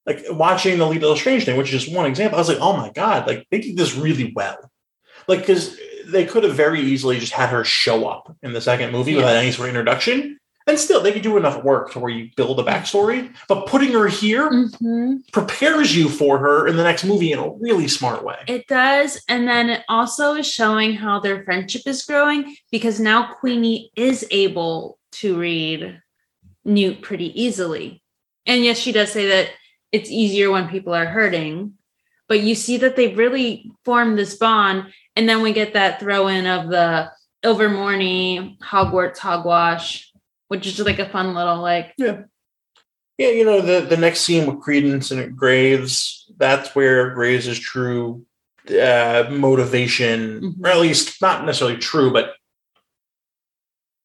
Like 0.06 0.24
watching 0.30 0.78
the 0.78 0.86
Leta 0.86 1.08
Lestrange 1.08 1.44
thing, 1.44 1.56
which 1.58 1.72
is 1.72 1.84
just 1.84 1.94
one 1.94 2.06
example, 2.06 2.36
I 2.36 2.40
was 2.40 2.48
like, 2.48 2.58
oh 2.60 2.76
my 2.76 2.90
god, 2.90 3.26
like 3.26 3.46
they 3.50 3.60
did 3.60 3.76
this 3.76 3.94
really 3.94 4.32
well. 4.34 4.71
Like 5.32 5.40
because 5.46 5.78
they 6.06 6.26
could 6.26 6.44
have 6.44 6.54
very 6.54 6.80
easily 6.80 7.18
just 7.18 7.32
had 7.32 7.48
her 7.48 7.64
show 7.64 8.06
up 8.06 8.36
in 8.42 8.52
the 8.52 8.60
second 8.60 8.92
movie 8.92 9.14
without 9.14 9.36
any 9.36 9.50
sort 9.50 9.68
of 9.68 9.74
introduction. 9.74 10.38
And 10.66 10.78
still, 10.78 11.00
they 11.02 11.10
could 11.10 11.22
do 11.22 11.36
enough 11.36 11.64
work 11.64 11.90
to 11.92 11.98
where 11.98 12.12
you 12.12 12.30
build 12.36 12.60
a 12.60 12.62
backstory. 12.62 13.34
But 13.48 13.66
putting 13.66 13.92
her 13.92 14.06
here 14.06 14.48
Mhm. 14.48 15.22
prepares 15.32 15.96
you 15.96 16.08
for 16.08 16.38
her 16.38 16.68
in 16.68 16.76
the 16.76 16.84
next 16.84 17.02
movie 17.04 17.32
in 17.32 17.38
a 17.40 17.50
really 17.50 17.88
smart 17.88 18.22
way. 18.22 18.36
It 18.46 18.68
does. 18.68 19.20
And 19.28 19.48
then 19.48 19.70
it 19.70 19.82
also 19.88 20.34
is 20.34 20.46
showing 20.46 20.92
how 20.94 21.18
their 21.18 21.42
friendship 21.44 21.82
is 21.86 22.04
growing 22.04 22.56
because 22.70 23.00
now 23.00 23.32
Queenie 23.40 23.90
is 23.96 24.24
able 24.30 24.98
to 25.12 25.36
read 25.36 26.00
Newt 26.64 27.02
pretty 27.02 27.30
easily. 27.42 28.00
And 28.46 28.62
yes, 28.64 28.78
she 28.78 28.92
does 28.92 29.10
say 29.10 29.26
that 29.28 29.48
it's 29.90 30.10
easier 30.10 30.50
when 30.52 30.68
people 30.68 30.94
are 30.94 31.06
hurting, 31.06 31.72
but 32.28 32.40
you 32.40 32.54
see 32.54 32.76
that 32.76 32.94
they've 32.94 33.18
really 33.18 33.68
formed 33.84 34.16
this 34.16 34.36
bond. 34.36 34.92
And 35.16 35.28
then 35.28 35.42
we 35.42 35.52
get 35.52 35.74
that 35.74 36.00
throw 36.00 36.28
in 36.28 36.46
of 36.46 36.68
the 36.68 37.10
Ilvermorny 37.44 38.58
Hogwarts 38.60 39.18
hogwash, 39.18 40.10
which 40.48 40.66
is 40.66 40.74
just 40.74 40.86
like 40.86 40.98
a 40.98 41.08
fun 41.08 41.34
little 41.34 41.60
like 41.60 41.92
Yeah, 41.98 42.22
Yeah, 43.18 43.28
you 43.28 43.44
know, 43.44 43.60
the, 43.60 43.80
the 43.86 43.96
next 43.96 44.20
scene 44.20 44.46
with 44.46 44.60
Credence 44.62 45.10
and 45.10 45.36
Graves, 45.36 46.30
that's 46.38 46.74
where 46.74 47.10
Graves' 47.14 47.46
is 47.46 47.58
true 47.58 48.24
uh, 48.70 49.24
motivation, 49.30 50.40
Mhm. 50.40 50.64
or 50.64 50.68
at 50.68 50.78
least 50.78 51.20
not 51.20 51.44
necessarily 51.44 51.78
true, 51.78 52.12
but 52.12 52.34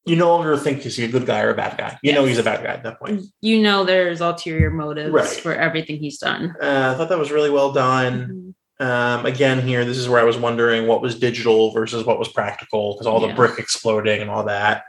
you 0.06 0.16
no 0.16 0.30
longer 0.30 0.58
think 0.58 0.86
is 0.86 0.96
he 0.96 1.04
a 1.04 1.08
good 1.08 1.26
guy 1.28 1.42
or 1.42 1.52
a 1.52 1.56
bad 1.56 1.78
guy. 1.78 2.00
You 2.02 2.14
know 2.14 2.26
he's 2.26 2.38
a 2.40 2.44
bad 2.44 2.64
guy 2.64 2.72
at 2.74 2.84
that 2.84 2.98
point. 3.00 3.24
you 3.42 3.62
know 3.62 3.84
there's 3.84 4.20
ulterior 4.22 4.72
motives 4.72 5.12
Right. 5.14 5.28
for 5.28 5.54
everything 5.54 5.98
he's 6.00 6.18
done. 6.18 6.56
Uh, 6.62 6.92
I 6.94 6.98
thought 6.98 7.10
that 7.10 7.20
was 7.20 7.32
really 7.32 7.50
well 7.52 7.72
done. 7.72 8.56
Um, 8.80 9.26
again, 9.26 9.66
here, 9.66 9.84
this 9.86 9.98
is 9.98 10.08
where 10.08 10.20
I 10.20 10.24
was 10.24 10.38
wondering 10.38 10.86
what 10.88 11.02
was 11.02 11.18
digital 11.18 11.72
versus 11.72 12.06
what 12.06 12.20
was 12.20 12.28
practical 12.28 12.94
because 12.94 13.08
all 13.08 13.20
the 13.20 13.34
brick 13.34 13.58
exploding 13.58 14.22
and 14.22 14.30
all 14.30 14.44
that. 14.44 14.84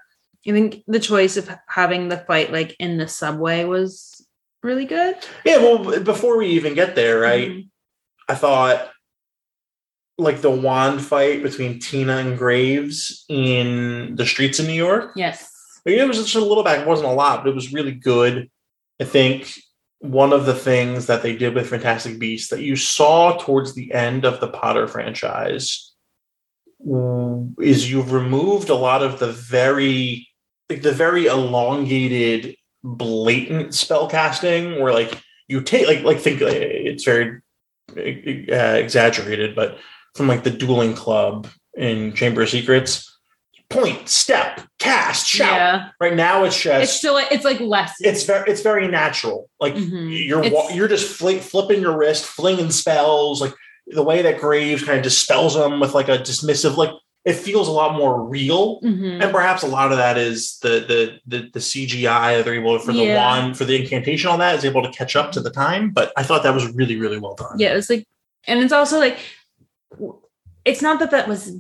I 0.47 0.53
think 0.53 0.83
the 0.87 1.01
choice 1.01 1.37
of 1.37 1.51
having 1.67 2.09
the 2.09 2.19
fight 2.19 2.53
like 2.53 2.77
in 2.79 2.99
the 2.99 3.09
subway 3.09 3.65
was 3.65 4.27
really 4.63 4.85
good. 4.85 5.17
Yeah, 5.45 5.59
well, 5.59 6.01
before 6.01 6.37
we 6.37 6.49
even 6.49 6.75
get 6.75 6.95
there, 6.95 7.19
right? 7.21 7.49
Mhm. 7.51 7.69
I 8.29 8.35
thought 8.35 8.91
like 10.19 10.41
the 10.41 10.51
wand 10.51 11.01
fight 11.01 11.43
between 11.43 11.79
Tina 11.79 12.17
and 12.19 12.37
Graves 12.37 13.25
in 13.29 14.17
the 14.17 14.27
streets 14.27 14.59
of 14.59 14.67
New 14.67 14.73
York. 14.73 15.13
Yes. 15.15 15.51
It 15.87 16.07
was 16.07 16.19
just 16.19 16.35
a 16.35 16.41
little 16.41 16.65
back, 16.65 16.81
it 16.81 16.87
wasn't 16.87 17.09
a 17.09 17.13
lot, 17.13 17.43
but 17.45 17.51
it 17.51 17.55
was 17.55 17.73
really 17.73 17.93
good. 17.93 18.51
I 19.01 19.05
think 19.05 19.55
one 20.01 20.33
of 20.33 20.47
the 20.47 20.55
things 20.55 21.07
that 21.07 21.23
they 21.23 21.35
did 21.35 21.55
with 21.55 21.69
Fantastic 21.69 22.19
Beasts 22.19 22.51
that 22.51 22.63
you 22.63 22.77
saw 22.77 23.37
towards 23.39 23.75
the 23.75 23.93
end 23.93 24.25
of 24.25 24.41
the 24.41 24.49
Potter 24.49 24.87
franchise 24.87 25.93
is 27.61 27.91
you've 27.91 28.13
removed 28.13 28.69
a 28.69 28.75
lot 28.75 29.03
of 29.03 29.19
the 29.19 29.33
very 29.33 30.29
like 30.71 30.83
the 30.83 30.93
very 30.93 31.27
elongated 31.27 32.55
blatant 32.85 33.75
spell 33.75 34.09
casting 34.09 34.81
where 34.81 34.93
like 34.93 35.21
you 35.49 35.61
take 35.61 35.89
like 35.89 36.03
like 36.03 36.21
think 36.21 36.41
it's 36.41 37.05
very 37.05 37.41
uh, 37.97 38.77
exaggerated 38.77 39.57
but 39.57 39.79
from 40.15 40.29
like 40.29 40.45
the 40.45 40.51
dueling 40.51 40.95
club 40.95 41.49
in 41.77 42.13
chamber 42.15 42.43
of 42.43 42.49
secrets 42.49 43.18
point 43.71 44.09
step 44.09 44.63
cast 44.79 45.27
shout 45.27 45.53
Yeah. 45.53 45.89
right 46.01 46.15
now 46.15 46.45
it's 46.45 46.59
just 46.61 46.83
It's 46.85 46.93
still 46.93 47.19
it's 47.19 47.45
like 47.45 47.61
less. 47.61 47.95
it's 48.01 48.25
very 48.25 48.51
it's 48.51 48.63
very 48.63 48.89
natural 48.89 49.51
like 49.61 49.75
Mhm. 49.75 50.27
you're 50.27 50.43
It's- 50.43 50.75
you're 50.75 50.89
just 50.89 51.21
fli 51.21 51.39
flipping 51.41 51.83
your 51.83 51.95
wrist 51.97 52.25
flinging 52.25 52.71
spells 52.71 53.43
like 53.43 53.53
the 53.87 54.03
way 54.03 54.23
that 54.23 54.39
graves 54.41 54.83
kind 54.85 54.97
of 54.99 55.05
dispels 55.05 55.55
them 55.55 55.81
with 55.81 55.93
like 55.95 56.09
a 56.09 56.19
dismissive 56.19 56.77
like 56.79 56.91
it 57.27 57.35
feels 57.35 57.69
a 57.69 57.71
lot 57.73 57.95
more 57.95 58.23
real 58.23 58.81
Mhm. 58.81 59.23
and 59.23 59.31
perhaps 59.33 59.63
a 59.63 59.67
lot 59.67 59.93
of 59.93 59.99
that 59.99 60.17
is 60.17 60.59
the 60.63 60.81
the 60.89 61.19
the, 61.27 61.51
the 61.53 61.59
cgi 61.61 62.37
that 62.37 62.45
they're 62.47 62.55
able 62.55 62.79
to, 62.79 62.83
for 62.83 62.93
the 62.95 63.01
Yeah. 63.05 63.17
wand 63.17 63.59
for 63.59 63.67
the 63.67 63.77
incantation 63.77 64.31
all 64.31 64.39
that 64.39 64.55
is 64.57 64.65
able 64.65 64.83
to 64.83 64.91
catch 64.93 65.15
up 65.15 65.31
to 65.33 65.41
the 65.41 65.51
time 65.51 65.91
but 65.91 66.11
i 66.17 66.23
thought 66.23 66.43
that 66.43 66.55
was 66.55 66.67
really 66.73 66.97
really 66.97 67.19
well 67.19 67.35
done 67.35 67.59
Yeah, 67.59 67.73
it 67.73 67.77
was 67.77 67.91
like, 67.91 68.07
and 68.47 68.61
it's 68.61 68.73
also 68.73 68.99
like, 68.99 69.19
it's 70.65 70.81
not 70.81 71.01
that 71.01 71.11
that 71.11 71.29
was 71.29 71.53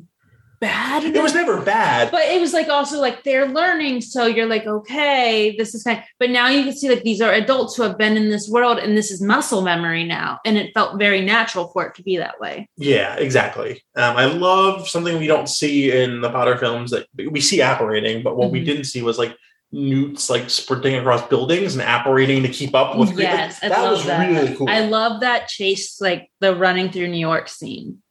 bad. 0.60 1.04
it 1.04 1.22
was 1.22 1.34
never 1.34 1.60
bad 1.62 2.10
but 2.10 2.22
it 2.22 2.40
was 2.40 2.52
like 2.52 2.68
also 2.68 3.00
like 3.00 3.22
they're 3.22 3.46
learning 3.48 4.00
so 4.00 4.26
you're 4.26 4.46
like 4.46 4.66
okay 4.66 5.54
this 5.56 5.74
is 5.74 5.82
fine 5.82 6.02
but 6.18 6.30
now 6.30 6.48
you 6.48 6.64
can 6.64 6.72
see 6.76 6.88
like 6.88 7.02
these 7.02 7.20
are 7.20 7.32
adults 7.32 7.76
who 7.76 7.82
have 7.82 7.96
been 7.96 8.16
in 8.16 8.28
this 8.30 8.48
world 8.48 8.78
and 8.78 8.96
this 8.96 9.10
is 9.10 9.20
muscle 9.22 9.62
memory 9.62 10.04
now 10.04 10.38
and 10.44 10.56
it 10.58 10.72
felt 10.74 10.98
very 10.98 11.20
natural 11.20 11.68
for 11.68 11.86
it 11.86 11.94
to 11.94 12.02
be 12.02 12.16
that 12.16 12.38
way 12.40 12.68
Yeah, 12.76 13.14
exactly. 13.16 13.82
Um, 13.96 14.16
I 14.16 14.24
love 14.26 14.88
something 14.88 15.18
we 15.18 15.26
don't 15.26 15.48
see 15.48 15.90
in 15.92 16.20
the 16.20 16.30
Potter 16.30 16.56
films 16.58 16.90
that 16.90 17.06
we 17.30 17.40
see 17.40 17.60
apparating, 17.60 18.22
but 18.22 18.36
what 18.36 18.50
we 18.50 18.60
Mhm. 18.60 18.64
didn't 18.66 18.84
see 18.84 19.02
was 19.02 19.18
like 19.18 19.36
newts 19.70 20.30
like 20.30 20.48
sprinting 20.48 20.94
across 20.96 21.26
buildings 21.28 21.74
and 21.74 21.82
apparating 21.82 22.42
to 22.42 22.48
keep 22.48 22.74
up 22.74 22.96
with. 22.96 23.18
yes 23.18 23.58
I 23.62 23.68
that 23.68 23.90
was 23.90 24.06
that. 24.06 24.26
really 24.26 24.56
cool. 24.56 24.66
i 24.68 24.80
love 24.80 25.20
that 25.20 25.46
chase 25.48 26.00
like 26.00 26.30
the 26.40 26.56
running 26.56 26.90
through 26.90 27.08
new 27.08 27.18
york 27.18 27.48
scene 27.50 28.02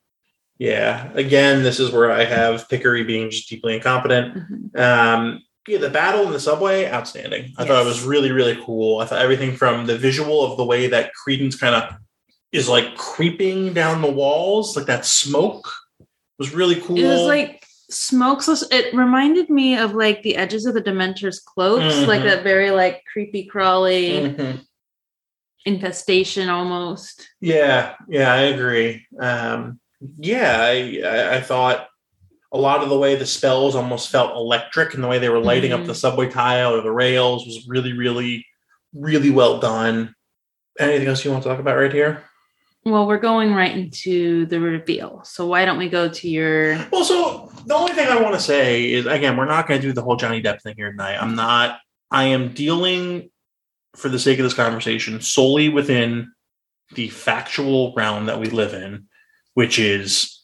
yeah, 0.60 1.12
again, 1.14 1.64
this 1.64 1.80
is 1.80 1.91
where 1.91 2.12
I 2.12 2.26
have 2.26 2.68
Picquery 2.70 3.03
being 3.05 3.30
just 3.30 3.49
deeply 3.49 3.76
incompetent. 3.76 4.36
Mhm. 4.36 4.80
Um, 4.80 5.41
yeah, 5.68 5.80
the 5.80 5.89
battle 5.89 6.26
in 6.26 6.32
the 6.32 6.39
subway, 6.39 6.89
outstanding. 6.89 7.53
I 7.58 7.66
thought 7.66 7.82
it 7.84 7.86
was 7.88 8.03
really, 8.03 8.32
really 8.32 8.58
cool. 8.66 8.99
I 8.99 9.05
thought 9.05 9.22
everything 9.22 9.55
from 9.55 9.86
the 9.86 9.97
visual 9.97 10.43
of 10.49 10.58
the 10.58 10.64
way 10.66 10.88
that 10.88 11.12
Credence 11.14 11.55
kind 11.58 11.76
of 11.76 11.93
is 12.53 12.70
like 12.70 12.95
creeping 12.95 13.74
down 13.74 14.01
the 14.01 14.10
walls, 14.12 14.78
like 14.78 14.86
that 14.86 15.05
smoke, 15.05 15.70
was 16.39 16.53
really 16.53 16.80
cool. 16.82 16.97
it 16.97 17.08
was 17.08 17.26
like 17.26 17.64
smokes 17.89 18.47
it 18.70 18.93
reminded 18.93 19.49
me 19.49 19.78
of 19.78 19.93
like 19.95 20.22
the 20.22 20.36
edges 20.36 20.66
of 20.66 20.74
the 20.74 20.82
dementor's 20.82 21.39
cloaks 21.39 22.05
like 22.05 22.20
Mhm. 22.22 22.26
that 22.26 22.43
very 22.43 22.70
like 22.72 23.01
creepy 23.12 23.45
crawly 23.45 24.10
Mhm. 24.12 24.60
infestation 25.66 26.49
almost 26.49 27.28
Yeah, 27.41 27.95
yeah, 28.10 28.34
I 28.34 28.41
agree. 28.53 29.05
Um, 29.20 29.80
yeah, 30.18 30.58
I, 30.62 31.38
I, 31.38 31.41
thought 31.41 31.88
a 32.52 32.58
lot 32.58 32.84
of 32.84 32.89
the 32.89 32.98
way 32.98 33.16
the 33.16 33.26
spells 33.26 33.76
almost 33.76 34.10
felt 34.10 34.36
electric 34.36 34.93
and 34.93 35.04
the 35.04 35.08
way 35.08 35.20
they 35.20 35.30
were 35.30 35.39
lighting 35.39 35.74
up 35.74 35.82
Mhm. 35.82 35.88
the 35.88 35.95
subway 35.95 36.30
tile 36.30 36.74
or 36.74 36.82
the 36.82 36.91
rails 36.91 37.45
was 37.45 37.66
really, 37.68 37.93
really, 37.93 38.45
really 38.93 39.32
well 39.32 39.60
done. 39.60 40.14
Anything 40.80 41.08
else 41.08 41.26
you 41.26 41.32
want 41.32 41.43
to 41.43 41.50
talk 41.50 41.60
about 41.60 41.78
right 41.78 41.91
here? 41.91 42.24
Well, 42.86 43.06
we're 43.06 43.18
going 43.18 43.54
right 43.54 43.76
into 43.76 44.45
the 44.45 44.62
reveal. 44.62 45.22
So 45.26 45.45
why 45.45 45.66
don't 45.66 45.78
we 45.78 45.89
go 45.89 46.08
to 46.08 46.30
your 46.30 46.78
Well, 46.91 47.04
so 47.04 47.52
the 47.66 47.74
only 47.74 47.93
thing 47.93 48.08
I 48.08 48.22
want 48.22 48.36
to 48.36 48.39
say 48.39 48.93
is 48.93 49.06
again, 49.06 49.36
we're 49.36 49.45
not 49.45 49.68
going 49.68 49.82
to 49.82 49.88
do 49.88 49.93
the 49.93 50.02
whole 50.02 50.16
Johnny 50.16 50.41
Depp 50.41 50.62
thing 50.62 50.76
here 50.78 50.91
tonight. 50.91 51.18
I'm 51.22 51.36
not. 51.36 51.80
I 52.12 52.26
am 52.26 52.54
dealing 52.54 53.30
for 53.95 54.08
the 54.08 54.20
sake 54.20 54.39
of 54.39 54.43
this 54.43 54.54
conversation 54.54 55.20
solely 55.20 55.68
within 55.68 56.32
the 56.93 57.10
factual 57.10 57.93
realm 57.95 58.28
that 58.28 58.39
we 58.39 58.48
live 58.48 58.74
in, 58.74 59.07
which 59.58 59.80
is 59.80 60.43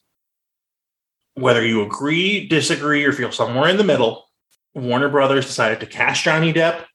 whether 1.35 1.63
you 1.63 1.83
agree, 1.83 2.47
disagree, 2.47 3.05
or 3.05 3.13
feel 3.13 3.31
somewhere 3.31 3.69
in 3.69 3.77
the 3.77 3.83
middle. 3.83 4.25
Warner 4.73 5.07
Brothers 5.07 5.45
decided 5.45 5.79
to 5.81 5.85
cast 5.85 6.23
Johnny 6.23 6.51
Depp, 6.51 6.85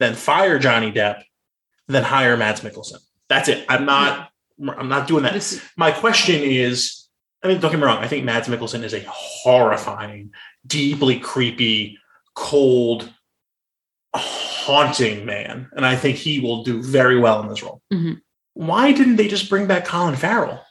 then 0.00 0.14
fire 0.14 0.58
Johnny 0.58 0.90
Depp, 0.90 1.22
then 1.86 2.02
hire 2.02 2.38
Mads 2.38 2.62
Mikkelsen. 2.62 2.96
That's 3.28 3.50
it. 3.50 3.66
I'm 3.68 3.84
not. 3.84 4.30
I'm 4.66 4.88
not 4.88 5.06
doing 5.06 5.24
that 5.24 5.60
my 5.76 5.90
question 5.90 6.40
is 6.40 7.08
I 7.42 7.48
mean, 7.48 7.60
don't 7.60 7.70
get 7.70 7.78
me 7.78 7.84
wrong, 7.84 7.98
I 7.98 8.08
think 8.08 8.24
Mads 8.24 8.48
Mikkelsen 8.48 8.82
is 8.82 8.94
a 8.94 9.04
horrifying, 9.06 10.30
deeply 10.66 11.18
creepy, 11.18 11.98
cold, 12.34 13.12
haunting 14.14 15.26
man. 15.26 15.68
And 15.76 15.84
I 15.84 15.94
think 15.96 16.16
he 16.16 16.40
will 16.40 16.64
do 16.64 16.82
very 16.82 17.20
well 17.20 17.42
in 17.42 17.48
this 17.48 17.62
role. 17.62 17.82
Mhm. 17.92 18.22
Why 18.54 18.92
didn't 18.92 19.16
they 19.16 19.28
just 19.28 19.50
bring 19.50 19.66
back 19.66 19.84
Colin 19.84 20.16
Farrell? 20.16 20.63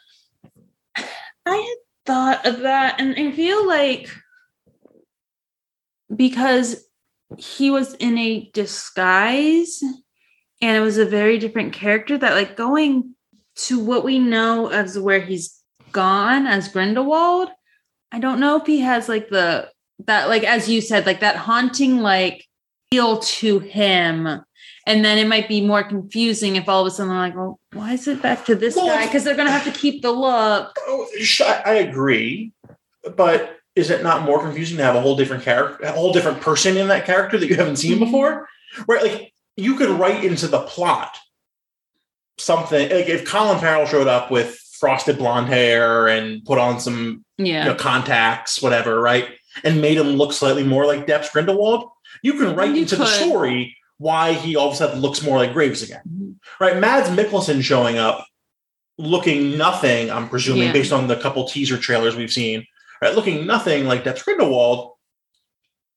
I 1.46 1.56
had 1.56 1.78
thought 2.06 2.46
of 2.46 2.60
that 2.60 3.00
and 3.00 3.16
I 3.18 3.32
feel 3.32 3.68
like 3.68 4.10
because 6.14 6.86
he 7.38 7.72
was 7.72 7.94
in 7.96 8.18
a 8.18 8.50
disguise 8.54 9.82
and 10.62 10.78
it 10.78 10.82
was 10.82 10.98
a 10.98 11.06
very 11.06 11.38
different 11.38 11.74
character 11.74 12.18
that 12.18 12.34
like 12.34 12.56
going 12.56 13.16
to 13.56 13.84
what 13.84 14.04
we 14.04 14.20
know 14.20 14.68
as 14.68 14.98
where 14.98 15.20
he's 15.20 15.62
gone 15.92 16.48
as 16.48 16.70
Grindelwald, 16.70 17.50
I 18.12 18.20
don't 18.20 18.40
know 18.40 18.58
if 18.58 18.66
he 18.66 18.80
has 18.82 19.10
like 19.10 19.30
the 19.30 19.70
that 20.06 20.28
like 20.28 20.44
as 20.44 20.68
you 20.68 20.82
said 20.82 21.06
like 21.06 21.20
that 21.22 21.36
haunting 21.36 22.00
like 22.00 22.46
feel 22.92 23.20
to 23.20 23.60
him 23.60 24.42
and 24.86 25.04
then 25.06 25.18
it 25.18 25.28
might 25.28 25.48
be 25.48 25.62
more 25.66 25.84
confusing 25.84 26.56
if 26.56 26.68
all 26.68 26.82
of 26.82 26.88
a 26.88 26.92
sudden 26.92 27.14
like 27.16 27.36
well 27.36 27.60
why 27.74 27.94
is 27.94 28.08
it 28.08 28.22
back 28.22 28.46
to 28.46 28.56
this 28.56 28.76
Well, 28.76 28.88
guy 28.88 29.06
because 29.06 29.24
they're 29.24 29.36
gonna 29.36 29.52
have 29.52 29.64
to 29.66 29.72
keep 29.80 30.02
the 30.02 30.12
look 30.12 30.76
Oh, 30.88 31.08
I 31.66 31.74
agree, 31.76 32.52
but 33.16 33.58
is 33.76 33.90
it 33.90 34.04
not 34.04 34.22
more 34.24 34.40
confusing 34.40 34.78
to 34.78 34.84
have 34.84 34.96
a 34.96 35.02
whole 35.02 35.16
different 35.16 35.44
character, 35.44 35.84
a 35.86 35.92
whole 35.92 36.14
different 36.14 36.42
person 36.42 36.78
in 36.78 36.88
that 36.90 37.06
character 37.06 37.38
that 37.40 37.48
you 37.48 37.56
haven't 37.56 37.78
seen 37.78 37.98
Mhm. 37.98 38.06
before? 38.06 38.48
Right? 38.88 39.02
Like 39.04 39.34
you 39.58 39.76
could 39.76 39.90
write 39.90 40.24
into 40.24 40.48
the 40.48 40.60
plot 40.62 41.18
something 42.38 42.90
like 42.90 43.08
if 43.08 43.26
Colin 43.26 43.60
Farrell 43.60 43.86
showed 43.86 44.08
up 44.08 44.32
with 44.32 44.60
frosted 44.80 45.18
blonde 45.18 45.48
hair 45.48 46.08
and 46.08 46.44
put 46.46 46.58
on 46.60 46.80
some 46.80 47.24
Yeah. 47.38 47.64
you 47.66 47.70
know, 47.72 47.76
contacts, 47.76 48.62
whatever, 48.62 49.00
right? 49.00 49.30
And 49.64 49.82
made 49.82 49.98
him 49.98 50.10
look 50.18 50.34
slightly 50.34 50.64
more 50.64 50.86
like 50.86 51.08
Depps 51.08 51.30
Grindelwald, 51.30 51.90
you 52.22 52.34
can 52.34 52.56
write 52.56 52.72
You 52.76 52.82
into 52.82 52.96
the 52.96 53.06
story 53.06 53.76
why 54.04 54.34
he 54.34 54.56
all 54.58 54.68
of 54.68 54.74
a 54.74 54.76
sudden 54.78 55.00
looks 55.00 55.24
more 55.24 55.38
like 55.38 55.54
Graves 55.54 55.82
again. 55.82 56.02
Mhm. 56.08 56.36
Right? 56.60 56.78
Mads 56.78 57.10
Mikkelsen 57.10 57.64
showing 57.64 57.98
up 57.98 58.28
looking 58.98 59.58
nothing, 59.58 60.12
I'm 60.12 60.28
presuming, 60.30 60.64
Yeah. 60.64 60.74
based 60.74 60.92
on 60.92 61.08
the 61.08 61.16
couple 61.16 61.48
teaser 61.48 61.78
trailers 61.78 62.16
we've 62.16 62.32
seen, 62.32 62.66
right? 63.02 63.16
Looking 63.16 63.48
nothing 63.48 63.86
like 63.88 64.04
Depps 64.04 64.22
Grindelwald 64.24 64.92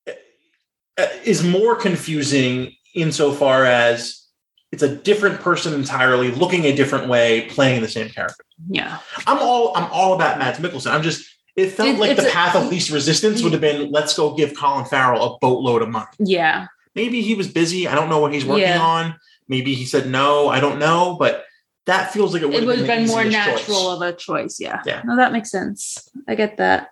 uh, 0.07 1.07
is 1.25 1.43
more 1.43 1.75
confusing 1.75 2.73
insofar 2.95 3.65
as 3.65 4.23
it's 4.71 4.83
a 4.83 4.95
different 4.95 5.39
person 5.41 5.73
entirely, 5.73 6.31
looking 6.31 6.65
a 6.65 6.75
different 6.75 7.07
way, 7.07 7.41
playing 7.49 7.81
the 7.81 7.87
same 7.87 8.09
character. 8.09 8.43
Yeah. 8.69 8.99
I'm 9.27 9.37
all 9.39 9.75
I'm 9.75 9.89
all 9.91 10.13
about 10.13 10.39
Mads 10.39 10.59
Mikkelsen. 10.59 10.91
I'm 10.91 11.03
just 11.03 11.25
it 11.55 11.71
felt 11.71 11.89
It- 11.89 11.99
like 11.99 12.15
the 12.17 12.27
a- 12.27 12.31
path 12.31 12.55
of 12.55 12.67
least 12.69 12.89
resistance 12.89 13.41
would 13.43 13.51
have 13.51 13.61
been 13.61 13.91
let's 13.91 14.15
go 14.15 14.33
give 14.33 14.55
Colin 14.55 14.85
Farrell 14.85 15.23
a 15.23 15.37
boatload 15.39 15.81
of 15.81 15.89
money. 15.89 16.07
Yeah. 16.19 16.67
Maybe 16.97 17.21
he 17.21 17.35
was 17.35 17.47
busy. 17.47 17.87
I 17.87 17.93
don't 17.95 18.09
know 18.09 18.19
what 18.19 18.33
he's 18.33 18.43
working 18.45 18.63
Yeah. 18.63 18.81
on. 18.81 19.15
Maybe 19.47 19.73
he 19.75 19.85
said 19.85 20.07
no. 20.09 20.49
I 20.49 20.59
don't 20.59 20.79
know, 20.79 21.15
but 21.17 21.45
that 21.85 22.11
feels 22.11 22.33
like 22.33 22.41
it 22.41 22.47
would 22.47 22.55
It 22.55 22.59
have 22.61 22.67
would 22.67 22.77
been, 22.79 22.85
have 22.87 22.97
been 22.97 23.07
more 23.07 23.23
natural 23.23 23.57
choice. 23.59 23.95
of 23.95 24.01
a 24.01 24.13
choice. 24.13 24.59
Yeah. 24.59 24.81
Yeah. 24.85 25.03
No, 25.05 25.15
that 25.15 25.31
makes 25.31 25.51
sense. 25.51 26.09
I 26.27 26.33
get 26.35 26.57
that. 26.57 26.89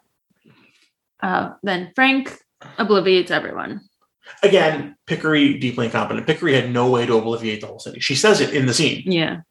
Uh, 1.21 1.53
then 1.63 1.91
Frank 1.95 2.37
obliviates 2.77 3.31
everyone. 3.31 3.81
Again, 4.43 4.95
Picquery 5.07 5.57
deeply 5.59 5.85
incompetent. 5.87 6.27
Picquery 6.27 6.53
had 6.53 6.71
no 6.71 6.89
way 6.89 7.05
to 7.05 7.13
obliviate 7.13 7.61
the 7.61 7.67
whole 7.67 7.79
city. 7.79 7.99
She 7.99 8.15
says 8.15 8.41
it 8.41 8.53
in 8.53 8.67
the 8.67 8.73
scene. 8.73 9.03
Yeah. 9.05 9.41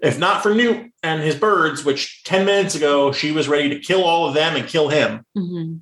If 0.00 0.18
not 0.18 0.42
for 0.42 0.54
Newt 0.54 0.92
and 1.02 1.20
his 1.22 1.34
birds, 1.34 1.84
which 1.84 2.22
ten 2.24 2.46
minutes 2.46 2.74
ago 2.76 3.10
she 3.12 3.32
was 3.32 3.48
ready 3.48 3.68
to 3.70 3.80
kill 3.80 4.04
all 4.04 4.28
of 4.28 4.34
them 4.34 4.54
and 4.56 4.66
kill 4.68 4.88
him, 4.88 5.24
hmm 5.34 5.78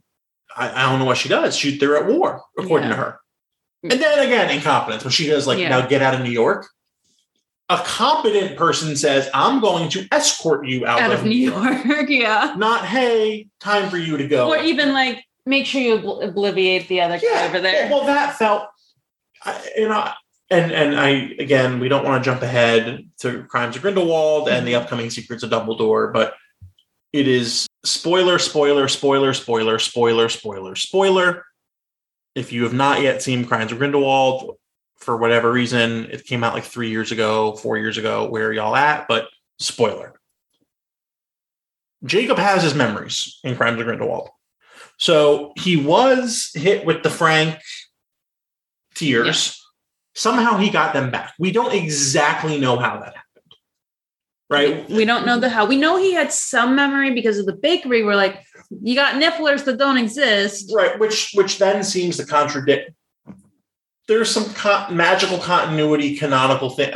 I, 0.57 0.71
I 0.71 0.91
don't 0.91 0.99
know 0.99 1.05
what 1.05 1.19
she 1.19 1.29
does. 1.29 1.55
She 1.55 1.77
they're 1.77 1.99
at 1.99 2.07
war, 2.07 2.41
according 2.59 2.89
to 2.89 2.97
her. 2.97 3.21
And 3.91 4.01
then 4.01 4.19
again, 4.21 4.51
incompetence. 4.51 5.05
When 5.05 5.11
she 5.13 5.27
goes 5.27 5.47
like, 5.47 5.59
Yeah. 5.59 5.69
now 5.71 5.87
get 5.87 6.03
out 6.03 6.15
of 6.15 6.21
New 6.23 6.31
York. 6.31 6.69
A 7.69 7.79
competent 7.85 8.57
person 8.57 8.95
says, 8.97 9.29
I'm 9.35 9.61
going 9.61 9.89
to 9.91 10.07
escort 10.13 10.67
you 10.69 10.87
out, 10.87 11.01
Out 11.01 11.13
of 11.13 11.25
New 11.25 11.31
York. 11.53 12.09
yeah. 12.09 12.55
Not, 12.57 12.85
hey, 12.85 13.49
time 13.61 13.91
for 13.91 13.97
you 13.99 14.17
to 14.17 14.29
go. 14.29 14.49
Or 14.49 14.59
even 14.59 14.93
like 14.93 15.25
make 15.45 15.67
sure 15.67 15.81
you 15.81 15.99
obl- 15.99 16.23
obliviate 16.33 16.87
the 16.87 17.01
other 17.01 17.19
guy 17.19 17.27
yeah. 17.29 17.47
over 17.49 17.61
there. 17.61 17.91
Well, 17.91 18.05
that 18.07 18.37
felt, 18.37 18.69
you 19.77 19.89
know, 19.89 20.09
and 20.49 20.71
and 20.71 20.95
I 21.01 21.09
again, 21.41 21.81
we 21.81 21.89
don't 21.89 22.05
want 22.05 22.23
to 22.23 22.31
jump 22.31 22.43
ahead 22.43 23.11
to 23.19 23.43
Crimes 23.45 23.75
of 23.75 23.83
Grindelwald 23.83 24.49
and 24.49 24.65
the 24.65 24.73
Mm-hmm. 24.75 24.83
upcoming 24.85 25.11
Secrets 25.11 25.43
of 25.43 25.51
Dumbledore, 25.51 26.13
but 26.13 26.35
it 27.13 27.27
is 27.27 27.67
spoiler, 27.85 28.39
spoiler, 28.39 28.87
spoiler, 28.87 29.33
spoiler, 29.35 29.81
spoiler, 29.81 30.29
spoiler, 30.29 30.77
spoiler. 30.77 31.46
If 32.37 32.53
you 32.53 32.65
have 32.65 32.75
not 32.75 33.01
yet 33.01 33.23
seen 33.23 33.47
Crimes 33.47 33.73
of 33.73 33.79
Grindelwald, 33.79 34.59
for 34.99 35.17
whatever 35.17 35.51
reason, 35.51 36.05
it 36.11 36.27
came 36.27 36.45
out 36.45 36.55
like 36.55 36.65
three 36.65 36.91
years 36.91 37.11
ago, 37.11 37.55
four 37.55 37.79
years 37.79 37.97
ago. 37.97 38.29
Where 38.29 38.49
are 38.49 38.53
y'all 38.53 38.77
at? 38.77 39.09
But 39.09 39.29
spoiler. 39.59 40.15
Jacob 42.05 42.39
has 42.39 42.63
his 42.63 42.75
memories 42.75 43.39
in 43.43 43.57
Crimes 43.57 43.81
of 43.81 43.87
Grindelwald. 43.87 44.29
So 44.99 45.53
he 45.57 45.77
was 45.77 46.51
hit 46.55 46.85
with 46.85 47.03
the 47.03 47.11
Frank 47.11 47.59
tears. 48.95 49.63
Somehow 50.15 50.59
he 50.59 50.71
got 50.71 50.93
them 50.93 51.11
back. 51.11 51.35
We 51.39 51.53
don't 51.53 51.75
exactly 51.75 52.59
know 52.59 52.77
how 52.77 52.99
that 52.99 53.15
happened. 53.15 53.23
Right? 54.49 54.89
We 54.91 55.05
don't 55.05 55.27
know 55.27 55.41
the 55.41 55.49
how. 55.49 55.67
We 55.67 55.77
know 55.77 55.97
he 55.97 56.13
had 56.13 56.33
some 56.33 56.77
memory 56.77 57.13
because 57.13 57.39
of 57.39 57.47
the 57.47 57.57
bakery. 57.57 58.03
We're 58.03 58.15
like, 58.15 58.43
you 58.71 58.95
got 58.95 59.21
nifflers 59.21 59.65
that 59.65 59.79
don't 59.79 59.99
exist. 59.99 60.73
Right, 60.75 60.99
which 60.99 61.33
which 61.35 61.59
then 61.59 61.83
seems 61.83 62.17
to 62.17 62.27
contradict. 62.27 62.91
There's 64.09 64.31
some 64.31 64.53
con- 64.55 64.97
magical 64.97 65.39
continuity, 65.39 66.17
canonical 66.17 66.71
thing. 66.71 66.95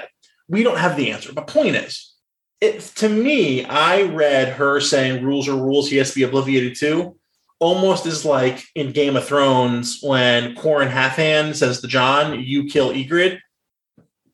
We 0.48 0.62
don't 0.62 0.78
have 0.78 0.96
the 0.96 1.10
answer. 1.10 1.32
But 1.32 1.46
point 1.46 1.76
is, 1.76 2.14
it 2.60 2.80
to 2.96 3.08
me, 3.08 3.64
I 3.64 4.02
read 4.02 4.54
her 4.54 4.80
saying 4.80 5.24
rules 5.24 5.48
are 5.48 5.56
rules. 5.56 5.88
He 5.88 5.96
has 5.96 6.12
to 6.12 6.14
be 6.14 6.26
obliviated 6.26 6.78
to. 6.80 7.16
Almost 7.58 8.06
as 8.06 8.24
like 8.24 8.64
in 8.74 8.92
Game 8.92 9.16
of 9.16 9.26
Thrones 9.26 9.98
when 10.02 10.54
Qhorin 10.54 10.90
Halfhand 10.90 11.56
says 11.56 11.80
to 11.80 11.88
Jon, 11.88 12.40
"You 12.40 12.64
kill 12.64 12.92
Ygritte," 12.92 13.38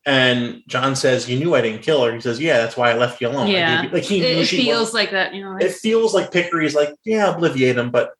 and 0.07 0.63
Jon 0.67 0.95
says, 0.95 1.29
"You 1.29 1.37
knew 1.37 1.53
I 1.53 1.61
didn't 1.61 1.83
kill 1.83 2.03
her." 2.05 2.13
He 2.13 2.21
says, 2.21 2.39
"Yeah, 2.39 2.57
that's 2.59 2.77
why 2.77 2.91
I 2.91 2.95
left 2.95 3.19
you 3.21 3.27
alone." 3.27 3.47
Yeah. 3.49 3.87
like 3.91 4.03
he 4.03 4.17
It, 4.19 4.21
knew 4.35 4.41
it 4.41 4.45
she 4.45 4.57
was 4.57 4.65
feels 4.65 4.93
like 4.93 5.11
that, 5.11 5.35
you 5.35 5.43
know. 5.43 5.51
Like, 5.51 5.63
it 5.63 5.73
feels 5.73 6.13
like 6.13 6.31
Picquery's 6.31 6.73
like, 6.73 6.95
yeah, 7.03 7.27
obliviate 7.35 7.75
him, 7.77 7.91
but 7.91 8.13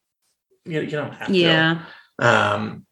you, 0.65 0.81
you 0.81 0.91
don't 0.91 1.13
have 1.13 1.27
to. 1.27 1.33
yeah. 1.33 1.79
Um, 2.19 2.85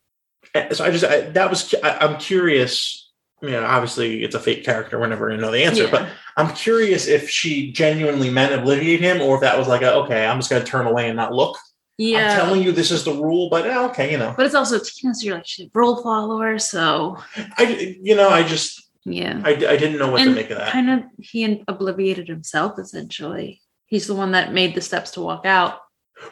so 0.71 0.85
I 0.85 0.91
just 0.91 1.03
I, 1.03 1.21
that 1.31 1.49
was 1.49 1.75
I, 1.83 1.97
I'm 1.99 2.17
curious. 2.17 3.01
You 3.41 3.51
know, 3.51 3.65
obviously 3.65 4.23
it's 4.23 4.33
a 4.33 4.39
fake 4.39 4.63
character. 4.63 4.97
We're 4.97 5.07
never 5.07 5.27
going 5.27 5.39
to 5.39 5.45
know 5.45 5.51
the 5.51 5.63
answer, 5.65 5.83
Yeah. 5.83 5.91
but 5.91 6.09
I'm 6.37 6.55
curious 6.55 7.07
if 7.07 7.29
she 7.29 7.71
genuinely 7.73 8.29
meant 8.29 8.53
obliviate 8.53 9.01
him, 9.01 9.21
or 9.21 9.35
if 9.35 9.41
that 9.41 9.57
was 9.57 9.67
like, 9.67 9.81
a, 9.81 9.93
okay, 9.95 10.25
I'm 10.25 10.39
just 10.39 10.49
going 10.49 10.63
to 10.63 10.67
turn 10.67 10.87
away 10.87 11.09
and 11.09 11.17
not 11.17 11.33
look. 11.33 11.57
Yeah. 11.97 12.31
I'm 12.31 12.37
telling 12.39 12.63
you 12.63 12.71
this 12.71 12.91
is 12.91 13.03
the 13.03 13.11
rule, 13.11 13.49
but 13.49 13.65
eh, 13.67 13.85
okay, 13.89 14.11
you 14.11 14.17
know, 14.17 14.33
but 14.35 14.45
it's 14.45 14.55
also 14.55 14.79
Tina, 14.79 15.13
so 15.13 15.25
you're 15.25 15.35
like 15.35 15.45
she's 15.45 15.67
a 15.67 15.69
role 15.73 16.01
follower, 16.01 16.57
so 16.59 17.17
I 17.57 17.97
you 18.01 18.15
know 18.15 18.29
I 18.29 18.43
just 18.43 18.84
yeah. 19.05 19.41
I, 19.45 19.51
I 19.51 19.77
didn't 19.77 19.99
know 19.99 20.11
what 20.11 20.23
to 20.23 20.31
make 20.31 20.49
of 20.49 20.57
that. 20.57 20.71
Kind 20.71 20.89
of 20.89 21.03
he 21.19 21.63
obliviated 21.67 22.27
himself 22.27 22.79
essentially. 22.79 23.61
He's 23.85 24.07
the 24.07 24.15
one 24.15 24.31
that 24.31 24.53
made 24.53 24.73
the 24.73 24.81
steps 24.81 25.11
to 25.11 25.21
walk 25.21 25.45
out. 25.45 25.79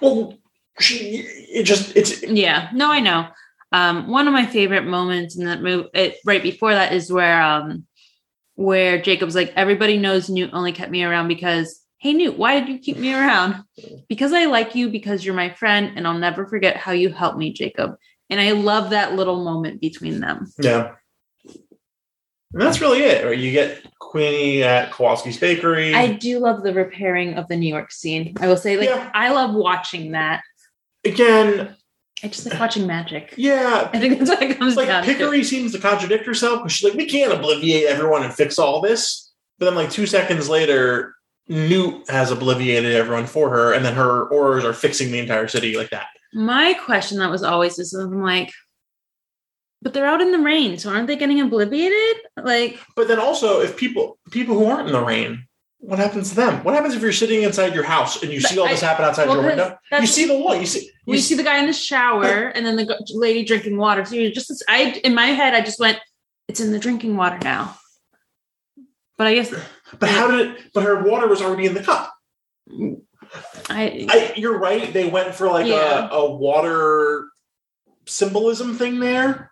Well, 0.01 0.38
she 0.80 1.26
it 1.28 1.63
just 1.63 1.95
it's 1.95 2.24
Yeah, 2.24 2.69
no, 2.74 2.91
I 2.91 2.99
know. 2.99 3.28
Um, 3.71 4.07
one 4.07 4.28
of 4.28 4.34
my 4.34 4.45
favorite 4.45 4.86
moments 4.86 5.36
in 5.36 5.45
that 5.45 5.61
movie, 5.61 5.89
it, 5.93 6.17
right 6.26 6.43
before 6.43 6.74
that, 6.74 6.93
is 6.93 7.11
where 7.11 7.41
um, 7.41 7.86
where 8.55 9.01
Jacob's 9.01 9.36
like, 9.36 9.53
everybody 9.55 9.97
knows 9.97 10.30
Newt 10.30 10.51
only 10.53 10.71
kept 10.71 10.91
me 10.91 11.03
around 11.03 11.28
because, 11.28 11.82
hey 11.97 12.13
Newt, 12.13 12.38
why 12.38 12.59
did 12.59 12.69
you 12.69 12.80
keep 12.80 12.97
me 12.97 13.13
around? 13.13 13.63
Because 14.07 14.34
I 14.34 14.45
like 14.45 14.76
you, 14.76 14.89
because 14.89 15.24
you're 15.24 15.36
my 15.36 15.49
friend, 15.53 15.93
and 15.95 16.07
I'll 16.07 16.17
never 16.17 16.45
forget 16.47 16.78
how 16.78 16.91
you 16.91 17.09
helped 17.09 17.38
me, 17.38 17.53
Jacob. 17.53 17.95
And 18.30 18.39
I 18.39 18.51
love 18.51 18.91
that 18.91 19.13
little 19.13 19.43
moment 19.43 19.82
between 19.82 20.19
them. 20.19 20.47
yeah. 20.59 20.93
And 22.54 22.62
that's 22.62 22.80
really 22.82 22.99
it. 22.99 23.26
Right? 23.26 23.38
You 23.38 23.51
get 23.51 23.84
Queenie 23.99 24.64
at 24.64 24.91
Kowalski's 24.91 25.38
Bakery. 25.39 25.93
I 25.93 26.14
do 26.14 26.39
love 26.39 26.64
the 26.64 26.74
repairing 26.74 27.34
of 27.36 27.47
the 27.47 27.58
New 27.58 27.68
York 27.68 27.91
scene. 27.91 28.36
I 28.39 28.47
will 28.47 28.58
say, 28.58 28.78
like, 28.78 28.89
Yeah. 28.89 29.10
I 29.14 29.30
love 29.32 29.54
watching 29.56 30.12
that. 30.12 30.41
Again, 31.04 31.76
I 32.24 32.28
just 32.28 32.45
like 32.49 32.60
watching 32.60 32.88
magic. 32.88 33.34
yeah, 33.38 33.89
I 33.91 33.99
think 33.99 34.18
that's 34.18 34.30
what 34.30 34.41
it 34.41 34.58
comes 34.58 34.78
like 34.78 34.88
down 34.88 35.04
to. 35.04 35.14
Picquery 35.14 35.43
seems 35.43 35.74
to 35.74 35.80
contradict 35.80 36.26
herself 36.26 36.60
because 36.60 36.72
she's 36.72 36.89
like, 36.89 36.97
we 36.97 37.06
can't 37.06 37.34
obliviate 37.34 37.86
everyone 37.88 38.24
and 38.24 38.34
fix 38.34 38.58
all 38.58 38.80
this. 38.80 39.32
But 39.60 39.66
then, 39.66 39.76
like 39.76 39.91
two 39.91 40.06
seconds 40.06 40.47
later, 40.47 41.16
Newt 41.49 42.10
has 42.10 42.32
obliviated 42.32 42.93
everyone 42.93 43.26
for 43.26 43.49
her, 43.49 43.74
and 43.74 43.84
then 43.84 43.95
her 43.95 44.26
orders 44.30 44.64
are 44.64 44.72
fixing 44.74 45.12
the 45.12 45.20
entire 45.20 45.47
city 45.49 45.76
like 45.76 45.89
that. 45.89 46.08
My 46.34 46.74
question 46.76 47.20
that 47.20 47.30
was 47.30 47.43
always 47.43 47.78
is 47.78 47.93
I'm 47.93 48.22
like, 48.24 48.51
but 49.84 49.93
they're 49.93 50.05
out 50.07 50.21
in 50.21 50.31
the 50.31 50.39
rain, 50.39 50.77
so 50.77 50.89
aren't 50.89 51.07
they 51.07 51.15
getting 51.17 51.38
obliviated? 51.39 52.15
Like, 52.41 52.79
But 52.95 53.07
then 53.09 53.19
also, 53.19 53.59
if 53.61 53.75
people 53.77 54.17
people 54.31 54.55
who 54.57 54.65
aren't 54.65 54.88
in 54.88 54.93
the 54.93 55.03
rain, 55.03 55.45
what 55.79 55.99
happens 55.99 56.29
to 56.29 56.36
them? 56.36 56.63
What 56.63 56.73
happens 56.73 56.95
if 56.95 57.01
you're 57.01 57.11
sitting 57.11 57.43
inside 57.43 57.75
your 57.75 57.84
house 57.84 58.23
and 58.23 58.31
you 58.31 58.39
see 58.39 58.57
all 58.57 58.67
this 58.67 58.81
I- 58.81 58.88
happen 58.88 59.03
outside 59.05 59.27
well, 59.27 59.38
your 59.38 59.45
window? 59.47 59.77
You 59.91 60.07
see 60.07 60.25
the 60.25 60.38
wall. 60.38 60.55
You 60.55 60.65
see. 60.65 60.89
we 61.05 61.17
You 61.17 61.21
see 61.21 61.36
the 61.36 61.43
guy 61.43 61.59
in 61.59 61.67
the 61.67 61.73
shower 61.73 62.47
and 62.55 62.65
then 62.65 62.77
the 62.77 63.05
lady 63.13 63.43
drinking 63.43 63.75
water. 63.77 64.05
So 64.05 64.15
you're 64.15 64.31
just, 64.31 64.63
I 64.69 64.99
in 65.03 65.13
my 65.13 65.27
head, 65.27 65.53
I 65.53 65.59
just 65.61 65.79
went, 65.79 65.99
it's 66.47 66.61
in 66.61 66.71
the 66.71 66.79
drinking 66.79 67.17
water 67.17 67.38
now. 67.43 67.77
But 69.17 69.27
I 69.27 69.36
guess 69.36 69.53
but 69.99 70.09
how 70.09 70.31
did 70.31 70.39
it? 70.51 70.71
But 70.73 70.84
her 70.84 71.03
water 71.03 71.27
was 71.27 71.41
already 71.41 71.65
in 71.67 71.73
the 71.73 71.84
cup. 71.84 72.13
I, 73.69 74.07
I, 74.09 74.34
you're 74.38 74.57
right. 74.57 74.91
They 74.93 75.07
went 75.09 75.36
for 75.36 75.47
like 75.49 75.67
Yeah. 75.67 76.07
a, 76.09 76.13
a 76.13 76.31
water 76.36 77.27
symbolism 78.05 78.75
thing 78.77 78.99
there, 78.99 79.51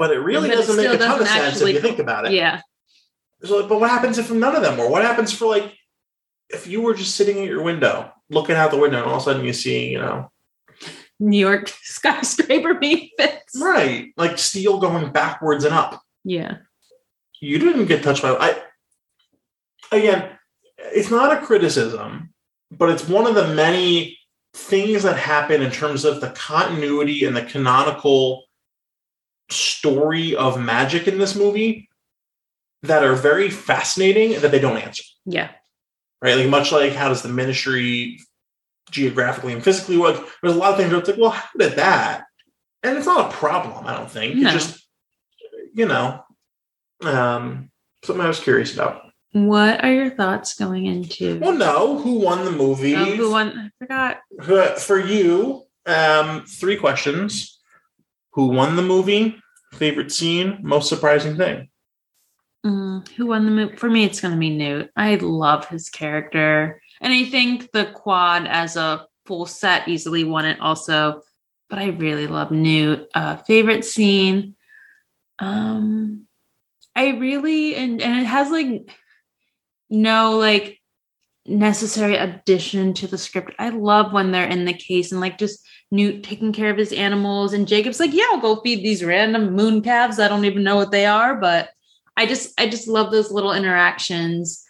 but 0.00 0.10
it 0.12 0.18
really 0.18 0.48
But 0.48 0.54
doesn't 0.56 0.76
make 0.78 0.86
still 0.86 0.94
a 0.94 0.98
ton 0.98 1.20
of 1.20 1.28
sense 1.28 1.54
actually- 1.56 1.72
if 1.72 1.74
you 1.76 1.82
think 1.82 1.98
about 1.98 2.24
it. 2.24 2.32
yeah, 2.32 2.62
So, 3.44 3.66
but 3.68 3.78
what 3.78 3.90
happens 3.90 4.16
if 4.16 4.30
none 4.30 4.56
of 4.56 4.62
them 4.62 4.78
were? 4.78 4.88
What 4.88 5.02
happens 5.02 5.30
for 5.30 5.44
like 5.46 5.76
if 6.48 6.66
you 6.66 6.80
were 6.80 6.94
just 6.94 7.14
sitting 7.16 7.38
at 7.38 7.44
your 7.44 7.62
window, 7.62 8.10
looking 8.30 8.56
out 8.56 8.70
the 8.70 8.78
window, 8.78 8.96
and 9.02 9.06
all 9.06 9.16
of 9.16 9.20
a 9.20 9.24
sudden 9.24 9.44
you 9.44 9.52
see, 9.52 9.90
you 9.90 9.98
know, 9.98 10.32
New 11.20 11.38
York 11.38 11.68
skyscraper 11.82 12.72
being 12.80 13.10
fixed. 13.18 13.60
right, 13.60 14.12
like 14.16 14.38
steel 14.38 14.78
going 14.80 15.12
backwards 15.12 15.64
and 15.64 15.74
up. 15.74 16.02
Yeah, 16.24 16.56
You 17.40 17.58
didn't 17.58 17.84
get 17.86 18.02
touched 18.02 18.22
by. 18.22 18.30
I 18.30 18.56
again, 19.92 20.30
it's 20.78 21.10
not 21.10 21.30
a 21.36 21.44
criticism, 21.44 22.32
but 22.70 22.88
it's 22.88 23.06
one 23.06 23.26
of 23.26 23.34
the 23.34 23.48
many 23.54 24.18
things 24.54 25.02
that 25.02 25.16
happen 25.18 25.60
in 25.62 25.70
terms 25.70 26.04
of 26.06 26.20
the 26.22 26.30
continuity 26.30 27.24
and 27.26 27.36
the 27.36 27.42
canonical 27.42 28.44
story 29.50 30.34
of 30.36 30.60
magic 30.60 31.06
in 31.08 31.18
this 31.18 31.34
movie 31.34 31.88
that 32.82 33.04
are 33.04 33.14
very 33.14 33.50
fascinating 33.50 34.40
that 34.40 34.50
they 34.50 34.58
don't 34.58 34.78
answer. 34.78 35.04
yeah, 35.26 35.50
right? 36.22 36.36
Like 36.36 36.48
much 36.48 36.72
like 36.72 36.92
how 36.92 37.08
does 37.08 37.22
the 37.22 37.28
ministry 37.28 38.18
geographically 38.90 39.52
and 39.52 39.62
physically 39.62 39.98
work? 39.98 40.16
There's 40.42 40.56
a 40.56 40.58
lot 40.58 40.72
of 40.72 40.78
things 40.78 40.90
where 40.90 41.00
it's 41.00 41.08
like, 41.08 41.18
well, 41.18 41.30
how 41.30 41.48
did 41.58 41.72
that? 41.74 42.24
And 42.82 42.96
it's 42.96 43.06
not 43.06 43.30
a 43.30 43.36
problem, 43.36 43.86
I 43.86 43.94
don't 43.94 44.10
think. 44.10 44.36
No. 44.36 44.48
It's 44.52 44.64
just, 44.66 44.86
you 45.74 45.86
know, 45.86 46.24
um, 47.02 47.70
something 48.02 48.24
I 48.24 48.28
was 48.28 48.40
curious 48.40 48.72
about. 48.74 49.02
What 49.32 49.84
are 49.84 49.92
your 49.92 50.10
thoughts 50.10 50.54
going 50.54 50.86
into 50.86 51.38
Well, 51.38 51.52
no, 51.52 51.98
who 51.98 52.18
won 52.18 52.44
the 52.44 52.50
movie? 52.50 52.96
Oh, 52.96 53.04
who 53.04 53.30
won? 53.30 53.70
I 53.80 53.84
forgot. 54.42 54.80
For 54.80 54.98
you, 54.98 55.64
um, 55.86 56.44
three 56.46 56.76
questions. 56.76 57.58
Who 58.32 58.46
won 58.46 58.76
the 58.76 58.82
movie? 58.82 59.39
Favorite 59.72 60.12
scene? 60.12 60.58
Most 60.62 60.88
surprising 60.88 61.36
thing? 61.36 61.68
Mm, 62.64 63.08
who 63.10 63.26
won 63.26 63.44
the 63.44 63.50
movie? 63.50 63.76
For 63.76 63.88
me, 63.88 64.04
it's 64.04 64.20
going 64.20 64.34
to 64.34 64.40
be 64.40 64.50
Newt. 64.50 64.90
I 64.96 65.14
love 65.16 65.68
his 65.68 65.88
character. 65.88 66.82
And 67.00 67.12
I 67.12 67.24
think 67.24 67.70
the 67.72 67.86
quad 67.86 68.46
as 68.46 68.76
a 68.76 69.06
full 69.26 69.46
set 69.46 69.88
easily 69.88 70.24
won 70.24 70.44
it 70.44 70.60
also. 70.60 71.22
But 71.68 71.78
I 71.78 71.86
really 71.86 72.26
love 72.26 72.50
Newt. 72.50 73.08
Uh, 73.14 73.36
favorite 73.36 73.84
scene? 73.84 74.56
Um, 75.38 76.26
I 76.94 77.10
really, 77.10 77.76
and, 77.76 78.02
and 78.02 78.20
it 78.20 78.26
has 78.26 78.50
like 78.50 78.90
no 79.88 80.38
like 80.38 80.80
necessary 81.46 82.16
addition 82.16 82.94
to 82.94 83.06
the 83.06 83.18
script. 83.18 83.54
I 83.58 83.70
love 83.70 84.12
when 84.12 84.30
they're 84.32 84.46
in 84.46 84.64
the 84.64 84.74
case 84.74 85.12
and 85.12 85.20
like 85.20 85.38
just 85.38 85.66
Newt 85.90 86.22
taking 86.22 86.52
care 86.52 86.70
of 86.70 86.76
his 86.76 86.92
animals 86.92 87.52
and 87.52 87.66
Jacob's 87.66 87.98
like, 87.98 88.12
yeah, 88.12 88.26
I'll 88.30 88.40
go 88.40 88.60
feed 88.60 88.84
these 88.84 89.04
random 89.04 89.54
moon 89.54 89.82
calves. 89.82 90.20
I 90.20 90.28
don't 90.28 90.44
even 90.44 90.62
know 90.62 90.76
what 90.76 90.92
they 90.92 91.04
are, 91.04 91.34
but 91.34 91.70
I 92.16 92.26
just 92.26 92.58
I 92.60 92.68
just 92.68 92.86
love 92.86 93.10
those 93.10 93.32
little 93.32 93.52
interactions. 93.52 94.64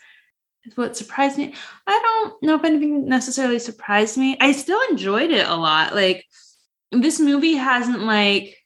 What 0.77 0.97
surprised 0.97 1.37
me, 1.37 1.55
I 1.87 1.99
don't 1.99 2.43
know 2.43 2.55
if 2.55 2.65
anything 2.65 3.09
necessarily 3.09 3.59
surprised 3.59 4.17
me. 4.17 4.37
I 4.41 4.53
still 4.53 4.81
enjoyed 4.91 5.31
it 5.31 5.47
a 5.47 5.57
lot. 5.57 5.95
Like 5.95 6.25
this 6.93 7.21
movie 7.21 7.55
hasn't 7.55 8.03
like 8.03 8.57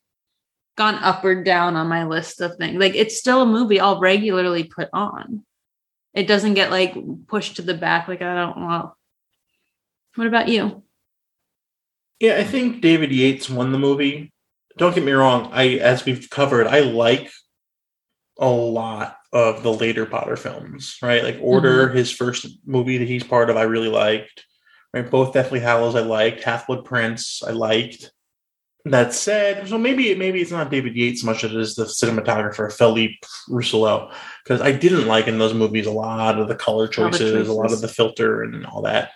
gone 0.76 0.96
up 0.96 1.24
or 1.24 1.42
down 1.42 1.76
on 1.76 1.88
my 1.88 2.04
list 2.04 2.40
of 2.40 2.56
things. 2.56 2.78
Like 2.78 2.94
it's 2.94 3.18
still 3.18 3.42
a 3.42 3.46
movie 3.46 3.80
I'll 3.80 4.00
regularly 4.00 4.64
put 4.64 4.88
on. 4.92 5.44
It 6.12 6.26
doesn't 6.26 6.54
get 6.54 6.70
like 6.70 6.94
pushed 7.26 7.56
to 7.56 7.62
the 7.62 7.74
back. 7.74 8.06
Like 8.08 8.22
I 8.22 8.34
don't 8.34 8.66
well. 8.66 8.96
What 10.14 10.26
about 10.26 10.48
you? 10.48 10.82
Yeah, 12.20 12.36
I 12.36 12.44
think 12.44 12.80
David 12.80 13.12
Yates 13.12 13.50
won 13.50 13.72
the 13.72 13.78
movie. 13.78 14.32
Don't 14.76 14.94
get 14.94 15.04
me 15.04 15.12
wrong. 15.12 15.50
I, 15.52 15.76
as 15.76 16.04
we've 16.04 16.28
covered, 16.30 16.66
I 16.66 16.80
like 16.80 17.30
a 18.38 18.48
lot 18.48 19.18
of 19.32 19.62
the 19.62 19.72
later 19.72 20.06
Potter 20.06 20.36
films. 20.36 20.96
Right, 21.02 21.22
like 21.22 21.38
Order, 21.40 21.88
mm-hmm. 21.88 21.96
his 21.96 22.10
first 22.10 22.46
movie 22.64 22.98
that 22.98 23.08
he's 23.08 23.24
part 23.24 23.50
of, 23.50 23.56
I 23.56 23.62
really 23.62 23.88
liked. 23.88 24.44
Right, 24.92 25.08
both 25.10 25.32
Deathly 25.32 25.60
Hallows, 25.60 25.94
I 25.94 26.00
liked. 26.00 26.44
Half 26.44 26.66
Blood 26.66 26.84
Prince, 26.84 27.42
I 27.46 27.50
liked. 27.50 28.12
That 28.86 29.14
said, 29.14 29.66
so 29.66 29.78
maybe 29.78 30.14
maybe 30.14 30.42
it's 30.42 30.50
not 30.50 30.70
David 30.70 30.94
Yates 30.94 31.24
much 31.24 31.42
as 31.42 31.52
it 31.52 31.58
is 31.58 31.74
the 31.74 31.84
cinematographer 31.84 32.70
Philippe 32.70 33.16
Rousselot, 33.48 34.12
because 34.44 34.60
I 34.60 34.72
didn't 34.72 35.06
like 35.06 35.26
in 35.26 35.38
those 35.38 35.54
movies 35.54 35.86
a 35.86 35.90
lot 35.90 36.38
of 36.38 36.48
the 36.48 36.54
color 36.54 36.86
Color 36.86 37.10
choices, 37.10 37.48
a 37.48 37.52
lot 37.52 37.72
of 37.72 37.80
the 37.80 37.88
filter, 37.88 38.42
and 38.42 38.66
all 38.66 38.82
that. 38.82 39.12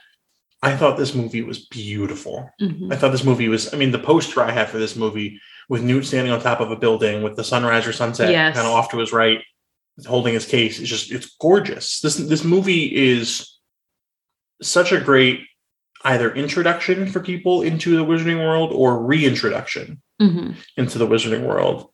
I 0.62 0.76
thought 0.76 0.96
this 0.98 1.14
movie 1.14 1.42
was 1.42 1.66
beautiful. 1.66 2.50
Mhm. 2.60 2.92
I 2.92 2.96
thought 2.96 3.12
this 3.12 3.24
movie 3.24 3.48
was. 3.48 3.72
I 3.72 3.76
mean, 3.76 3.92
the 3.92 3.98
poster 3.98 4.42
I 4.42 4.50
had 4.50 4.68
for 4.68 4.78
this 4.78 4.96
movie 4.96 5.40
with 5.68 5.82
Newt 5.82 6.04
standing 6.04 6.32
on 6.32 6.40
top 6.40 6.60
of 6.60 6.70
a 6.70 6.76
building 6.76 7.22
with 7.22 7.36
the 7.36 7.44
sunrise 7.44 7.86
or 7.86 7.92
sunset 7.92 8.30
Yes. 8.30 8.56
kind 8.56 8.66
of 8.66 8.72
off 8.74 8.90
to 8.90 8.98
his 8.98 9.12
right, 9.12 9.40
holding 10.06 10.34
his 10.34 10.46
case. 10.46 10.80
It's 10.80 10.88
just 10.88 11.12
it's 11.12 11.36
gorgeous. 11.40 12.00
This 12.00 12.16
this 12.16 12.42
movie 12.44 12.86
is 12.94 13.56
such 14.60 14.90
a 14.90 15.00
great 15.00 15.40
either 16.04 16.32
introduction 16.34 17.06
for 17.10 17.20
people 17.20 17.62
into 17.62 17.96
the 17.96 18.04
Wizarding 18.04 18.38
world 18.38 18.72
or 18.72 19.04
reintroduction 19.04 20.00
Mhm. 20.20 20.56
into 20.76 20.98
the 20.98 21.06
Wizarding 21.06 21.42
world. 21.46 21.90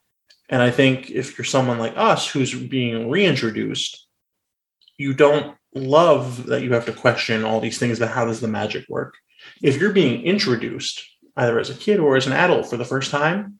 And 0.48 0.62
I 0.62 0.70
think 0.70 1.10
if 1.10 1.36
you're 1.38 1.44
someone 1.44 1.78
like 1.78 1.94
us 1.96 2.28
who's 2.30 2.54
being 2.54 3.10
reintroduced, 3.10 4.06
you 4.98 5.12
don't 5.14 5.56
love 5.74 6.46
that 6.46 6.62
you 6.62 6.72
have 6.72 6.86
to 6.86 6.92
question 6.92 7.44
all 7.44 7.60
these 7.60 7.78
things 7.78 7.98
about 7.98 8.14
how 8.14 8.24
does 8.24 8.40
the 8.40 8.48
magic 8.48 8.84
work. 8.88 9.14
If 9.62 9.80
you're 9.80 9.92
being 9.92 10.22
introduced 10.22 11.02
either 11.36 11.58
as 11.58 11.70
a 11.70 11.74
kid 11.74 11.98
or 12.00 12.16
as 12.16 12.26
an 12.26 12.32
adult 12.32 12.68
for 12.70 12.76
the 12.76 12.84
first 12.84 13.10
time, 13.10 13.58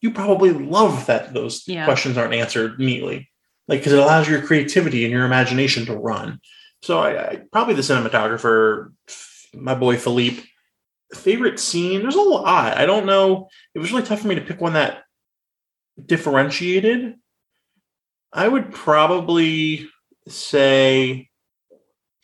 you 0.00 0.10
probably 0.10 0.52
love 0.52 1.06
that 1.06 1.32
those 1.32 1.62
Yeah. 1.68 1.84
questions 1.84 2.16
aren't 2.18 2.34
answered 2.34 2.78
neatly. 2.80 3.30
Like 3.68 3.80
because 3.80 3.92
it 3.92 4.00
allows 4.00 4.28
your 4.28 4.42
creativity 4.42 5.04
and 5.04 5.12
your 5.12 5.24
imagination 5.24 5.86
to 5.86 5.96
run. 5.96 6.40
So 6.82 6.98
I, 6.98 7.30
I 7.30 7.36
probably 7.52 7.74
the 7.74 7.82
cinematographer, 7.82 8.92
my 9.54 9.74
boy 9.76 9.96
Philippe. 9.96 10.42
Favorite 11.14 11.60
scene? 11.60 12.00
There's 12.02 12.14
a 12.16 12.20
lot. 12.22 12.76
I 12.78 12.86
don't 12.86 13.06
know. 13.06 13.48
It 13.74 13.78
was 13.78 13.92
really 13.92 14.02
tough 14.04 14.20
for 14.20 14.28
me 14.28 14.34
to 14.34 14.40
pick 14.40 14.60
one 14.60 14.72
that 14.72 15.04
differentiated. 16.04 17.14
I 18.32 18.48
would 18.48 18.72
probably 18.72 19.88
say 20.26 21.28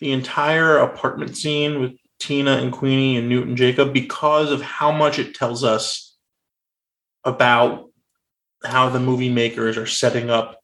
the 0.00 0.12
entire 0.12 0.78
apartment 0.78 1.36
scene 1.36 1.80
with 1.80 1.92
Tina 2.18 2.52
and 2.52 2.72
Queenie 2.72 3.16
and 3.16 3.28
Newt 3.28 3.46
and 3.46 3.56
Jacob 3.56 3.92
because 3.92 4.50
of 4.50 4.62
how 4.62 4.90
much 4.92 5.18
it 5.18 5.34
tells 5.34 5.64
us 5.64 6.16
about 7.24 7.90
how 8.64 8.88
the 8.88 9.00
movie 9.00 9.30
makers 9.30 9.76
are 9.76 9.86
setting 9.86 10.30
up 10.30 10.60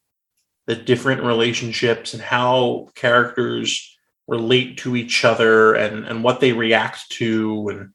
the 0.67 0.75
different 0.75 1.23
relationships 1.23 2.15
and 2.15 2.23
how 2.23 2.89
characters 2.95 3.97
relate 4.27 4.79
to 4.79 4.97
each 4.97 5.25
other 5.25 5.75
and, 5.75 6.07
and 6.07 6.25
what 6.25 6.41
they 6.41 6.53
react 6.53 7.11
to 7.11 7.69
and 7.69 7.91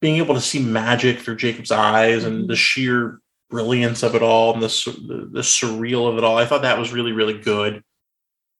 being 0.00 0.16
able 0.16 0.34
to 0.34 0.40
see 0.40 0.62
magic 0.62 1.18
through 1.18 1.36
Jacob's 1.36 1.70
eyes 1.70 2.24
and 2.24 2.48
the 2.48 2.54
sheer 2.54 3.20
brilliance 3.50 4.02
of 4.02 4.14
it 4.14 4.22
all 4.22 4.52
and 4.52 4.62
the, 4.62 4.66
the, 4.66 5.30
the 5.32 5.40
surreal 5.40 6.08
of 6.08 6.18
it 6.18 6.24
all. 6.24 6.36
I 6.36 6.44
thought 6.44 6.62
that 6.62 6.78
was 6.78 6.92
really, 6.92 7.12
really 7.12 7.38
good. 7.38 7.82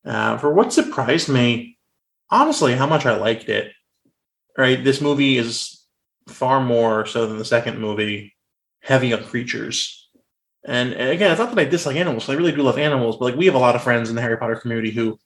Uh, 0.04 0.38
for 0.38 0.52
what 0.52 0.72
surprised 0.72 1.28
me, 1.28 1.77
honestly, 2.30 2.74
how 2.74 2.86
much 2.86 3.06
I 3.06 3.16
liked 3.16 3.48
it. 3.48 3.72
Right, 4.56 4.82
this 4.82 5.00
movie 5.00 5.38
is 5.38 5.84
far 6.26 6.60
more 6.60 7.06
so 7.06 7.26
than 7.26 7.38
the 7.38 7.44
second 7.44 7.78
movie, 7.78 8.34
heavy 8.82 9.12
on 9.12 9.22
creatures. 9.22 10.10
And, 10.64 10.92
and 10.94 11.10
again, 11.10 11.30
it's 11.30 11.38
not 11.38 11.54
that 11.54 11.60
I 11.60 11.64
dislike 11.64 11.96
animals. 11.96 12.28
I 12.28 12.34
really 12.34 12.52
do 12.52 12.62
love 12.62 12.76
animals, 12.76 13.16
but 13.16 13.26
like 13.26 13.36
we 13.36 13.46
have 13.46 13.54
a 13.54 13.58
lot 13.60 13.76
of 13.76 13.82
friends 13.82 14.10
in 14.10 14.16
the 14.16 14.20
Harry 14.20 14.36
Potter 14.36 14.56
community 14.56 14.90
who 14.90 15.16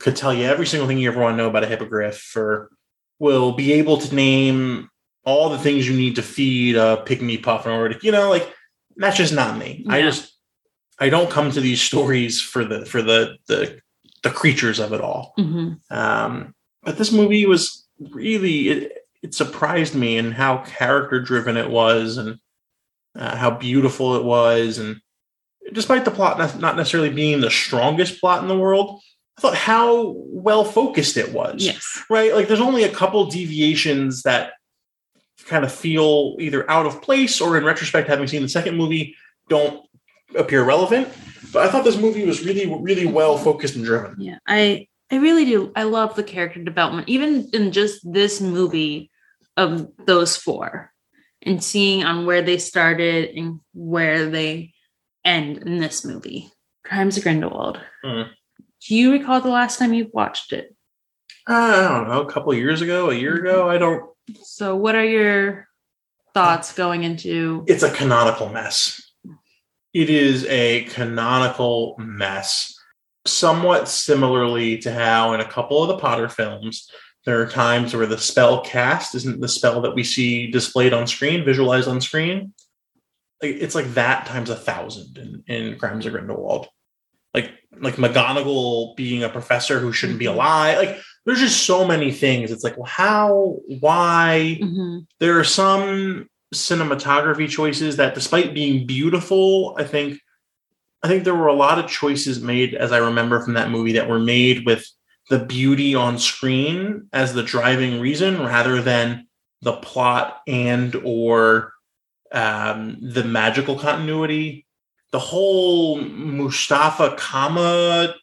could 0.00 0.16
tell 0.16 0.34
you 0.34 0.44
every 0.44 0.66
single 0.66 0.88
thing 0.88 0.98
you 0.98 1.08
ever 1.08 1.20
want 1.20 1.34
to 1.34 1.36
know 1.36 1.48
about 1.48 1.62
a 1.62 1.68
hippogriff, 1.68 2.36
or 2.36 2.70
will 3.18 3.52
be 3.52 3.72
able 3.74 3.96
to 3.98 4.14
name 4.14 4.88
all 5.24 5.48
the 5.48 5.58
things 5.58 5.88
you 5.88 5.96
need 5.96 6.16
to 6.16 6.22
feed 6.22 6.76
a 6.76 7.02
pygmy 7.06 7.42
puff 7.42 7.66
in 7.66 7.72
order 7.72 7.94
to, 7.94 8.04
you 8.04 8.12
know, 8.12 8.28
like 8.28 8.52
that's 8.96 9.16
just 9.16 9.32
not 9.32 9.56
me. 9.56 9.86
I 9.88 10.02
just 10.02 10.36
I 10.98 11.08
don't 11.08 11.30
come 11.30 11.50
to 11.52 11.60
these 11.60 11.80
stories 11.80 12.40
for 12.40 12.64
the 12.64 12.84
for 12.84 13.02
the 13.02 13.36
the 13.46 13.80
the 14.24 14.30
creatures 14.30 14.80
of 14.80 14.92
it 14.92 15.00
all. 15.00 15.32
Mhm. 15.38 15.78
Um, 15.90 16.54
but 16.82 16.98
this 16.98 17.12
movie 17.12 17.46
was 17.46 17.86
really 18.10 18.68
it, 18.68 18.92
it 19.22 19.34
surprised 19.34 19.94
me 19.94 20.16
in 20.18 20.32
how 20.32 20.58
character 20.58 21.20
driven 21.20 21.56
it 21.56 21.70
was 21.70 22.16
and 22.18 22.38
uh, 23.16 23.36
how 23.36 23.50
beautiful 23.52 24.16
it 24.16 24.24
was 24.24 24.78
and 24.78 24.96
despite 25.72 26.04
the 26.04 26.10
plot 26.10 26.36
not 26.38 26.58
not 26.58 26.76
necessarily 26.76 27.08
being 27.10 27.40
the 27.40 27.50
strongest 27.50 28.20
plot 28.20 28.42
in 28.42 28.48
the 28.48 28.58
world 28.58 29.00
i 29.38 29.40
thought 29.40 29.54
how 29.56 30.14
well 30.18 30.64
focused 30.64 31.16
it 31.16 31.32
was 31.32 31.64
Yes. 31.64 32.02
right 32.10 32.34
like 32.34 32.48
there's 32.48 32.60
only 32.60 32.82
a 32.82 32.92
couple 32.92 33.24
deviations 33.30 34.22
that 34.24 34.52
kind 35.46 35.64
of 35.64 35.72
feel 35.72 36.36
either 36.40 36.68
out 36.70 36.84
of 36.86 37.00
place 37.00 37.40
or 37.40 37.56
in 37.56 37.64
retrospect 37.64 38.08
having 38.08 38.26
seen 38.26 38.42
the 38.42 38.48
second 38.48 38.76
movie 38.76 39.14
don't 39.48 39.86
appear 40.36 40.64
relevant 40.64 41.08
but 41.52 41.66
i 41.66 41.70
thought 41.70 41.84
this 41.84 41.96
movie 41.98 42.24
was 42.24 42.44
really 42.44 42.66
really 42.80 43.06
well 43.06 43.38
focused 43.38 43.76
and 43.76 43.84
driven 43.84 44.14
Yeah, 44.18 44.38
I 44.46 44.88
I 45.10 45.16
really 45.16 45.44
do. 45.44 45.70
I 45.76 45.82
love 45.84 46.16
the 46.16 46.22
character 46.24 46.64
development, 46.64 47.08
even 47.08 47.48
in 47.52 47.72
just 47.72 48.00
this 48.10 48.40
movie 48.40 49.10
of 49.56 49.86
those 50.06 50.36
four, 50.36 50.90
and 51.42 51.62
seeing 51.62 52.04
on 52.04 52.26
where 52.26 52.42
they 52.42 52.58
started 52.58 53.30
and 53.36 53.60
where 53.74 54.28
they 54.30 54.72
end 55.24 55.58
in 55.58 55.78
this 55.78 56.04
movie. 56.04 56.50
Crimes 56.84 57.16
of 57.16 57.22
Grindelwald. 57.22 57.78
Hmm. 58.02 58.22
Do 58.88 58.94
you 58.94 59.12
recall 59.12 59.40
the 59.40 59.50
last 59.50 59.78
time 59.78 59.92
you 59.92 60.10
watched 60.12 60.52
it? 60.52 60.74
I 61.46 61.88
don't 61.88 62.08
know, 62.08 62.22
a 62.22 62.32
couple 62.32 62.52
of 62.52 62.58
years 62.58 62.80
ago, 62.80 63.10
a 63.10 63.14
year 63.14 63.36
ago. 63.36 63.68
I 63.68 63.78
don't. 63.78 64.10
So, 64.42 64.74
what 64.74 64.94
are 64.94 65.04
your 65.04 65.68
thoughts 66.32 66.72
going 66.72 67.04
into? 67.04 67.64
It's 67.68 67.82
a 67.82 67.90
canonical 67.90 68.48
mess. 68.48 69.00
It 69.94 70.10
is 70.10 70.44
a 70.46 70.84
canonical 70.84 71.94
mess. 71.98 72.76
Somewhat 73.26 73.88
similarly 73.88 74.76
to 74.78 74.92
how 74.92 75.32
in 75.32 75.40
a 75.40 75.48
couple 75.48 75.82
of 75.82 75.88
the 75.88 75.96
Potter 75.96 76.28
films, 76.28 76.90
there 77.24 77.40
are 77.40 77.46
times 77.46 77.94
where 77.94 78.06
the 78.06 78.18
spell 78.18 78.60
cast 78.60 79.14
isn't 79.14 79.40
the 79.40 79.48
spell 79.48 79.80
that 79.80 79.94
we 79.94 80.04
see 80.04 80.50
displayed 80.50 80.92
on 80.92 81.06
screen, 81.06 81.44
visualized 81.44 81.88
on 81.88 82.00
screen. 82.00 82.52
It's 83.40 83.74
like 83.74 83.94
that 83.94 84.26
times 84.26 84.50
a 84.50 84.56
thousand 84.56 85.16
in, 85.18 85.44
in 85.46 85.78
Crimes 85.78 86.06
of 86.06 86.12
Grindelwald. 86.12 86.68
Like 87.32 87.52
like 87.80 87.96
McGonagall 87.96 88.94
being 88.96 89.22
a 89.22 89.28
professor 89.28 89.78
who 89.78 89.92
shouldn't 89.92 90.18
be 90.18 90.26
alive. 90.26 90.78
Like 90.78 90.98
there's 91.24 91.40
just 91.40 91.64
so 91.64 91.86
many 91.86 92.12
things. 92.12 92.50
It's 92.50 92.62
like, 92.62 92.76
well, 92.76 92.86
how, 92.86 93.56
why? 93.80 94.58
Mhm. 94.60 95.06
There 95.20 95.38
are 95.38 95.44
some 95.44 96.28
cinematography 96.54 97.48
choices 97.48 97.96
that, 97.96 98.14
despite 98.14 98.54
being 98.54 98.86
beautiful, 98.86 99.74
I 99.78 99.84
think, 99.84 100.18
I 101.02 101.08
think 101.08 101.24
there 101.24 101.34
were 101.34 101.48
a 101.48 101.54
lot 101.54 101.78
of 101.78 101.90
choices 101.90 102.40
made, 102.40 102.74
as 102.74 102.92
I 102.92 102.98
remember 102.98 103.40
from 103.40 103.54
that 103.54 103.70
movie, 103.70 103.92
that 103.92 104.08
were 104.08 104.18
made 104.18 104.64
with 104.66 104.88
the 105.30 105.44
beauty 105.44 105.94
on 105.94 106.18
screen 106.18 107.08
as 107.12 107.32
the 107.32 107.42
driving 107.42 108.00
reason, 108.00 108.40
rather 108.40 108.80
than 108.82 109.26
the 109.62 109.72
plot 109.72 110.42
and 110.46 110.94
or 111.04 111.72
um, 112.32 112.98
the 113.00 113.24
magical 113.24 113.78
continuity. 113.78 114.66
The 115.12 115.18
whole 115.18 116.00
Mustafa 116.00 117.14
Kama 117.16 118.14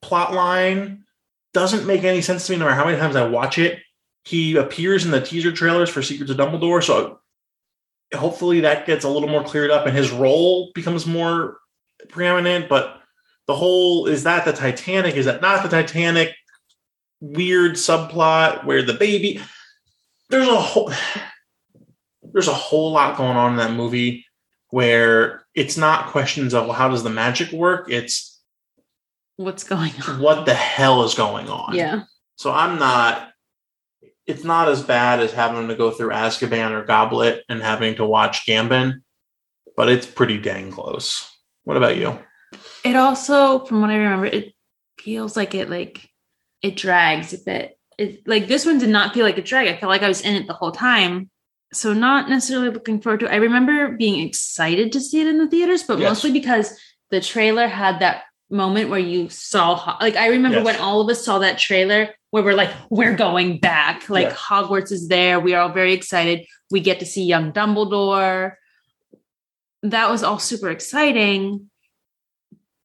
plot 0.00 0.32
line 0.32 1.04
doesn't 1.52 1.86
make 1.86 2.04
any 2.04 2.20
sense 2.20 2.46
to 2.46 2.52
me 2.52 2.58
no 2.58 2.66
matter 2.66 2.76
how 2.76 2.84
many 2.84 2.98
times 2.98 3.16
I 3.16 3.26
watch 3.26 3.58
it. 3.58 3.80
He 4.24 4.56
appears 4.56 5.04
in 5.04 5.10
the 5.10 5.20
teaser 5.20 5.52
trailers 5.52 5.88
for 5.88 6.02
Secrets 6.02 6.30
of 6.30 6.36
Dumbledore, 6.36 6.82
so 6.82 7.20
hopefully 8.16 8.60
that 8.60 8.86
gets 8.86 9.04
a 9.04 9.08
little 9.08 9.28
more 9.28 9.44
cleared 9.44 9.70
up 9.70 9.86
and 9.86 9.96
his 9.96 10.10
role 10.10 10.70
becomes 10.74 11.06
more 11.06 11.58
preeminent. 12.08 12.68
But 12.68 13.00
the 13.46 13.54
whole 13.54 14.06
is 14.06 14.24
that 14.24 14.44
the 14.44 14.52
Titanic? 14.52 15.14
Is 15.14 15.26
that 15.26 15.40
not 15.40 15.62
the 15.62 15.68
Titanic? 15.68 16.34
Weird 17.20 17.72
subplot 17.72 18.64
where 18.64 18.82
the 18.82 18.92
baby 18.92 19.40
there's 20.28 20.48
a 20.48 20.60
whole 20.60 20.92
there's 22.32 22.48
a 22.48 22.54
whole 22.54 22.92
lot 22.92 23.16
going 23.16 23.36
on 23.36 23.52
in 23.52 23.58
that 23.58 23.72
movie 23.72 24.26
where 24.70 25.46
it's 25.54 25.76
not 25.76 26.08
questions 26.08 26.52
of 26.52 26.66
well, 26.66 26.74
how 26.74 26.88
does 26.88 27.02
the 27.02 27.10
magic 27.10 27.52
work? 27.52 27.90
It's 27.90 28.40
What's 29.36 29.64
going 29.64 29.92
on? 30.08 30.20
what 30.20 30.46
the 30.46 30.54
hell 30.54 31.04
is 31.04 31.14
going 31.14 31.48
on. 31.48 31.74
Yeah. 31.74 32.02
So 32.36 32.52
I'm 32.52 32.78
not. 32.78 33.32
It's 34.26 34.44
not 34.44 34.68
as 34.68 34.82
bad 34.82 35.20
as 35.20 35.32
having 35.32 35.68
to 35.68 35.74
go 35.76 35.90
through 35.90 36.10
Azkaban 36.10 36.72
or 36.72 36.84
Goblet 36.84 37.44
and 37.48 37.62
having 37.62 37.94
to 37.96 38.04
watch 38.04 38.44
Gambon, 38.46 39.02
but 39.76 39.88
it's 39.88 40.06
pretty 40.06 40.38
dang 40.38 40.72
close. 40.72 41.30
What 41.64 41.76
about 41.76 41.96
you? 41.96 42.18
It 42.84 42.96
also, 42.96 43.64
from 43.64 43.80
what 43.80 43.90
I 43.90 43.96
remember, 43.96 44.26
it 44.26 44.52
feels 44.98 45.36
like 45.36 45.54
it 45.54 45.70
like 45.70 46.08
it 46.62 46.76
drags 46.76 47.32
a 47.34 47.38
bit. 47.38 47.78
It 47.98 48.26
like 48.26 48.48
this 48.48 48.66
one 48.66 48.78
did 48.78 48.88
not 48.88 49.14
feel 49.14 49.24
like 49.24 49.38
a 49.38 49.42
drag. 49.42 49.68
I 49.68 49.76
felt 49.76 49.90
like 49.90 50.02
I 50.02 50.08
was 50.08 50.22
in 50.22 50.34
it 50.34 50.46
the 50.46 50.52
whole 50.54 50.72
time. 50.72 51.30
So 51.72 51.92
not 51.92 52.28
necessarily 52.28 52.70
looking 52.70 53.00
forward 53.00 53.20
to. 53.20 53.26
it. 53.26 53.32
I 53.32 53.36
remember 53.36 53.96
being 53.96 54.26
excited 54.26 54.92
to 54.92 55.00
see 55.00 55.20
it 55.20 55.26
in 55.26 55.38
the 55.38 55.48
theaters, 55.48 55.82
but 55.82 55.98
Yes. 55.98 56.08
mostly 56.10 56.32
because 56.32 56.78
the 57.10 57.20
trailer 57.20 57.66
had 57.68 58.00
that 58.00 58.22
moment 58.50 58.90
where 58.90 59.00
you 59.00 59.28
saw 59.28 59.96
like 60.00 60.16
I 60.16 60.28
remember 60.28 60.58
Yes. 60.58 60.64
when 60.66 60.76
all 60.76 61.00
of 61.00 61.08
us 61.10 61.24
saw 61.24 61.38
that 61.40 61.58
trailer 61.58 62.10
where 62.36 62.44
we're 62.44 62.54
like 62.54 62.70
we're 62.90 63.16
going 63.16 63.58
back. 63.58 64.08
Like 64.10 64.28
Yes. 64.28 64.38
Hogwarts 64.38 64.92
is 64.92 65.08
there. 65.08 65.40
We 65.40 65.54
are 65.54 65.62
all 65.62 65.72
very 65.72 65.92
excited. 65.92 66.46
We 66.70 66.80
get 66.80 67.00
to 67.00 67.06
see 67.06 67.24
young 67.24 67.52
Dumbledore. 67.52 68.52
That 69.82 70.10
was 70.10 70.22
all 70.22 70.38
super 70.38 70.70
exciting 70.70 71.70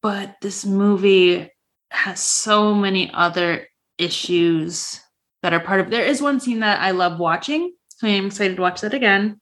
but 0.02 0.36
this 0.42 0.66
movie 0.66 1.50
has 1.90 2.20
so 2.20 2.74
many 2.74 3.12
other 3.14 3.68
issues 3.98 5.00
that 5.44 5.54
are 5.54 5.60
part 5.60 5.80
of 5.80 5.90
there 5.90 6.06
is 6.06 6.22
one 6.22 6.40
scene 6.40 6.62
that 6.62 6.80
i 6.82 6.92
love 6.92 7.20
watching 7.20 7.74
so 7.90 8.08
i'm 8.08 8.28
excited 8.28 8.56
to 8.56 8.62
watch 8.62 8.82
that 8.82 8.94
again 8.94 9.40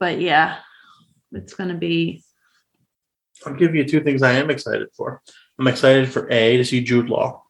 but 0.00 0.20
yeah 0.20 0.58
it's 1.32 1.54
gonna 1.54 1.74
be 1.74 2.22
I'll 3.46 3.54
give 3.54 3.74
you 3.74 3.84
two 3.84 4.00
things 4.00 4.22
I 4.22 4.32
am 4.32 4.48
excited 4.48 4.88
for. 4.96 5.20
I'm 5.58 5.66
excited 5.66 6.08
for 6.08 6.30
A 6.30 6.56
to 6.56 6.64
see 6.64 6.82
Jude 6.82 7.10
Law. 7.10 7.43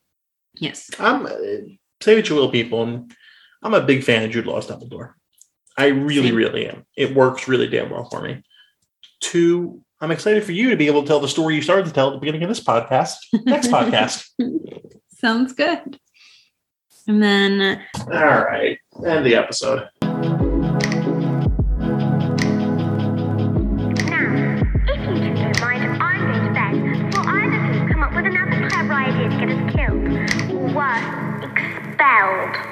Yes 0.57 0.91
I'm 0.99 1.27
say 2.01 2.15
what 2.17 2.29
you 2.29 2.37
will, 2.37 2.51
people. 2.51 2.83
and 2.83 3.15
I'm 3.63 3.75
a 3.75 3.81
big 3.83 4.05
fan 4.05 4.25
of 4.25 4.31
Jude 4.31 4.47
Law's 4.47 4.67
Dumbledore. 4.67 5.15
I 5.77 5.87
really, 5.87 6.29
Same. 6.29 6.37
really 6.37 6.69
am. 6.69 6.85
It 6.97 7.15
works 7.15 7.49
really 7.49 7.69
damn 7.69 7.91
well 7.91 8.09
for 8.11 8.21
me. 8.23 8.43
Two, 9.21 9.83
I'm 10.01 10.11
excited 10.11 10.45
for 10.45 10.53
you 10.53 10.71
to 10.71 10.77
be 10.77 10.87
able 10.87 11.03
to 11.03 11.09
tell 11.09 11.21
the 11.21 11.29
story 11.29 11.57
you 11.57 11.63
started 11.63 11.87
to 11.87 11.93
tell 11.93 12.09
at 12.09 12.13
the 12.13 12.19
beginning 12.21 12.43
of 12.43 12.49
this 12.49 12.63
podcast. 12.63 13.17
Next 13.45 13.69
podcast. 13.69 14.29
sounds 15.09 15.55
good 15.55 15.99
and 17.07 17.23
then 17.23 17.83
All 18.01 18.45
right. 18.45 18.79
End 19.07 19.27
the 19.27 19.35
episode. 19.35 19.89
Of 32.25 32.64